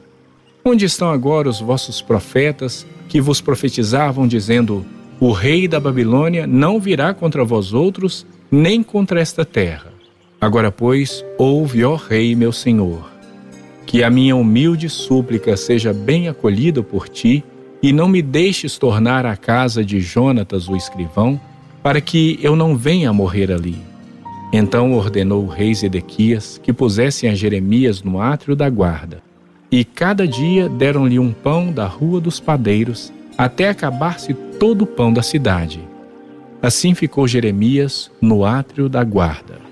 Onde 0.64 0.86
estão 0.86 1.10
agora 1.10 1.46
os 1.46 1.60
vossos 1.60 2.00
profetas 2.00 2.86
que 3.06 3.20
vos 3.20 3.42
profetizavam, 3.42 4.26
dizendo: 4.26 4.84
O 5.20 5.30
rei 5.30 5.68
da 5.68 5.78
Babilônia 5.78 6.46
não 6.46 6.80
virá 6.80 7.12
contra 7.12 7.44
vós 7.44 7.74
outros, 7.74 8.26
nem 8.50 8.82
contra 8.82 9.20
esta 9.20 9.44
terra? 9.44 9.92
Agora, 10.40 10.72
pois, 10.72 11.22
ouve, 11.36 11.84
ó 11.84 11.96
Rei, 11.96 12.34
meu 12.34 12.52
Senhor, 12.52 13.13
que 13.86 14.02
a 14.02 14.10
minha 14.10 14.34
humilde 14.34 14.88
súplica 14.88 15.56
seja 15.56 15.92
bem 15.92 16.28
acolhida 16.28 16.82
por 16.82 17.08
ti, 17.08 17.44
e 17.82 17.92
não 17.92 18.08
me 18.08 18.22
deixes 18.22 18.78
tornar 18.78 19.26
à 19.26 19.36
casa 19.36 19.84
de 19.84 20.00
Jonatas, 20.00 20.68
o 20.68 20.76
escrivão, 20.76 21.38
para 21.82 22.00
que 22.00 22.38
eu 22.42 22.56
não 22.56 22.76
venha 22.76 23.12
morrer 23.12 23.52
ali. 23.52 23.76
Então 24.52 24.94
ordenou 24.94 25.44
o 25.44 25.48
rei 25.48 25.74
Zedequias 25.74 26.58
que 26.62 26.72
pusessem 26.72 27.28
a 27.28 27.34
Jeremias 27.34 28.02
no 28.02 28.20
átrio 28.20 28.56
da 28.56 28.70
guarda 28.70 29.22
e 29.76 29.84
cada 29.84 30.24
dia 30.24 30.68
deram-lhe 30.68 31.18
um 31.18 31.32
pão 31.32 31.72
da 31.72 31.84
rua 31.84 32.20
dos 32.20 32.38
padeiros, 32.38 33.12
até 33.36 33.68
acabar-se 33.68 34.32
todo 34.32 34.82
o 34.82 34.86
pão 34.86 35.12
da 35.12 35.20
cidade. 35.20 35.80
Assim 36.62 36.94
ficou 36.94 37.26
Jeremias 37.26 38.08
no 38.20 38.44
átrio 38.44 38.88
da 38.88 39.02
guarda. 39.02 39.63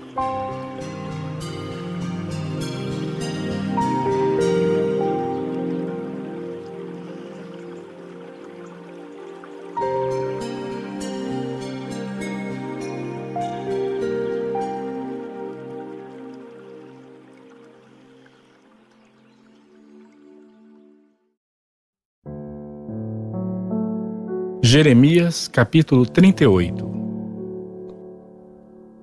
Jeremias 24.73 25.47
capítulo 25.47 26.03
38 26.03 26.83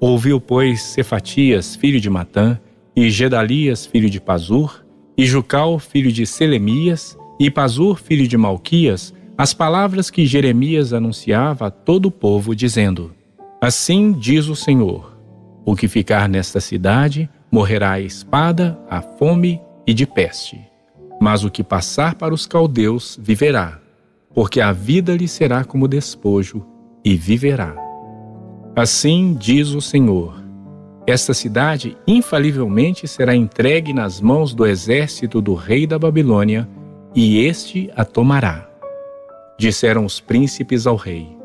Ouviu, 0.01 0.41
pois, 0.41 0.83
Cefatias, 0.83 1.77
filho 1.77 2.01
de 2.01 2.11
Matã, 2.11 2.59
e 2.97 3.09
Gedalias, 3.09 3.87
filho 3.87 4.11
de 4.11 4.21
Pazur, 4.21 4.85
e 5.17 5.25
Jucal, 5.25 5.79
filho 5.79 6.11
de 6.11 6.27
Selemias, 6.27 7.17
e 7.39 7.49
Pazur, 7.53 7.95
filho 8.01 8.27
de 8.27 8.37
Malquias, 8.37 9.15
as 9.39 9.55
palavras 9.55 10.11
que 10.11 10.27
Jeremias 10.27 10.93
anunciava 10.93 11.69
a 11.69 11.71
todo 11.71 12.07
o 12.07 12.11
povo, 12.11 12.53
dizendo: 12.53 13.15
Assim 13.61 14.11
diz 14.11 14.49
o 14.49 14.57
Senhor: 14.57 15.17
O 15.65 15.77
que 15.77 15.87
ficar 15.87 16.29
nesta 16.29 16.59
cidade 16.59 17.31
morrerá 17.49 17.93
à 17.93 18.01
espada, 18.01 18.77
à 18.91 19.01
fome 19.01 19.61
e 19.87 19.95
de 19.95 20.05
peste. 20.05 20.59
Mas 21.23 21.45
o 21.45 21.51
que 21.51 21.63
passar 21.63 22.17
para 22.17 22.35
os 22.35 22.45
caldeus 22.45 23.17
viverá 23.23 23.79
porque 24.41 24.59
a 24.59 24.73
vida 24.73 25.15
lhe 25.15 25.29
será 25.29 25.65
como 25.65 25.87
despojo 25.87 26.65
e 27.05 27.15
viverá. 27.15 27.77
Assim 28.75 29.37
diz 29.39 29.69
o 29.75 29.83
Senhor: 29.83 30.43
Esta 31.07 31.35
cidade 31.35 31.95
infalivelmente 32.07 33.07
será 33.07 33.37
entregue 33.37 33.93
nas 33.93 34.19
mãos 34.19 34.55
do 34.55 34.65
exército 34.65 35.43
do 35.43 35.53
rei 35.53 35.87
da 35.87 35.99
Babilônia, 35.99 36.67
e 37.15 37.45
este 37.45 37.91
a 37.95 38.03
tomará. 38.03 38.67
Disseram 39.59 40.07
os 40.07 40.21
príncipes 40.21 40.87
ao 40.87 40.97
rei: 40.97 41.37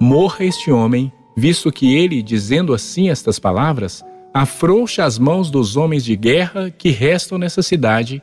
Morra 0.00 0.42
este 0.42 0.72
homem, 0.72 1.12
visto 1.36 1.70
que 1.70 1.94
ele, 1.94 2.22
dizendo 2.22 2.72
assim 2.72 3.10
estas 3.10 3.38
palavras, 3.38 4.02
afrouxa 4.32 5.04
as 5.04 5.18
mãos 5.18 5.50
dos 5.50 5.76
homens 5.76 6.02
de 6.02 6.16
guerra 6.16 6.70
que 6.70 6.88
restam 6.88 7.36
nessa 7.36 7.60
cidade. 7.60 8.22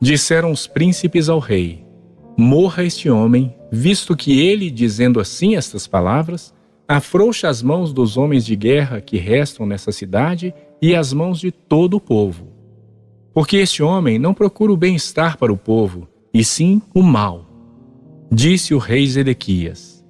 Disseram 0.00 0.50
os 0.50 0.66
príncipes 0.66 1.28
ao 1.28 1.38
rei: 1.38 1.85
Morra 2.36 2.84
este 2.84 3.08
homem, 3.08 3.54
visto 3.72 4.14
que 4.14 4.40
ele, 4.40 4.70
dizendo 4.70 5.18
assim 5.18 5.56
estas 5.56 5.86
palavras, 5.86 6.52
afrouxa 6.86 7.48
as 7.48 7.62
mãos 7.62 7.94
dos 7.94 8.18
homens 8.18 8.44
de 8.44 8.54
guerra 8.54 9.00
que 9.00 9.16
restam 9.16 9.64
nessa 9.64 9.90
cidade 9.90 10.52
e 10.80 10.94
as 10.94 11.14
mãos 11.14 11.40
de 11.40 11.50
todo 11.50 11.94
o 11.94 12.00
povo. 12.00 12.48
Porque 13.32 13.56
este 13.56 13.82
homem 13.82 14.18
não 14.18 14.34
procura 14.34 14.70
o 14.70 14.76
bem-estar 14.76 15.38
para 15.38 15.52
o 15.52 15.56
povo, 15.56 16.06
e 16.32 16.44
sim 16.44 16.82
o 16.94 17.02
mal. 17.02 17.46
Disse 18.30 18.74
o 18.74 18.78
rei 18.78 19.06
Zedequias: 19.06 20.04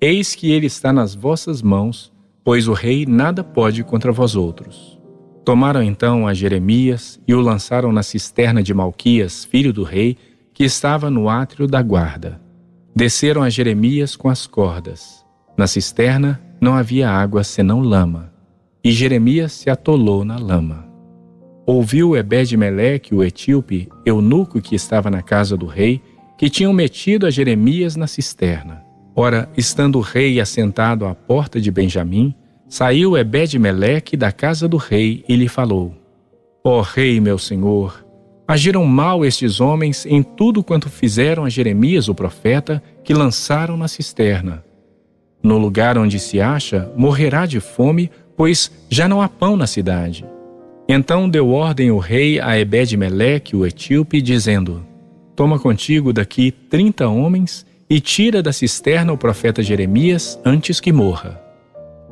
Eis 0.00 0.34
que 0.34 0.50
ele 0.50 0.66
está 0.66 0.92
nas 0.92 1.14
vossas 1.14 1.62
mãos, 1.62 2.12
pois 2.42 2.66
o 2.66 2.72
rei 2.72 3.06
nada 3.06 3.44
pode 3.44 3.84
contra 3.84 4.10
vós 4.10 4.34
outros. 4.34 4.98
Tomaram 5.44 5.82
então 5.82 6.26
a 6.26 6.34
Jeremias 6.34 7.20
e 7.26 7.34
o 7.34 7.40
lançaram 7.40 7.92
na 7.92 8.02
cisterna 8.02 8.62
de 8.62 8.74
Malquias, 8.74 9.44
filho 9.44 9.72
do 9.72 9.82
rei, 9.82 10.16
que 10.58 10.64
estava 10.64 11.08
no 11.08 11.28
átrio 11.28 11.68
da 11.68 11.80
guarda. 11.80 12.40
Desceram 12.92 13.44
a 13.44 13.48
Jeremias 13.48 14.16
com 14.16 14.28
as 14.28 14.44
cordas. 14.44 15.24
Na 15.56 15.68
cisterna 15.68 16.42
não 16.60 16.74
havia 16.74 17.08
água 17.08 17.44
senão 17.44 17.78
lama, 17.78 18.32
e 18.82 18.90
Jeremias 18.90 19.52
se 19.52 19.70
atolou 19.70 20.24
na 20.24 20.36
lama. 20.36 20.84
Ouviu 21.64 22.16
Ebed-Meleque, 22.16 23.14
o 23.14 23.22
etíope, 23.22 23.88
eunuco 24.04 24.60
que 24.60 24.74
estava 24.74 25.08
na 25.08 25.22
casa 25.22 25.56
do 25.56 25.66
rei, 25.66 26.02
que 26.36 26.50
tinham 26.50 26.72
metido 26.72 27.24
a 27.24 27.30
Jeremias 27.30 27.94
na 27.94 28.08
cisterna. 28.08 28.82
Ora, 29.14 29.48
estando 29.56 29.98
o 29.98 30.02
rei 30.02 30.40
assentado 30.40 31.06
à 31.06 31.14
porta 31.14 31.60
de 31.60 31.70
Benjamim, 31.70 32.34
saiu 32.68 33.16
Ebed-Meleque 33.16 34.16
da 34.16 34.32
casa 34.32 34.66
do 34.66 34.76
rei 34.76 35.24
e 35.28 35.36
lhe 35.36 35.46
falou: 35.46 35.94
Ó 36.64 36.80
oh, 36.80 36.82
rei, 36.82 37.20
meu 37.20 37.38
senhor, 37.38 38.04
Agiram 38.48 38.86
mal 38.86 39.26
estes 39.26 39.60
homens 39.60 40.06
em 40.06 40.22
tudo 40.22 40.64
quanto 40.64 40.88
fizeram 40.88 41.44
a 41.44 41.50
Jeremias, 41.50 42.08
o 42.08 42.14
profeta, 42.14 42.82
que 43.04 43.12
lançaram 43.12 43.76
na 43.76 43.86
cisterna. 43.86 44.64
No 45.42 45.58
lugar 45.58 45.98
onde 45.98 46.18
se 46.18 46.40
acha, 46.40 46.90
morrerá 46.96 47.44
de 47.44 47.60
fome, 47.60 48.10
pois 48.34 48.72
já 48.88 49.06
não 49.06 49.20
há 49.20 49.28
pão 49.28 49.54
na 49.54 49.66
cidade. 49.66 50.24
Então 50.88 51.28
deu 51.28 51.50
ordem 51.50 51.90
o 51.90 51.98
rei 51.98 52.40
a 52.40 52.58
Ebed-Meleque, 52.58 53.54
o 53.54 53.66
etíope, 53.66 54.22
dizendo: 54.22 54.82
Toma 55.36 55.58
contigo 55.58 56.10
daqui 56.10 56.50
trinta 56.50 57.06
homens 57.06 57.66
e 57.90 58.00
tira 58.00 58.42
da 58.42 58.50
cisterna 58.50 59.12
o 59.12 59.18
profeta 59.18 59.62
Jeremias 59.62 60.40
antes 60.42 60.80
que 60.80 60.90
morra. 60.90 61.38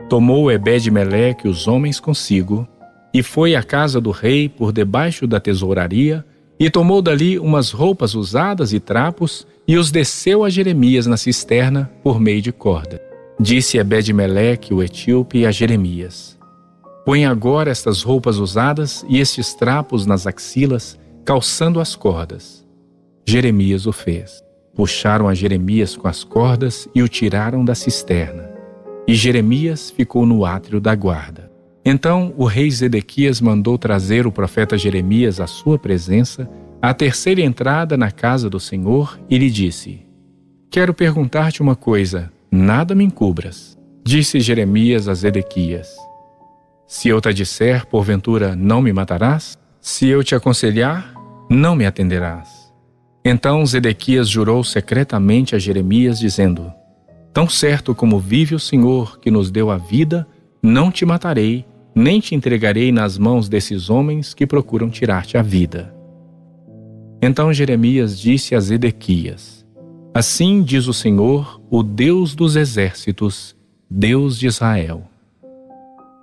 Tomou 0.06 0.52
Ebed-Meleque 0.52 1.48
os 1.48 1.66
homens 1.66 1.98
consigo 1.98 2.68
e 3.16 3.22
foi 3.22 3.56
à 3.56 3.62
casa 3.62 3.98
do 3.98 4.10
rei 4.10 4.46
por 4.46 4.70
debaixo 4.70 5.26
da 5.26 5.40
tesouraria, 5.40 6.22
e 6.60 6.68
tomou 6.68 7.00
dali 7.00 7.38
umas 7.38 7.70
roupas 7.70 8.14
usadas 8.14 8.74
e 8.74 8.78
trapos, 8.78 9.46
e 9.66 9.78
os 9.78 9.90
desceu 9.90 10.44
a 10.44 10.50
Jeremias 10.50 11.06
na 11.06 11.16
cisterna 11.16 11.90
por 12.02 12.20
meio 12.20 12.42
de 12.42 12.52
corda. 12.52 13.00
Disse 13.40 13.78
Ebed-Meleque, 13.78 14.74
o 14.74 14.82
etíope, 14.82 15.46
a 15.46 15.50
Jeremias: 15.50 16.38
Põe 17.06 17.24
agora 17.24 17.70
estas 17.70 18.02
roupas 18.02 18.36
usadas 18.36 19.02
e 19.08 19.18
estes 19.18 19.54
trapos 19.54 20.04
nas 20.04 20.26
axilas, 20.26 20.98
calçando 21.24 21.80
as 21.80 21.96
cordas. 21.96 22.66
Jeremias 23.26 23.86
o 23.86 23.92
fez. 23.92 24.44
Puxaram 24.74 25.26
a 25.26 25.32
Jeremias 25.32 25.96
com 25.96 26.06
as 26.06 26.22
cordas 26.22 26.86
e 26.94 27.02
o 27.02 27.08
tiraram 27.08 27.64
da 27.64 27.74
cisterna. 27.74 28.50
E 29.08 29.14
Jeremias 29.14 29.90
ficou 29.90 30.26
no 30.26 30.44
átrio 30.44 30.82
da 30.82 30.94
guarda. 30.94 31.55
Então 31.88 32.34
o 32.36 32.46
rei 32.46 32.68
Zedequias 32.68 33.40
mandou 33.40 33.78
trazer 33.78 34.26
o 34.26 34.32
profeta 34.32 34.76
Jeremias 34.76 35.38
à 35.38 35.46
sua 35.46 35.78
presença, 35.78 36.50
à 36.82 36.92
terceira 36.92 37.40
entrada 37.40 37.96
na 37.96 38.10
casa 38.10 38.50
do 38.50 38.58
Senhor, 38.58 39.16
e 39.30 39.38
lhe 39.38 39.48
disse: 39.48 40.04
Quero 40.68 40.92
perguntar-te 40.92 41.62
uma 41.62 41.76
coisa, 41.76 42.32
nada 42.50 42.92
me 42.92 43.04
encubras. 43.04 43.78
Disse 44.02 44.40
Jeremias 44.40 45.08
a 45.08 45.14
Zedequias: 45.14 45.88
Se 46.88 47.08
eu 47.08 47.20
te 47.20 47.32
disser, 47.32 47.86
porventura 47.86 48.56
não 48.56 48.82
me 48.82 48.92
matarás? 48.92 49.56
Se 49.80 50.08
eu 50.08 50.24
te 50.24 50.34
aconselhar, 50.34 51.14
não 51.48 51.76
me 51.76 51.86
atenderás. 51.86 52.48
Então 53.24 53.64
Zedequias 53.64 54.28
jurou 54.28 54.64
secretamente 54.64 55.54
a 55.54 55.58
Jeremias, 55.60 56.18
dizendo: 56.18 56.68
Tão 57.32 57.48
certo 57.48 57.94
como 57.94 58.18
vive 58.18 58.56
o 58.56 58.60
Senhor 58.60 59.20
que 59.20 59.30
nos 59.30 59.52
deu 59.52 59.70
a 59.70 59.78
vida, 59.78 60.26
não 60.60 60.90
te 60.90 61.06
matarei 61.06 61.64
nem 61.96 62.20
te 62.20 62.34
entregarei 62.34 62.92
nas 62.92 63.16
mãos 63.16 63.48
desses 63.48 63.88
homens 63.88 64.34
que 64.34 64.46
procuram 64.46 64.90
tirar-te 64.90 65.38
a 65.38 65.42
vida. 65.42 65.94
Então 67.22 67.50
Jeremias 67.54 68.20
disse 68.20 68.54
a 68.54 68.60
Zedequias: 68.60 69.64
Assim 70.12 70.62
diz 70.62 70.86
o 70.86 70.92
Senhor, 70.92 71.58
o 71.70 71.82
Deus 71.82 72.34
dos 72.34 72.54
exércitos, 72.54 73.56
Deus 73.88 74.38
de 74.38 74.46
Israel. 74.46 75.04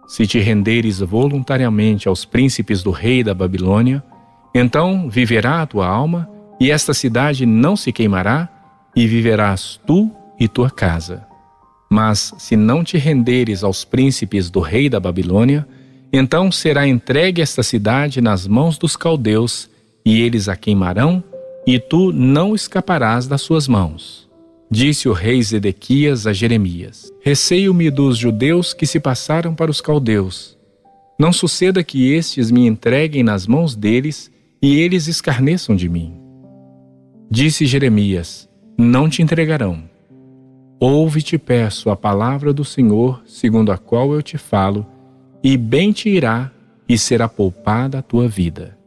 Se 0.07 0.27
te 0.27 0.37
renderes 0.37 0.99
voluntariamente 0.99 2.07
aos 2.07 2.23
príncipes 2.23 2.83
do 2.83 2.91
rei 2.91 3.23
da 3.23 3.33
Babilônia, 3.33 4.03
então 4.53 5.09
viverá 5.09 5.63
a 5.63 5.65
tua 5.65 5.87
alma, 5.87 6.29
e 6.59 6.69
esta 6.69 6.93
cidade 6.93 7.47
não 7.47 7.75
se 7.75 7.91
queimará, 7.91 8.47
e 8.95 9.07
viverás 9.07 9.81
tu 9.87 10.11
e 10.39 10.47
tua 10.47 10.69
casa. 10.69 11.32
Mas 11.93 12.33
se 12.39 12.55
não 12.55 12.83
te 12.83 12.97
renderes 12.97 13.63
aos 13.63 13.85
príncipes 13.85 14.49
do 14.49 14.59
rei 14.59 14.89
da 14.89 14.99
Babilônia, 14.99 15.63
então 16.11 16.51
será 16.51 16.87
entregue 16.87 17.39
esta 17.39 17.61
cidade 17.61 18.19
nas 18.19 18.47
mãos 18.47 18.79
dos 18.79 18.97
caldeus, 18.97 19.69
e 20.03 20.19
eles 20.19 20.49
a 20.49 20.55
queimarão, 20.55 21.23
e 21.67 21.77
tu 21.77 22.11
não 22.11 22.55
escaparás 22.55 23.27
das 23.27 23.43
suas 23.43 23.67
mãos. 23.67 24.27
Disse 24.71 25.07
o 25.07 25.13
rei 25.13 25.39
Zedequias 25.43 26.25
a 26.25 26.33
Jeremias: 26.33 27.13
Receio-me 27.21 27.91
dos 27.91 28.17
judeus 28.17 28.73
que 28.73 28.87
se 28.87 28.99
passaram 28.99 29.53
para 29.53 29.69
os 29.69 29.79
caldeus. 29.79 30.57
Não 31.19 31.31
suceda 31.31 31.83
que 31.83 32.11
estes 32.11 32.49
me 32.49 32.65
entreguem 32.65 33.21
nas 33.21 33.45
mãos 33.45 33.75
deles 33.75 34.31
e 34.59 34.79
eles 34.79 35.05
escarneçam 35.05 35.75
de 35.75 35.87
mim. 35.87 36.11
Disse 37.29 37.67
Jeremias: 37.67 38.49
Não 38.79 39.07
te 39.07 39.21
entregarão 39.21 39.92
Ouve, 40.85 41.21
te 41.21 41.37
peço, 41.37 41.89
a 41.89 41.95
palavra 41.95 42.51
do 42.51 42.65
Senhor, 42.65 43.21
segundo 43.25 43.71
a 43.71 43.77
qual 43.77 44.13
eu 44.13 44.21
te 44.21 44.37
falo, 44.37 44.85
e 45.41 45.55
bem 45.55 45.93
te 45.93 46.09
irá, 46.09 46.51
e 46.89 46.97
será 46.97 47.29
poupada 47.29 47.99
a 47.99 48.01
tua 48.01 48.27
vida. 48.27 48.77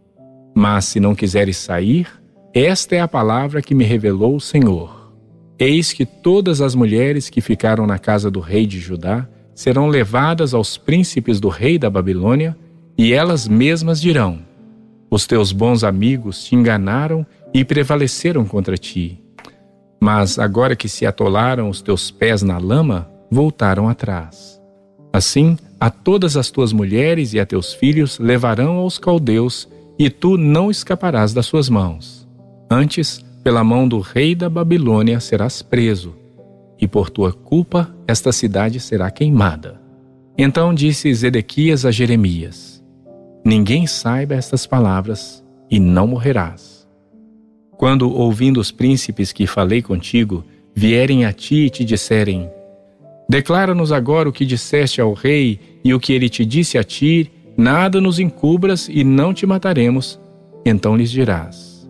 Mas 0.55 0.85
se 0.85 1.01
não 1.01 1.15
quiseres 1.15 1.57
sair, 1.57 2.07
esta 2.53 2.95
é 2.95 3.01
a 3.01 3.09
palavra 3.09 3.63
que 3.63 3.75
me 3.75 3.83
revelou 3.83 4.37
o 4.37 4.41
Senhor. 4.43 5.11
Eis 5.59 5.95
que 5.95 6.05
todas 6.05 6.61
as 6.61 6.75
mulheres 6.75 7.31
que 7.31 7.41
ficaram 7.41 7.87
na 7.87 7.99
casa 7.99 8.31
do 8.31 8.41
rei 8.41 8.67
de 8.67 8.79
Judá 8.79 9.27
serão 9.55 9.89
levadas 9.89 10.53
aos 10.53 10.77
príncipes 10.77 11.41
do 11.41 11.49
rei 11.49 11.79
da 11.79 11.89
Babilônia, 11.89 12.55
e 12.99 13.15
elas 13.15 13.49
mesmas 13.49 14.03
dirão: 14.03 14.41
Os 15.11 15.27
teus 15.27 15.51
bons 15.51 15.83
amigos 15.83 16.45
te 16.45 16.55
enganaram 16.55 17.25
e 17.55 17.65
prevaleceram 17.65 18.45
contra 18.45 18.77
ti 18.77 19.19
mas 20.01 20.39
agora 20.39 20.77
que 20.77 20.89
se 20.89 21.07
atolaram 21.07 21.69
os 21.69 21.81
teus 21.81 22.11
pés 22.11 22.43
na 22.43 22.59
lama, 22.59 23.09
voltaram 23.31 23.89
atrás. 23.89 24.61
Assim, 25.13 25.57
a 25.81 25.91
todas 25.91 26.37
as 26.37 26.51
tuas 26.51 26.73
mulheres 26.73 27.33
e 27.33 27.41
a 27.41 27.47
teus 27.47 27.73
filhos 27.73 28.19
levarão 28.19 28.77
aos 28.77 28.99
caldeus, 28.99 29.69
e 29.99 30.11
tu 30.11 30.37
não 30.37 30.71
escaparás 30.71 31.33
das 31.33 31.47
suas 31.47 31.71
mãos. 31.71 32.29
Antes, 32.71 33.25
pela 33.43 33.65
mão 33.65 33.89
do 33.89 34.01
rei 34.01 34.35
da 34.35 34.51
Babilônia 34.51 35.21
serás 35.21 35.63
preso, 35.63 36.15
e 36.79 36.87
por 36.87 37.09
tua 37.09 37.33
culpa 37.33 37.95
esta 38.07 38.33
cidade 38.33 38.81
será 38.81 39.11
queimada. 39.11 39.81
Então 40.37 40.75
disse 40.75 41.15
Zedequias 41.15 41.87
a 41.87 41.91
Jeremias: 41.91 42.85
Ninguém 43.45 43.87
saiba 43.87 44.35
estas 44.35 44.67
palavras, 44.67 45.43
e 45.71 45.81
não 45.81 46.07
morrerás. 46.09 46.76
Quando, 47.77 48.11
ouvindo 48.11 48.59
os 48.59 48.71
príncipes 48.71 49.33
que 49.33 49.47
falei 49.47 49.83
contigo, 49.83 50.45
vierem 50.75 51.25
a 51.25 51.33
ti 51.33 51.67
e 51.67 51.71
te 51.71 51.85
disserem: 51.85 52.49
Declara-nos 53.29 53.93
agora 53.93 54.29
o 54.29 54.33
que 54.33 54.45
disseste 54.45 55.01
ao 55.01 55.13
rei 55.13 55.59
e 55.85 55.93
o 55.93 56.01
que 56.01 56.13
ele 56.13 56.29
te 56.29 56.45
disse 56.45 56.79
a 56.79 56.85
ti, 56.85 57.31
nada 57.57 58.01
nos 58.01 58.19
encubras 58.19 58.89
e 58.89 59.03
não 59.03 59.35
te 59.35 59.47
mataremos. 59.47 60.19
Então 60.65 60.97
lhes 60.97 61.11
dirás: 61.11 61.89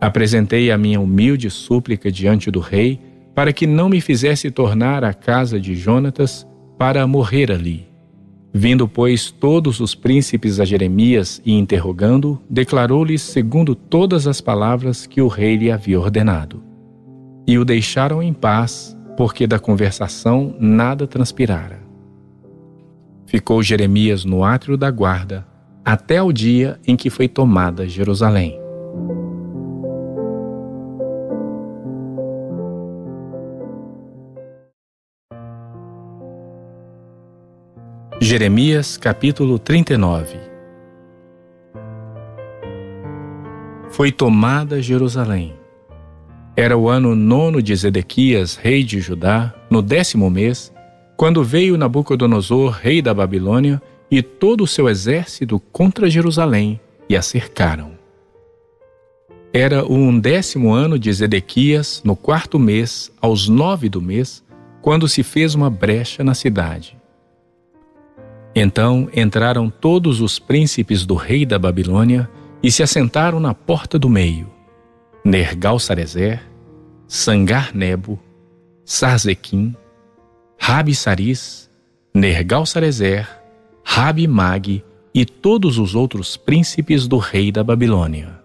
Apresentei 0.00 0.70
a 0.70 0.78
minha 0.78 1.00
humilde 1.00 1.48
súplica 1.48 2.10
diante 2.10 2.50
do 2.50 2.60
rei, 2.60 2.98
para 3.34 3.52
que 3.52 3.66
não 3.66 3.88
me 3.88 4.00
fizesse 4.00 4.50
tornar 4.50 5.04
à 5.04 5.14
casa 5.14 5.58
de 5.60 5.74
Jonatas 5.74 6.46
para 6.76 7.06
morrer 7.06 7.50
ali. 7.50 7.91
Vindo, 8.54 8.86
pois, 8.86 9.30
todos 9.30 9.80
os 9.80 9.94
príncipes 9.94 10.60
a 10.60 10.64
Jeremias 10.64 11.40
e 11.44 11.52
interrogando, 11.52 12.38
declarou-lhes 12.50 13.22
segundo 13.22 13.74
todas 13.74 14.26
as 14.26 14.40
palavras 14.42 15.06
que 15.06 15.22
o 15.22 15.28
rei 15.28 15.56
lhe 15.56 15.70
havia 15.70 15.98
ordenado. 15.98 16.62
E 17.46 17.58
o 17.58 17.64
deixaram 17.64 18.22
em 18.22 18.32
paz, 18.32 18.96
porque 19.16 19.46
da 19.46 19.58
conversação 19.58 20.54
nada 20.60 21.06
transpirara. 21.06 21.80
Ficou 23.26 23.62
Jeremias 23.62 24.24
no 24.24 24.44
átrio 24.44 24.76
da 24.76 24.90
guarda 24.90 25.46
até 25.84 26.22
o 26.22 26.30
dia 26.30 26.78
em 26.86 26.94
que 26.94 27.10
foi 27.10 27.26
tomada 27.26 27.88
Jerusalém. 27.88 28.61
Jeremias 38.24 38.96
capítulo 38.96 39.58
39 39.58 40.38
Foi 43.90 44.12
tomada 44.12 44.80
Jerusalém. 44.80 45.54
Era 46.56 46.78
o 46.78 46.88
ano 46.88 47.16
nono 47.16 47.60
de 47.60 47.74
Zedequias, 47.74 48.54
rei 48.54 48.84
de 48.84 49.00
Judá, 49.00 49.52
no 49.68 49.82
décimo 49.82 50.30
mês, 50.30 50.72
quando 51.16 51.42
veio 51.42 51.76
Nabucodonosor, 51.76 52.78
rei 52.80 53.02
da 53.02 53.12
Babilônia, 53.12 53.82
e 54.08 54.22
todo 54.22 54.62
o 54.62 54.68
seu 54.68 54.88
exército 54.88 55.58
contra 55.72 56.08
Jerusalém 56.08 56.78
e 57.08 57.16
a 57.16 57.22
cercaram. 57.22 57.90
Era 59.52 59.84
o 59.84 59.94
undécimo 59.94 60.72
ano 60.72 60.96
de 60.96 61.12
Zedequias, 61.12 62.00
no 62.04 62.14
quarto 62.14 62.56
mês, 62.56 63.10
aos 63.20 63.48
nove 63.48 63.88
do 63.88 64.00
mês, 64.00 64.44
quando 64.80 65.08
se 65.08 65.24
fez 65.24 65.56
uma 65.56 65.68
brecha 65.68 66.22
na 66.22 66.34
cidade 66.34 67.01
então 68.54 69.08
entraram 69.14 69.70
todos 69.70 70.20
os 70.20 70.38
príncipes 70.38 71.06
do 71.06 71.14
rei 71.14 71.46
da 71.46 71.58
Babilônia 71.58 72.28
e 72.62 72.70
se 72.70 72.82
assentaram 72.82 73.40
na 73.40 73.54
porta 73.54 73.98
do 73.98 74.08
meio: 74.08 74.50
Nergal-Sarezer, 75.24 76.42
Sangar-Nebo, 77.08 78.18
Sarzequim, 78.84 79.74
Rabi-Saris, 80.58 81.70
Nergal-Sarezer, 82.14 83.28
Rabi-Mag 83.82 84.84
e 85.14 85.24
todos 85.24 85.78
os 85.78 85.94
outros 85.94 86.36
príncipes 86.36 87.06
do 87.06 87.16
rei 87.16 87.50
da 87.50 87.64
Babilônia. 87.64 88.40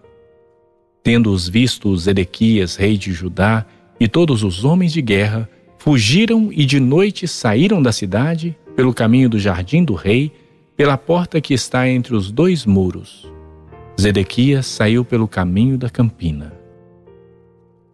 Tendo-os 1.02 1.48
visto 1.48 1.96
Zedequias, 1.96 2.76
rei 2.76 2.98
de 2.98 3.12
Judá, 3.12 3.64
e 4.00 4.06
todos 4.06 4.42
os 4.42 4.64
homens 4.64 4.92
de 4.92 5.02
guerra, 5.02 5.48
fugiram 5.78 6.52
e 6.52 6.64
de 6.64 6.78
noite 6.78 7.26
saíram 7.26 7.82
da 7.82 7.92
cidade 7.92 8.56
pelo 8.78 8.94
caminho 8.94 9.28
do 9.28 9.40
jardim 9.40 9.82
do 9.82 9.94
rei, 9.94 10.30
pela 10.76 10.96
porta 10.96 11.40
que 11.40 11.52
está 11.52 11.88
entre 11.88 12.14
os 12.14 12.30
dois 12.30 12.64
muros. 12.64 13.28
Zedequias 14.00 14.66
saiu 14.66 15.04
pelo 15.04 15.26
caminho 15.26 15.76
da 15.76 15.90
campina. 15.90 16.52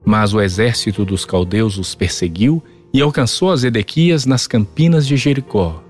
Mas 0.05 0.35
o 0.35 0.43
exército 0.43 1.03
dos 1.03 1.25
caldeus 1.25 1.79
os 1.79 1.95
perseguiu 1.95 2.63
e 2.93 3.01
alcançou 3.01 3.51
a 3.51 3.57
Zedequias 3.57 4.27
nas 4.27 4.47
campinas 4.47 5.07
de 5.07 5.17
Jericó. 5.17 5.83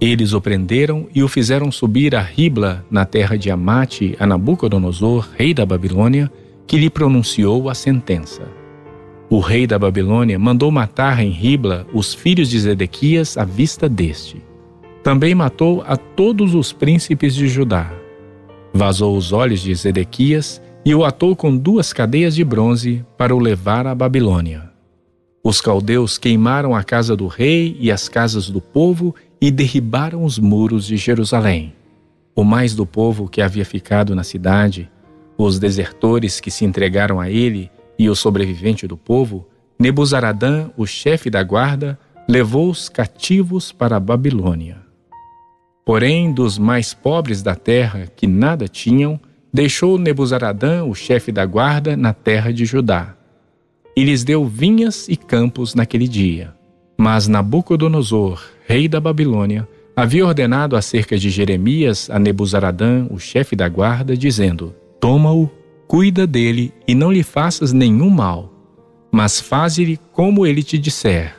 Eles 0.00 0.32
o 0.32 0.40
prenderam 0.40 1.06
e 1.14 1.22
o 1.22 1.28
fizeram 1.28 1.70
subir 1.70 2.16
a 2.16 2.20
Ribla, 2.20 2.84
na 2.90 3.04
terra 3.04 3.38
de 3.38 3.48
Amate, 3.48 4.16
a 4.18 4.26
Nabucodonosor, 4.26 5.28
rei 5.36 5.54
da 5.54 5.64
Babilônia, 5.64 6.28
que 6.66 6.76
lhe 6.76 6.90
pronunciou 6.90 7.68
a 7.70 7.76
sentença. 7.76 8.57
O 9.30 9.40
rei 9.40 9.66
da 9.66 9.78
Babilônia 9.78 10.38
mandou 10.38 10.70
matar 10.70 11.22
em 11.22 11.28
Ribla 11.28 11.86
os 11.92 12.14
filhos 12.14 12.48
de 12.48 12.60
Zedequias 12.60 13.36
à 13.36 13.44
vista 13.44 13.86
deste. 13.86 14.42
Também 15.02 15.34
matou 15.34 15.82
a 15.86 15.98
todos 15.98 16.54
os 16.54 16.72
príncipes 16.72 17.34
de 17.34 17.46
Judá. 17.46 17.92
Vazou 18.72 19.14
os 19.14 19.30
olhos 19.30 19.60
de 19.60 19.74
Zedequias 19.74 20.62
e 20.82 20.94
o 20.94 21.04
atou 21.04 21.36
com 21.36 21.54
duas 21.54 21.92
cadeias 21.92 22.34
de 22.34 22.42
bronze 22.42 23.04
para 23.18 23.36
o 23.36 23.38
levar 23.38 23.86
à 23.86 23.94
Babilônia. 23.94 24.70
Os 25.44 25.60
caldeus 25.60 26.16
queimaram 26.16 26.74
a 26.74 26.82
casa 26.82 27.14
do 27.14 27.26
rei 27.26 27.76
e 27.78 27.92
as 27.92 28.08
casas 28.08 28.48
do 28.48 28.62
povo 28.62 29.14
e 29.38 29.50
derribaram 29.50 30.24
os 30.24 30.38
muros 30.38 30.86
de 30.86 30.96
Jerusalém. 30.96 31.74
O 32.34 32.44
mais 32.44 32.74
do 32.74 32.86
povo 32.86 33.28
que 33.28 33.42
havia 33.42 33.64
ficado 33.64 34.14
na 34.14 34.24
cidade, 34.24 34.90
os 35.36 35.58
desertores 35.58 36.40
que 36.40 36.50
se 36.50 36.64
entregaram 36.64 37.20
a 37.20 37.30
ele 37.30 37.70
e 37.98 38.08
o 38.08 38.14
sobrevivente 38.14 38.86
do 38.86 38.96
povo, 38.96 39.48
Nebuzaradã, 39.78 40.70
o 40.76 40.86
chefe 40.86 41.28
da 41.28 41.42
guarda, 41.42 41.98
levou-os 42.28 42.88
cativos 42.88 43.72
para 43.72 43.96
a 43.96 44.00
Babilônia. 44.00 44.76
Porém, 45.84 46.32
dos 46.32 46.58
mais 46.58 46.92
pobres 46.92 47.42
da 47.42 47.54
terra, 47.54 48.06
que 48.14 48.26
nada 48.26 48.68
tinham, 48.68 49.18
deixou 49.52 49.98
Nebuzaradã, 49.98 50.84
o 50.84 50.94
chefe 50.94 51.32
da 51.32 51.46
guarda, 51.46 51.96
na 51.96 52.12
terra 52.12 52.52
de 52.52 52.66
Judá. 52.66 53.14
E 53.96 54.04
lhes 54.04 54.22
deu 54.22 54.44
vinhas 54.46 55.08
e 55.08 55.16
campos 55.16 55.74
naquele 55.74 56.06
dia. 56.06 56.54
Mas 56.98 57.26
Nabucodonosor, 57.26 58.44
rei 58.66 58.86
da 58.86 59.00
Babilônia, 59.00 59.66
havia 59.96 60.26
ordenado 60.26 60.76
acerca 60.76 61.16
de 61.16 61.30
Jeremias 61.30 62.10
a 62.10 62.18
Nebuzaradã, 62.18 63.06
o 63.10 63.18
chefe 63.18 63.56
da 63.56 63.68
guarda, 63.68 64.16
dizendo: 64.16 64.74
Toma-o, 65.00 65.50
cuida 65.88 66.26
dele 66.26 66.70
e 66.86 66.94
não 66.94 67.10
lhe 67.10 67.22
faças 67.22 67.72
nenhum 67.72 68.10
mal, 68.10 68.52
mas 69.10 69.40
faze-lhe 69.40 69.98
como 70.12 70.46
ele 70.46 70.62
te 70.62 70.76
disser. 70.76 71.34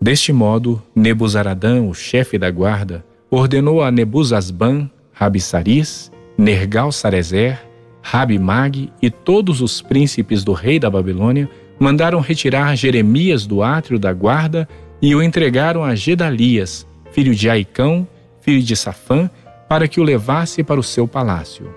Deste 0.00 0.32
modo, 0.32 0.82
Nebuzaradã, 0.96 1.82
o 1.82 1.92
chefe 1.92 2.38
da 2.38 2.50
guarda, 2.50 3.04
ordenou 3.30 3.82
a 3.82 3.90
Nebuzasban, 3.90 4.90
Rabissaris, 5.12 6.10
Nergal-Sarezer, 6.38 7.60
Rabi-Mag 8.02 8.90
e 9.02 9.10
todos 9.10 9.60
os 9.60 9.82
príncipes 9.82 10.42
do 10.42 10.54
rei 10.54 10.80
da 10.80 10.88
Babilônia 10.88 11.46
mandaram 11.78 12.20
retirar 12.20 12.74
Jeremias 12.74 13.46
do 13.46 13.62
átrio 13.62 13.98
da 13.98 14.10
guarda 14.10 14.66
e 15.02 15.14
o 15.14 15.22
entregaram 15.22 15.84
a 15.84 15.94
Gedalias, 15.94 16.86
filho 17.12 17.34
de 17.34 17.50
Aicão, 17.50 18.08
filho 18.40 18.62
de 18.62 18.74
Safã, 18.74 19.28
para 19.68 19.86
que 19.86 20.00
o 20.00 20.02
levasse 20.02 20.64
para 20.64 20.80
o 20.80 20.82
seu 20.82 21.06
palácio. 21.06 21.74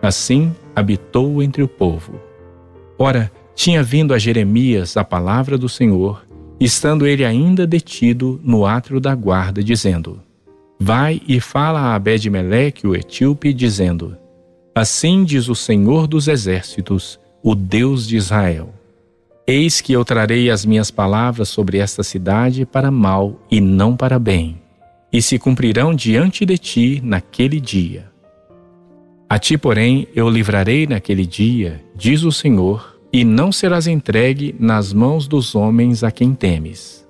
Assim 0.00 0.54
habitou 0.76 1.42
entre 1.42 1.62
o 1.62 1.68
povo. 1.68 2.20
Ora, 2.98 3.32
tinha 3.54 3.82
vindo 3.82 4.12
a 4.12 4.18
Jeremias 4.18 4.98
a 4.98 5.02
palavra 5.02 5.56
do 5.56 5.70
Senhor, 5.70 6.26
estando 6.60 7.06
ele 7.06 7.24
ainda 7.24 7.66
detido 7.66 8.38
no 8.44 8.66
átrio 8.66 9.00
da 9.00 9.14
guarda, 9.14 9.64
dizendo: 9.64 10.20
Vai 10.78 11.22
e 11.26 11.40
fala 11.40 11.80
a 11.80 11.94
Abed-Meleque, 11.94 12.86
o 12.86 12.94
etíope, 12.94 13.54
dizendo: 13.54 14.14
Assim 14.74 15.24
diz 15.24 15.48
o 15.48 15.54
Senhor 15.54 16.06
dos 16.06 16.28
exércitos, 16.28 17.18
o 17.42 17.54
Deus 17.54 18.06
de 18.06 18.16
Israel: 18.16 18.74
Eis 19.46 19.80
que 19.80 19.94
eu 19.94 20.04
trarei 20.04 20.50
as 20.50 20.66
minhas 20.66 20.90
palavras 20.90 21.48
sobre 21.48 21.78
esta 21.78 22.02
cidade 22.02 22.66
para 22.66 22.90
mal 22.90 23.40
e 23.50 23.58
não 23.62 23.96
para 23.96 24.18
bem, 24.18 24.60
e 25.10 25.22
se 25.22 25.38
cumprirão 25.38 25.94
diante 25.94 26.44
de 26.44 26.58
ti 26.58 27.00
naquele 27.02 27.58
dia. 27.58 28.14
A 29.28 29.38
ti, 29.38 29.58
porém, 29.58 30.06
eu 30.14 30.28
livrarei 30.28 30.86
naquele 30.86 31.26
dia, 31.26 31.82
diz 31.94 32.22
o 32.22 32.30
Senhor, 32.30 32.96
e 33.12 33.24
não 33.24 33.50
serás 33.50 33.86
entregue 33.86 34.54
nas 34.58 34.92
mãos 34.92 35.26
dos 35.26 35.54
homens 35.54 36.04
a 36.04 36.10
quem 36.10 36.34
temes 36.34 37.06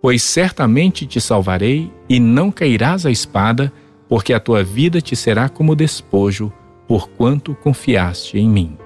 pois 0.00 0.22
certamente 0.22 1.06
te 1.06 1.20
salvarei 1.20 1.90
e 2.08 2.18
não 2.18 2.50
cairás 2.50 3.04
a 3.04 3.10
espada, 3.10 3.72
porque 4.08 4.32
a 4.32 4.40
tua 4.40 4.64
vida 4.64 5.00
te 5.00 5.14
será 5.14 5.48
como 5.48 5.76
despojo, 5.76 6.52
porquanto 6.88 7.54
confiaste 7.54 8.38
em 8.38 8.48
mim. 8.48 8.76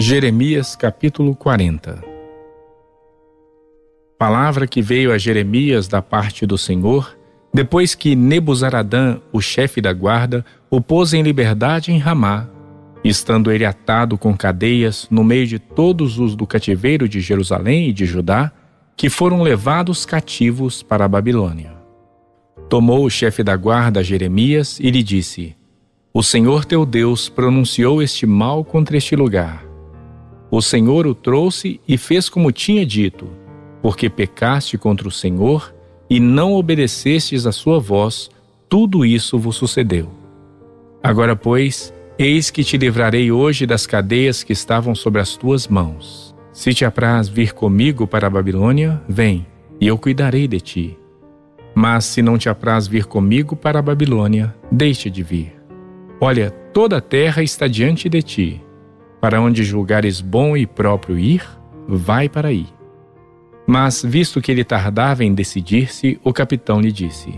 Jeremias 0.00 0.76
capítulo 0.76 1.34
40 1.34 2.04
Palavra 4.16 4.64
que 4.64 4.80
veio 4.80 5.12
a 5.12 5.18
Jeremias 5.18 5.88
da 5.88 6.00
parte 6.00 6.46
do 6.46 6.56
Senhor, 6.56 7.18
depois 7.52 7.96
que 7.96 8.14
Nebuzaradã, 8.14 9.18
o 9.32 9.40
chefe 9.40 9.80
da 9.80 9.92
guarda, 9.92 10.44
o 10.70 10.80
pôs 10.80 11.14
em 11.14 11.22
liberdade 11.22 11.90
em 11.90 11.98
Ramá, 11.98 12.48
estando 13.02 13.50
ele 13.50 13.64
atado 13.64 14.16
com 14.16 14.36
cadeias 14.36 15.08
no 15.10 15.24
meio 15.24 15.48
de 15.48 15.58
todos 15.58 16.20
os 16.20 16.36
do 16.36 16.46
cativeiro 16.46 17.08
de 17.08 17.18
Jerusalém 17.18 17.88
e 17.88 17.92
de 17.92 18.06
Judá, 18.06 18.52
que 18.96 19.10
foram 19.10 19.42
levados 19.42 20.06
cativos 20.06 20.80
para 20.80 21.06
a 21.06 21.08
Babilônia. 21.08 21.72
Tomou 22.68 23.04
o 23.04 23.10
chefe 23.10 23.42
da 23.42 23.56
guarda 23.56 24.04
Jeremias 24.04 24.78
e 24.78 24.92
lhe 24.92 25.02
disse: 25.02 25.56
O 26.14 26.22
Senhor 26.22 26.64
teu 26.64 26.86
Deus 26.86 27.28
pronunciou 27.28 28.00
este 28.00 28.26
mal 28.26 28.64
contra 28.64 28.96
este 28.96 29.16
lugar 29.16 29.66
o 30.50 30.62
Senhor 30.62 31.06
o 31.06 31.14
trouxe 31.14 31.80
e 31.86 31.98
fez 31.98 32.28
como 32.28 32.50
tinha 32.50 32.84
dito, 32.84 33.28
porque 33.82 34.08
pecaste 34.08 34.78
contra 34.78 35.06
o 35.06 35.10
Senhor 35.10 35.74
e 36.08 36.18
não 36.18 36.54
obedecestes 36.54 37.46
a 37.46 37.52
sua 37.52 37.78
voz, 37.78 38.30
tudo 38.68 39.04
isso 39.04 39.38
vos 39.38 39.56
sucedeu. 39.56 40.08
Agora, 41.02 41.36
pois, 41.36 41.92
eis 42.18 42.50
que 42.50 42.64
te 42.64 42.78
livrarei 42.78 43.30
hoje 43.30 43.66
das 43.66 43.86
cadeias 43.86 44.42
que 44.42 44.52
estavam 44.52 44.94
sobre 44.94 45.20
as 45.20 45.36
tuas 45.36 45.68
mãos. 45.68 46.34
Se 46.50 46.72
te 46.72 46.84
apraz 46.84 47.28
vir 47.28 47.52
comigo 47.52 48.06
para 48.06 48.26
a 48.26 48.30
Babilônia, 48.30 49.00
vem, 49.08 49.46
e 49.80 49.86
eu 49.86 49.98
cuidarei 49.98 50.48
de 50.48 50.60
ti. 50.60 50.98
Mas 51.74 52.06
se 52.06 52.22
não 52.22 52.38
te 52.38 52.48
apraz 52.48 52.88
vir 52.88 53.04
comigo 53.04 53.54
para 53.54 53.78
a 53.78 53.82
Babilônia, 53.82 54.54
deixa 54.72 55.08
de 55.08 55.22
vir. 55.22 55.52
Olha, 56.20 56.50
toda 56.72 56.96
a 56.96 57.00
terra 57.00 57.42
está 57.42 57.68
diante 57.68 58.08
de 58.08 58.22
ti 58.22 58.62
para 59.20 59.40
onde 59.40 59.64
julgares 59.64 60.20
bom 60.20 60.56
e 60.56 60.66
próprio 60.66 61.18
ir, 61.18 61.42
vai 61.86 62.28
para 62.28 62.48
aí. 62.48 62.66
Mas, 63.66 64.02
visto 64.02 64.40
que 64.40 64.50
ele 64.50 64.64
tardava 64.64 65.24
em 65.24 65.34
decidir-se, 65.34 66.18
o 66.24 66.32
capitão 66.32 66.80
lhe 66.80 66.90
disse: 66.90 67.34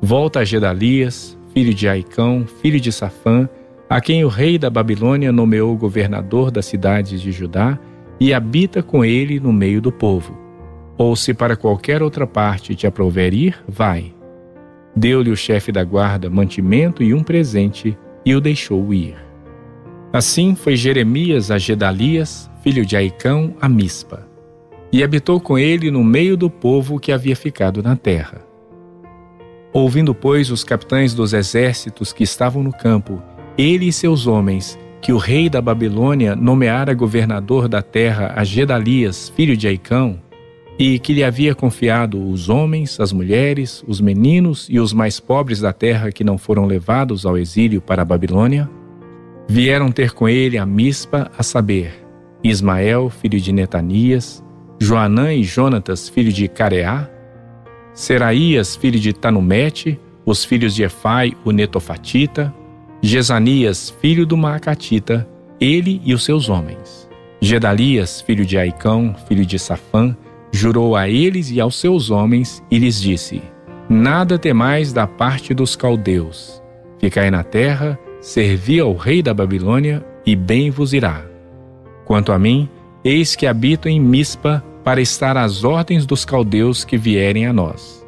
Volta 0.00 0.40
a 0.40 0.44
Gedalias, 0.44 1.38
filho 1.54 1.72
de 1.72 1.88
Aicão, 1.88 2.46
filho 2.60 2.80
de 2.80 2.92
Safã, 2.92 3.48
a 3.88 4.00
quem 4.00 4.24
o 4.24 4.28
rei 4.28 4.58
da 4.58 4.68
Babilônia 4.68 5.32
nomeou 5.32 5.76
governador 5.76 6.50
das 6.50 6.66
cidades 6.66 7.20
de 7.20 7.32
Judá, 7.32 7.78
e 8.20 8.32
habita 8.32 8.82
com 8.82 9.04
ele 9.04 9.40
no 9.40 9.52
meio 9.52 9.80
do 9.80 9.90
povo. 9.90 10.38
Ou 10.96 11.16
se 11.16 11.32
para 11.34 11.56
qualquer 11.56 12.02
outra 12.02 12.26
parte 12.26 12.74
te 12.74 12.86
aprouver 12.86 13.34
ir, 13.34 13.58
vai. 13.66 14.14
Deu-lhe 14.94 15.30
o 15.30 15.36
chefe 15.36 15.72
da 15.72 15.82
guarda 15.82 16.28
mantimento 16.28 17.02
e 17.02 17.14
um 17.14 17.22
presente, 17.22 17.96
e 18.24 18.34
o 18.34 18.40
deixou 18.40 18.92
ir. 18.92 19.16
Assim 20.12 20.54
foi 20.54 20.76
Jeremias 20.76 21.50
a 21.50 21.56
Gedalias, 21.56 22.50
filho 22.62 22.84
de 22.84 22.94
Aicão, 22.94 23.54
a 23.58 23.66
Mispa, 23.66 24.28
e 24.92 25.02
habitou 25.02 25.40
com 25.40 25.58
ele 25.58 25.90
no 25.90 26.04
meio 26.04 26.36
do 26.36 26.50
povo 26.50 27.00
que 27.00 27.10
havia 27.10 27.34
ficado 27.34 27.82
na 27.82 27.96
terra. 27.96 28.42
Ouvindo, 29.72 30.14
pois, 30.14 30.50
os 30.50 30.62
capitães 30.62 31.14
dos 31.14 31.32
exércitos 31.32 32.12
que 32.12 32.24
estavam 32.24 32.62
no 32.62 32.74
campo, 32.74 33.22
ele 33.56 33.88
e 33.88 33.92
seus 33.92 34.26
homens, 34.26 34.78
que 35.00 35.14
o 35.14 35.16
rei 35.16 35.48
da 35.48 35.62
Babilônia 35.62 36.36
nomeara 36.36 36.92
governador 36.92 37.66
da 37.66 37.80
terra 37.80 38.34
a 38.36 38.44
Gedalias, 38.44 39.32
filho 39.34 39.56
de 39.56 39.66
Aicão, 39.66 40.20
e 40.78 40.98
que 40.98 41.14
lhe 41.14 41.24
havia 41.24 41.54
confiado 41.54 42.22
os 42.22 42.50
homens, 42.50 43.00
as 43.00 43.14
mulheres, 43.14 43.82
os 43.88 43.98
meninos 43.98 44.66
e 44.68 44.78
os 44.78 44.92
mais 44.92 45.18
pobres 45.18 45.60
da 45.60 45.72
terra 45.72 46.12
que 46.12 46.22
não 46.22 46.36
foram 46.36 46.66
levados 46.66 47.24
ao 47.24 47.38
exílio 47.38 47.80
para 47.80 48.02
a 48.02 48.04
Babilônia, 48.04 48.68
Vieram 49.48 49.90
ter 49.90 50.12
com 50.12 50.28
ele 50.28 50.56
a 50.56 50.64
Mispa, 50.64 51.30
a 51.36 51.42
saber, 51.42 51.92
Ismael, 52.42 53.10
filho 53.10 53.40
de 53.40 53.52
Netanias, 53.52 54.42
Joanã 54.78 55.32
e 55.32 55.44
Jonatas, 55.44 56.08
filho 56.08 56.32
de 56.32 56.48
Careá, 56.48 57.08
Seraías, 57.94 58.74
filho 58.74 58.98
de 58.98 59.12
Tanumete, 59.12 60.00
os 60.24 60.44
filhos 60.44 60.74
de 60.74 60.82
Efai, 60.82 61.32
o 61.44 61.50
Netofatita, 61.50 62.52
Gesanias, 63.02 63.94
filho 64.00 64.24
do 64.24 64.36
Maacatita, 64.36 65.28
ele 65.60 66.00
e 66.04 66.14
os 66.14 66.24
seus 66.24 66.48
homens. 66.48 67.08
Gedalias, 67.40 68.20
filho 68.20 68.46
de 68.46 68.56
Aicão, 68.56 69.14
filho 69.28 69.44
de 69.44 69.58
Safã, 69.58 70.16
jurou 70.52 70.94
a 70.94 71.08
eles 71.08 71.50
e 71.50 71.60
aos 71.60 71.76
seus 71.76 72.10
homens 72.10 72.62
e 72.70 72.78
lhes 72.78 73.00
disse: 73.00 73.42
Nada 73.88 74.38
temais 74.38 74.92
da 74.92 75.06
parte 75.06 75.52
dos 75.52 75.74
caldeus. 75.74 76.62
Ficai 76.98 77.30
na 77.30 77.42
terra, 77.42 77.98
servi 78.22 78.78
ao 78.78 78.94
rei 78.94 79.20
da 79.20 79.34
Babilônia 79.34 80.06
e 80.24 80.36
bem 80.36 80.70
vos 80.70 80.92
irá. 80.92 81.26
Quanto 82.04 82.30
a 82.30 82.38
mim, 82.38 82.68
eis 83.04 83.34
que 83.34 83.48
habito 83.48 83.88
em 83.88 84.00
Mispa 84.00 84.64
para 84.84 85.00
estar 85.00 85.36
às 85.36 85.64
ordens 85.64 86.06
dos 86.06 86.24
caldeus 86.24 86.84
que 86.84 86.96
vierem 86.96 87.46
a 87.46 87.52
nós. 87.52 88.06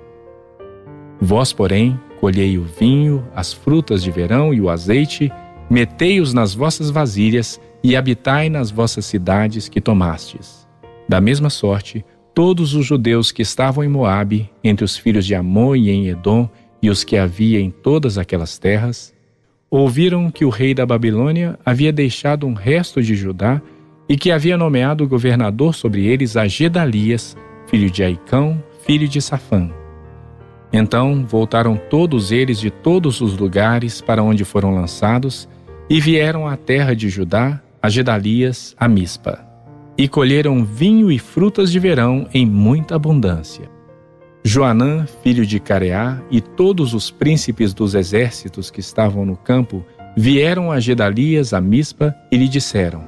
Vós, 1.21 1.53
porém, 1.53 1.99
colhei 2.21 2.57
o 2.57 2.63
vinho, 2.63 3.27
as 3.35 3.53
frutas 3.53 4.05
de 4.05 4.11
verão 4.13 4.55
e 4.55 4.61
o 4.61 4.71
azeite, 4.71 5.33
metei-os 5.69 6.33
nas 6.33 6.55
vossas 6.55 6.91
vasilhas 6.91 7.61
e 7.83 7.97
habitai 7.97 8.49
nas 8.49 8.71
vossas 8.71 9.05
cidades 9.07 9.69
que 9.69 9.81
tomastes. 9.81 10.65
Da 11.09 11.21
mesma 11.21 11.51
sorte, 11.51 12.05
todos 12.33 12.75
os 12.75 12.87
judeus 12.87 13.33
que 13.33 13.43
estavam 13.43 13.83
em 13.83 13.89
Moabe, 13.89 14.49
entre 14.63 14.85
os 14.85 14.97
filhos 14.97 15.27
de 15.27 15.35
Amon 15.35 15.75
e 15.75 15.91
em 15.91 16.07
Edom, 16.07 16.49
e 16.81 16.89
os 16.89 17.03
que 17.03 17.17
havia 17.17 17.61
em 17.61 17.71
todas 17.71 18.17
aquelas 18.17 18.59
terras, 18.59 19.14
ouviram 19.81 20.31
que 20.31 20.45
o 20.45 20.51
rei 20.51 20.73
da 20.73 20.87
Babilônia 20.87 21.59
havia 21.65 21.93
deixado 21.93 22.47
um 22.47 22.55
resto 22.55 23.03
de 23.03 23.15
Judá 23.15 23.61
e 24.09 24.17
que 24.17 24.31
havia 24.31 24.57
nomeado 24.57 25.09
governador 25.09 25.75
sobre 25.75 26.07
eles 26.07 26.37
a 26.37 26.47
Gedalias, 26.47 27.37
filho 27.67 27.91
de 27.91 28.05
Aicão, 28.05 28.63
filho 28.87 29.09
de 29.09 29.21
Safã. 29.21 29.69
Então 30.73 31.25
voltaram 31.27 31.77
todos 31.91 32.31
eles 32.31 32.61
de 32.61 32.71
todos 32.71 33.21
os 33.21 33.37
lugares 33.37 34.01
para 34.01 34.23
onde 34.23 34.45
foram 34.45 34.73
lançados 34.75 35.49
e 35.91 36.01
vieram 36.01 36.47
à 36.47 36.57
terra 36.57 36.95
de 36.95 37.09
Judá, 37.09 37.61
a 37.83 37.89
Gedalias, 37.89 38.77
a 38.79 38.87
Mispa, 38.87 39.45
e 39.99 40.07
colheram 40.07 40.65
vinho 40.65 41.11
e 41.11 41.19
frutas 41.19 41.73
de 41.73 41.81
verão 41.81 42.29
em 42.33 42.47
muita 42.47 42.95
abundância. 42.95 43.74
Joanã, 44.47 45.07
filho 45.23 45.47
de 45.47 45.59
Careá, 45.59 46.21
e 46.31 46.39
todos 46.39 46.93
os 46.93 47.11
príncipes 47.11 47.73
dos 47.73 47.95
exércitos 47.95 48.71
que 48.71 48.79
estavam 48.79 49.25
no 49.25 49.39
campo 49.39 49.83
vieram 50.15 50.71
a 50.71 50.79
Gedalias, 50.79 51.55
a 51.55 51.63
Mispa, 51.63 52.15
e 52.31 52.37
lhe 52.37 52.47
disseram: 52.47 53.05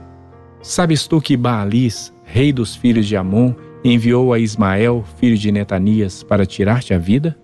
Sabes 0.63 1.07
tu 1.07 1.21
que 1.21 1.37
Baalis, 1.37 2.11
rei 2.25 2.55
dos 2.55 2.75
filhos 2.75 3.07
de 3.07 3.19
Amon, 3.19 3.53
enviou 3.85 4.33
a 4.33 4.39
Ismael, 4.39 5.05
filho 5.21 5.37
de 5.37 5.53
Netanias, 5.53 6.23
para 6.23 6.47
tirar-te 6.47 6.95
a 6.95 6.99
vida? 6.99 7.37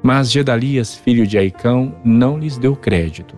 Mas 0.00 0.30
Gedalias, 0.30 0.94
filho 0.94 1.26
de 1.26 1.36
Aicão, 1.36 1.96
não 2.04 2.38
lhes 2.38 2.56
deu 2.56 2.76
crédito. 2.76 3.36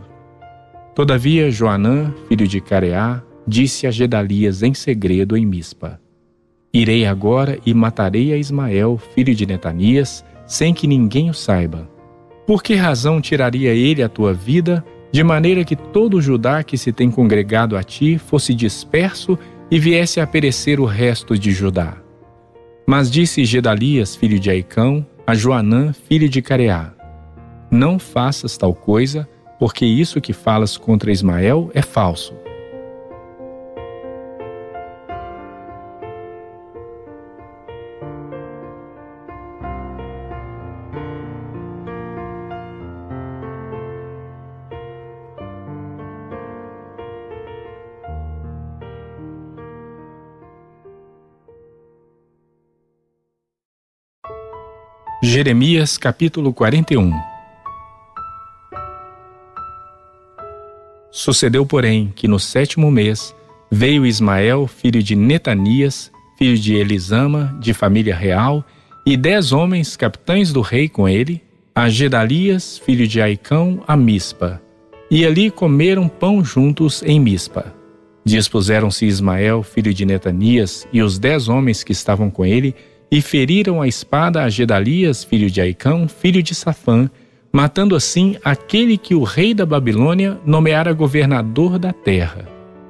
Todavia 0.95 1.51
Joanã, 1.51 2.12
filho 2.29 2.47
de 2.47 2.61
Careá, 2.61 3.23
disse 3.49 3.87
a 3.87 3.91
Gedalias 3.91 4.62
em 4.62 4.75
segredo 4.75 5.39
em 5.39 5.47
Mispa: 5.47 5.99
Irei 6.75 7.07
agora 7.07 7.57
e 7.64 7.72
matarei 7.72 8.33
a 8.33 8.37
Ismael, 8.37 9.01
filho 9.14 9.33
de 9.33 9.47
Netanias, 9.47 10.25
sem 10.45 10.75
que 10.75 10.89
ninguém 10.89 11.31
o 11.31 11.35
saiba. 11.35 11.89
Por 12.45 12.64
que 12.64 12.75
razão 12.75 13.20
tiraria 13.20 13.72
ele 13.72 14.03
a 14.03 14.09
tua 14.09 14.35
vida 14.35 14.85
de 15.12 15.22
maneira 15.22 15.64
que 15.64 15.77
todo 15.77 16.20
Judá 16.20 16.64
que 16.64 16.77
se 16.77 16.93
tem 16.93 17.09
congregado 17.09 17.77
a 17.77 17.85
ti 17.85 18.18
fosse 18.18 18.53
disperso 18.53 19.39
e 19.70 19.79
viesse 19.79 20.20
a 20.20 20.27
perecer 20.27 20.81
o 20.81 20.85
resto 20.85 21.39
de 21.39 21.53
Judá. 21.53 21.97
Mas 22.85 23.09
disse 23.09 23.45
Gedalias, 23.45 24.16
filho 24.16 24.41
de 24.41 24.51
Aicão, 24.51 25.07
a 25.25 25.33
Joanã, 25.33 25.93
filho 25.93 26.29
de 26.29 26.43
Careá: 26.43 26.93
Não 27.70 28.01
faças 28.01 28.59
tal 28.59 28.75
coisa, 28.75 29.29
porque 29.61 29.87
isso 29.87 30.20
que 30.20 30.33
falas 30.33 30.77
contra 30.77 31.12
Ismael 31.12 31.70
é 31.72 31.81
falso. 31.81 32.35
Jeremias 55.25 55.97
capítulo 55.97 56.53
41 56.53 57.11
Sucedeu, 61.11 61.64
porém, 61.64 62.12
que 62.14 62.29
no 62.29 62.39
sétimo 62.39 62.91
mês 62.91 63.35
veio 63.70 64.05
Ismael, 64.05 64.66
filho 64.66 65.03
de 65.03 65.16
Netanias, 65.16 66.12
filho 66.37 66.59
de 66.59 66.75
Elisama, 66.75 67.57
de 67.59 67.72
família 67.72 68.14
real, 68.14 68.62
e 69.07 69.16
dez 69.16 69.51
homens, 69.51 69.97
capitães 69.97 70.53
do 70.53 70.61
rei, 70.61 70.91
com 70.91 71.09
ele, 71.09 71.43
a 71.75 71.89
Gedalias, 71.89 72.77
filho 72.77 73.09
de 73.09 73.22
Aicão, 73.22 73.83
a 73.89 73.97
Mispa. 73.97 74.61
E 75.11 75.25
ali 75.25 75.51
comeram 75.51 76.07
pão 76.07 76.45
juntos 76.45 77.03
em 77.03 77.18
Mispa. 77.18 77.75
Dispuseram-se 78.27 79.07
Ismael, 79.07 79.62
filho 79.62 79.95
de 79.95 80.05
Netanias, 80.05 80.87
e 80.93 81.01
os 81.01 81.18
dez 81.18 81.49
homens 81.49 81.83
que 81.83 81.93
estavam 81.93 82.31
com 82.31 82.45
ele, 82.45 82.75
e 83.15 83.23
feriram 83.23 83.81
a 83.81 83.87
espada 83.87 84.43
a 84.43 84.49
Gedalias, 84.49 85.23
filho 85.23 85.49
de 85.49 85.61
Aicão, 85.61 86.09
filho 86.09 86.43
de 86.43 86.53
Safã, 86.53 87.09
matando 87.53 87.95
assim 87.95 88.35
aquele 88.45 88.99
que 88.99 89.15
o 89.15 89.23
rei 89.23 89.55
da 89.55 89.65
Babilônia 89.65 90.37
nomeara 90.45 90.93
governador 90.93 91.79
da 91.79 91.93
terra. 91.93 92.45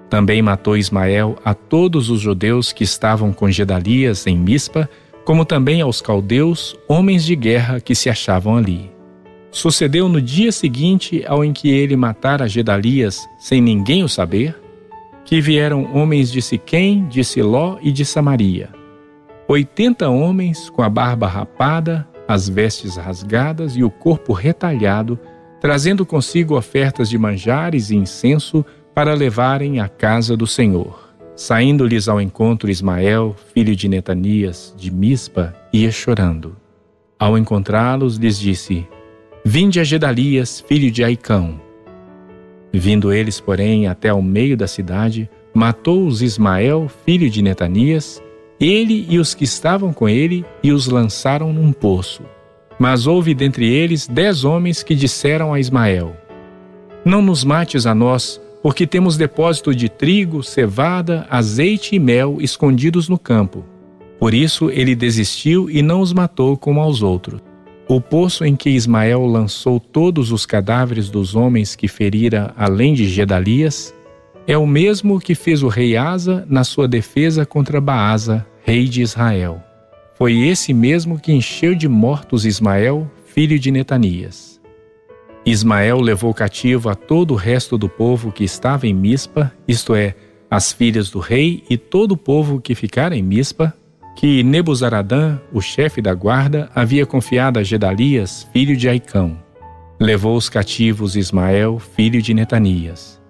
Também 0.09 0.41
matou 0.41 0.79
Ismael 0.79 1.37
a 1.45 1.53
todos 1.53 2.09
os 2.09 2.23
judeus 2.23 2.73
que 2.73 2.85
estavam 2.85 3.35
com 3.35 3.51
Gedalias 3.51 4.27
em 4.27 4.35
Mispa, 4.35 4.89
como 5.27 5.45
também 5.45 5.83
aos 5.83 6.01
caldeus, 6.01 6.75
homens 6.89 7.23
de 7.23 7.37
guerra 7.37 7.79
que 7.79 7.95
se 7.95 8.09
achavam 8.09 8.57
ali. 8.57 8.91
Sucedeu 9.51 10.09
no 10.09 10.23
dia 10.23 10.51
seguinte 10.51 11.23
ao 11.27 11.45
em 11.45 11.53
que 11.53 11.69
ele 11.69 11.97
matara 11.97 12.49
Gedalias, 12.49 13.29
sem 13.39 13.61
ninguém 13.61 14.03
o 14.03 14.09
saber, 14.09 14.59
que 15.23 15.39
vieram 15.39 15.95
homens 15.95 16.33
de 16.33 16.41
Siquém, 16.41 17.07
de 17.09 17.23
Siló 17.23 17.77
e 17.83 17.93
de 17.93 18.07
Samaria 18.07 18.71
Oitenta 19.47 20.09
homens 20.09 20.71
com 20.71 20.81
a 20.81 20.89
barba 20.89 21.27
rapada, 21.27 22.09
as 22.27 22.49
vestes 22.49 22.97
rasgadas 22.97 23.77
e 23.77 23.85
o 23.85 23.91
corpo 23.91 24.33
retalhado, 24.33 25.19
trazendo 25.61 26.07
consigo 26.07 26.57
ofertas 26.57 27.11
de 27.11 27.19
manjares 27.19 27.91
e 27.91 27.97
incenso 27.97 28.65
para 28.95 29.13
levarem 29.13 29.81
à 29.81 29.89
casa 29.89 30.35
do 30.35 30.47
Senhor. 30.47 31.13
Saindo-lhes 31.37 32.09
ao 32.09 32.23
encontro 32.23 32.71
Ismael, 32.71 33.37
filho 33.53 33.77
de 33.77 33.87
Netanias, 33.87 34.75
de 34.79 34.91
Mispa, 34.91 35.55
ia 35.73 35.91
chorando. 35.91 36.57
Ao 37.19 37.37
encontrá-los, 37.37 38.17
lhes 38.17 38.39
disse: 38.39 38.87
Vinde 39.45 39.79
a 39.79 39.85
Gedalias, 39.85 40.61
filho 40.61 40.91
de 40.91 41.05
Aicão. 41.05 41.61
Vindo 42.73 43.13
eles, 43.13 43.41
porém, 43.41 43.89
até 43.89 44.09
ao 44.09 44.23
meio 44.23 44.57
da 44.57 44.67
cidade, 44.67 45.29
matou-os 45.53 46.23
Ismael, 46.23 46.91
filho 47.05 47.29
de 47.29 47.43
Netanias, 47.43 48.23
ele 48.61 49.07
e 49.09 49.19
os 49.19 49.35
que 49.35 49.45
estavam 49.45 49.93
com 49.93 50.09
ele, 50.09 50.45
e 50.63 50.73
os 50.73 50.87
lançaram 50.87 51.53
num 51.53 51.73
poço. 51.73 52.23
Mas 52.79 53.07
houve 53.07 53.35
dentre 53.35 53.67
eles 53.67 54.07
dez 54.07 54.45
homens 54.45 54.83
que 54.83 54.95
disseram 54.95 55.53
a 55.53 55.61
Ismael: 55.61 56.17
Não 57.05 57.23
nos 57.23 57.45
mates 57.45 57.87
a 57.87 57.95
nós, 57.95 58.41
porque 58.63 58.87
temos 58.87 59.17
depósito 59.17 59.75
de 59.75 59.89
trigo, 59.89 60.43
cevada, 60.43 61.27
azeite 61.31 61.95
e 61.95 61.99
mel 61.99 62.39
escondidos 62.41 63.09
no 63.09 63.19
campo. 63.19 63.65
Por 64.19 64.33
isso 64.33 64.71
ele 64.71 64.95
desistiu 64.95 65.69
e 65.69 65.83
não 65.83 66.01
os 66.01 66.13
matou 66.13 66.57
como 66.57 66.81
aos 66.81 67.03
outros. 67.03 67.41
O 67.87 68.01
poço 68.01 68.45
em 68.45 68.57
que 68.57 68.71
Ismael 68.71 69.27
lançou 69.27 69.79
todos 69.79 70.33
os 70.33 70.47
cadáveres 70.47 71.11
dos 71.11 71.37
homens 71.37 71.77
que 71.77 71.87
ferira 71.87 72.55
além 72.57 72.95
de 72.95 73.07
Gedalias 73.07 73.95
é 74.47 74.59
o 74.59 74.67
mesmo 74.67 75.19
que 75.19 75.35
fez 75.35 75.63
o 75.63 75.69
rei 75.69 75.97
Asa 75.97 76.45
na 76.49 76.65
sua 76.65 76.87
defesa 76.87 77.47
contra 77.47 77.81
Baasa, 77.81 78.47
rei 78.63 78.87
de 78.87 79.01
Israel. 79.01 79.63
Foi 80.17 80.35
esse 80.47 80.73
mesmo 80.73 81.19
que 81.19 81.33
encheu 81.33 81.75
de 81.75 81.89
mortos 81.89 82.45
Ismael, 82.45 83.11
filho 83.27 83.59
de 83.59 83.71
Netanias. 83.71 84.61
Ismael 85.47 86.01
levou 86.01 86.33
cativo 86.33 86.89
a 86.89 86.95
todo 86.95 87.33
o 87.33 87.37
resto 87.37 87.77
do 87.77 87.89
povo 87.89 88.31
que 88.31 88.45
estava 88.45 88.87
em 88.87 88.95
Mispa, 88.95 89.53
isto 89.67 89.95
é, 89.95 90.15
as 90.51 90.73
filhas 90.73 91.11
do 91.11 91.19
rei 91.19 91.65
e 91.69 91.77
todo 91.77 92.13
o 92.13 92.17
povo 92.17 92.61
que 92.61 92.75
ficara 92.75 93.17
em 93.17 93.23
Mispa, 93.23 93.75
que 94.17 94.43
Nebuzaradã, 94.43 95.39
o 95.53 95.61
chefe 95.61 96.01
da 96.01 96.15
guarda, 96.15 96.71
havia 96.75 97.05
confiado 97.05 97.59
a 97.59 97.63
Gedalias, 97.63 98.47
filho 98.53 98.77
de 98.77 98.89
Aicão. 98.89 99.37
Levou 99.99 100.37
os 100.37 100.49
cativos 100.49 101.17
Ismael, 101.17 101.79
filho 101.79 102.23
de 102.23 102.33
Netanias 102.33 103.24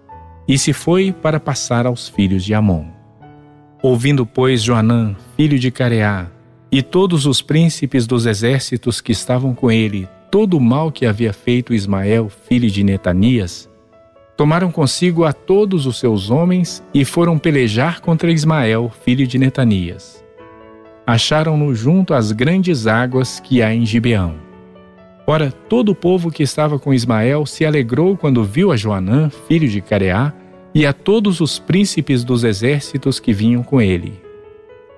e 0.47 0.59
se 0.59 0.73
foi 0.73 1.13
para 1.13 1.41
passar 1.41 1.87
aos 1.87 2.09
filhos 2.09 2.45
de 2.45 2.55
Amon. 2.55 2.87
Ouvindo, 3.83 4.25
pois, 4.25 4.63
Joanã, 4.63 5.15
filho 5.37 5.59
de 5.59 5.71
Careá, 5.71 6.29
e 6.71 6.83
todos 6.83 7.27
os 7.27 7.41
príncipes 7.41 8.07
dos 8.07 8.27
exércitos 8.27 9.01
que 9.01 9.13
estavam 9.13 9.55
com 9.55 9.71
ele, 9.71 10.09
todo 10.31 10.57
o 10.57 10.61
mal 10.61 10.91
que 10.91 11.07
havia 11.07 11.33
feito 11.33 11.73
Ismael, 11.73 12.29
filho 12.29 12.69
de 12.69 12.83
Netanias, 12.83 13.71
tomaram 14.37 14.73
consigo 14.73 15.25
a 15.25 15.33
todos 15.33 15.87
os 15.87 15.99
seus 15.99 16.31
homens 16.31 16.83
e 16.93 17.05
foram 17.05 17.39
pelejar 17.39 18.01
contra 18.01 18.33
Ismael, 18.33 18.91
filho 19.05 19.27
de 19.27 19.39
Netanias. 19.39 20.25
Acharam-no 21.07 21.75
junto 21.75 22.15
às 22.15 22.33
grandes 22.33 22.87
águas 22.87 23.39
que 23.39 23.63
há 23.63 23.73
em 23.73 23.87
Gibeão. 23.87 24.35
Ora, 25.27 25.51
todo 25.51 25.91
o 25.91 25.95
povo 25.95 26.31
que 26.31 26.43
estava 26.43 26.79
com 26.79 26.93
Ismael 26.93 27.47
se 27.47 27.65
alegrou 27.65 28.17
quando 28.17 28.45
viu 28.45 28.71
a 28.71 28.77
Joanã, 28.77 29.31
filho 29.49 29.69
de 29.69 29.81
Careá, 29.81 30.33
e 30.75 30.85
a 30.85 30.93
todos 30.93 31.41
os 31.41 31.59
príncipes 31.59 32.25
dos 32.25 32.45
exércitos 32.45 33.19
que 33.19 33.33
vinham 33.33 33.63
com 33.63 33.81
ele. 33.81 34.21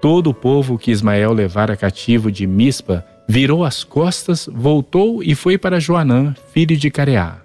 Todo 0.01 0.31
o 0.31 0.35
povo 0.35 0.79
que 0.79 0.91
Ismael 0.91 1.33
levara 1.33 1.77
cativo 1.77 2.33
de 2.33 2.47
Mispa 2.47 3.05
virou 3.29 3.65
as 3.65 3.85
costas, 3.85 4.49
voltou 4.53 5.23
e 5.23 5.35
foi 5.35 5.59
para 5.59 5.81
Joanã, 5.81 6.35
filho 6.53 6.77
de 6.77 6.91
Careá. 6.91 7.39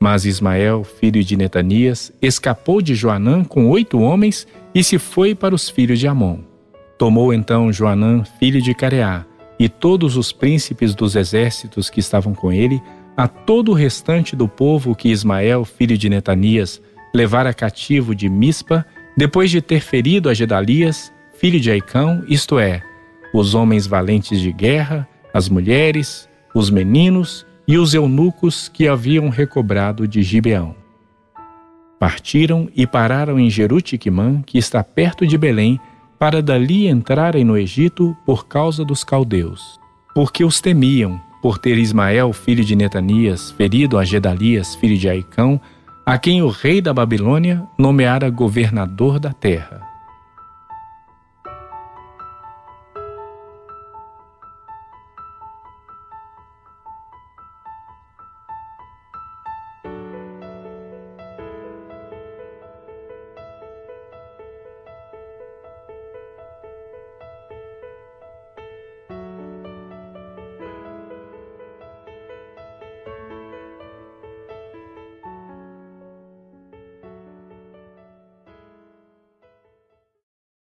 Mas 0.00 0.24
Ismael, 0.24 0.84
filho 0.84 1.24
de 1.24 1.36
Netanias, 1.36 2.12
escapou 2.20 2.80
de 2.82 2.94
Joanã 2.94 3.42
com 3.42 3.68
oito 3.68 4.00
homens 4.00 4.46
e 4.74 4.84
se 4.84 4.98
foi 4.98 5.34
para 5.34 5.54
os 5.54 5.68
filhos 5.68 5.98
de 5.98 6.06
Amon. 6.06 6.38
Tomou 6.96 7.32
então 7.32 7.72
Joanã, 7.72 8.22
filho 8.38 8.60
de 8.60 8.74
Careá, 8.74 9.24
e 9.58 9.68
todos 9.68 10.16
os 10.16 10.32
príncipes 10.32 10.94
dos 10.94 11.16
exércitos 11.16 11.90
que 11.90 12.00
estavam 12.00 12.34
com 12.34 12.52
ele, 12.52 12.80
a 13.16 13.26
todo 13.26 13.72
o 13.72 13.74
restante 13.74 14.36
do 14.36 14.46
povo 14.46 14.94
que 14.94 15.08
Ismael, 15.08 15.64
filho 15.64 15.98
de 15.98 16.08
Netanias, 16.08 16.80
levara 17.12 17.52
cativo 17.52 18.14
de 18.14 18.28
Mispa, 18.28 18.86
depois 19.16 19.50
de 19.50 19.60
ter 19.60 19.80
ferido 19.80 20.28
a 20.28 20.34
Gedalias, 20.34 21.12
filho 21.34 21.58
de 21.58 21.70
Aicão, 21.70 22.24
isto 22.28 22.58
é, 22.58 22.82
os 23.34 23.54
homens 23.54 23.86
valentes 23.86 24.40
de 24.40 24.52
guerra, 24.52 25.08
as 25.34 25.48
mulheres, 25.48 26.28
os 26.54 26.70
meninos 26.70 27.46
e 27.66 27.76
os 27.76 27.92
eunucos 27.92 28.68
que 28.68 28.88
haviam 28.88 29.28
recobrado 29.28 30.06
de 30.06 30.22
Gibeão. 30.22 30.74
Partiram 31.98 32.68
e 32.74 32.86
pararam 32.86 33.38
em 33.38 33.50
Jerutiquimã, 33.50 34.40
que 34.42 34.56
está 34.56 34.84
perto 34.84 35.26
de 35.26 35.36
Belém, 35.36 35.80
para 36.18 36.42
dali 36.42 36.88
entrarem 36.88 37.44
no 37.44 37.56
Egito 37.56 38.16
por 38.26 38.46
causa 38.46 38.84
dos 38.84 39.04
caldeus, 39.04 39.78
porque 40.14 40.44
os 40.44 40.60
temiam, 40.60 41.20
por 41.40 41.58
ter 41.58 41.78
Ismael, 41.78 42.32
filho 42.32 42.64
de 42.64 42.74
Netanias, 42.74 43.52
ferido 43.52 43.96
a 43.98 44.04
Gedalias, 44.04 44.74
filho 44.74 44.98
de 44.98 45.08
Aicão, 45.08 45.60
a 46.04 46.18
quem 46.18 46.42
o 46.42 46.48
rei 46.48 46.80
da 46.80 46.92
Babilônia 46.92 47.62
nomeara 47.78 48.28
governador 48.30 49.20
da 49.20 49.32
terra. 49.32 49.87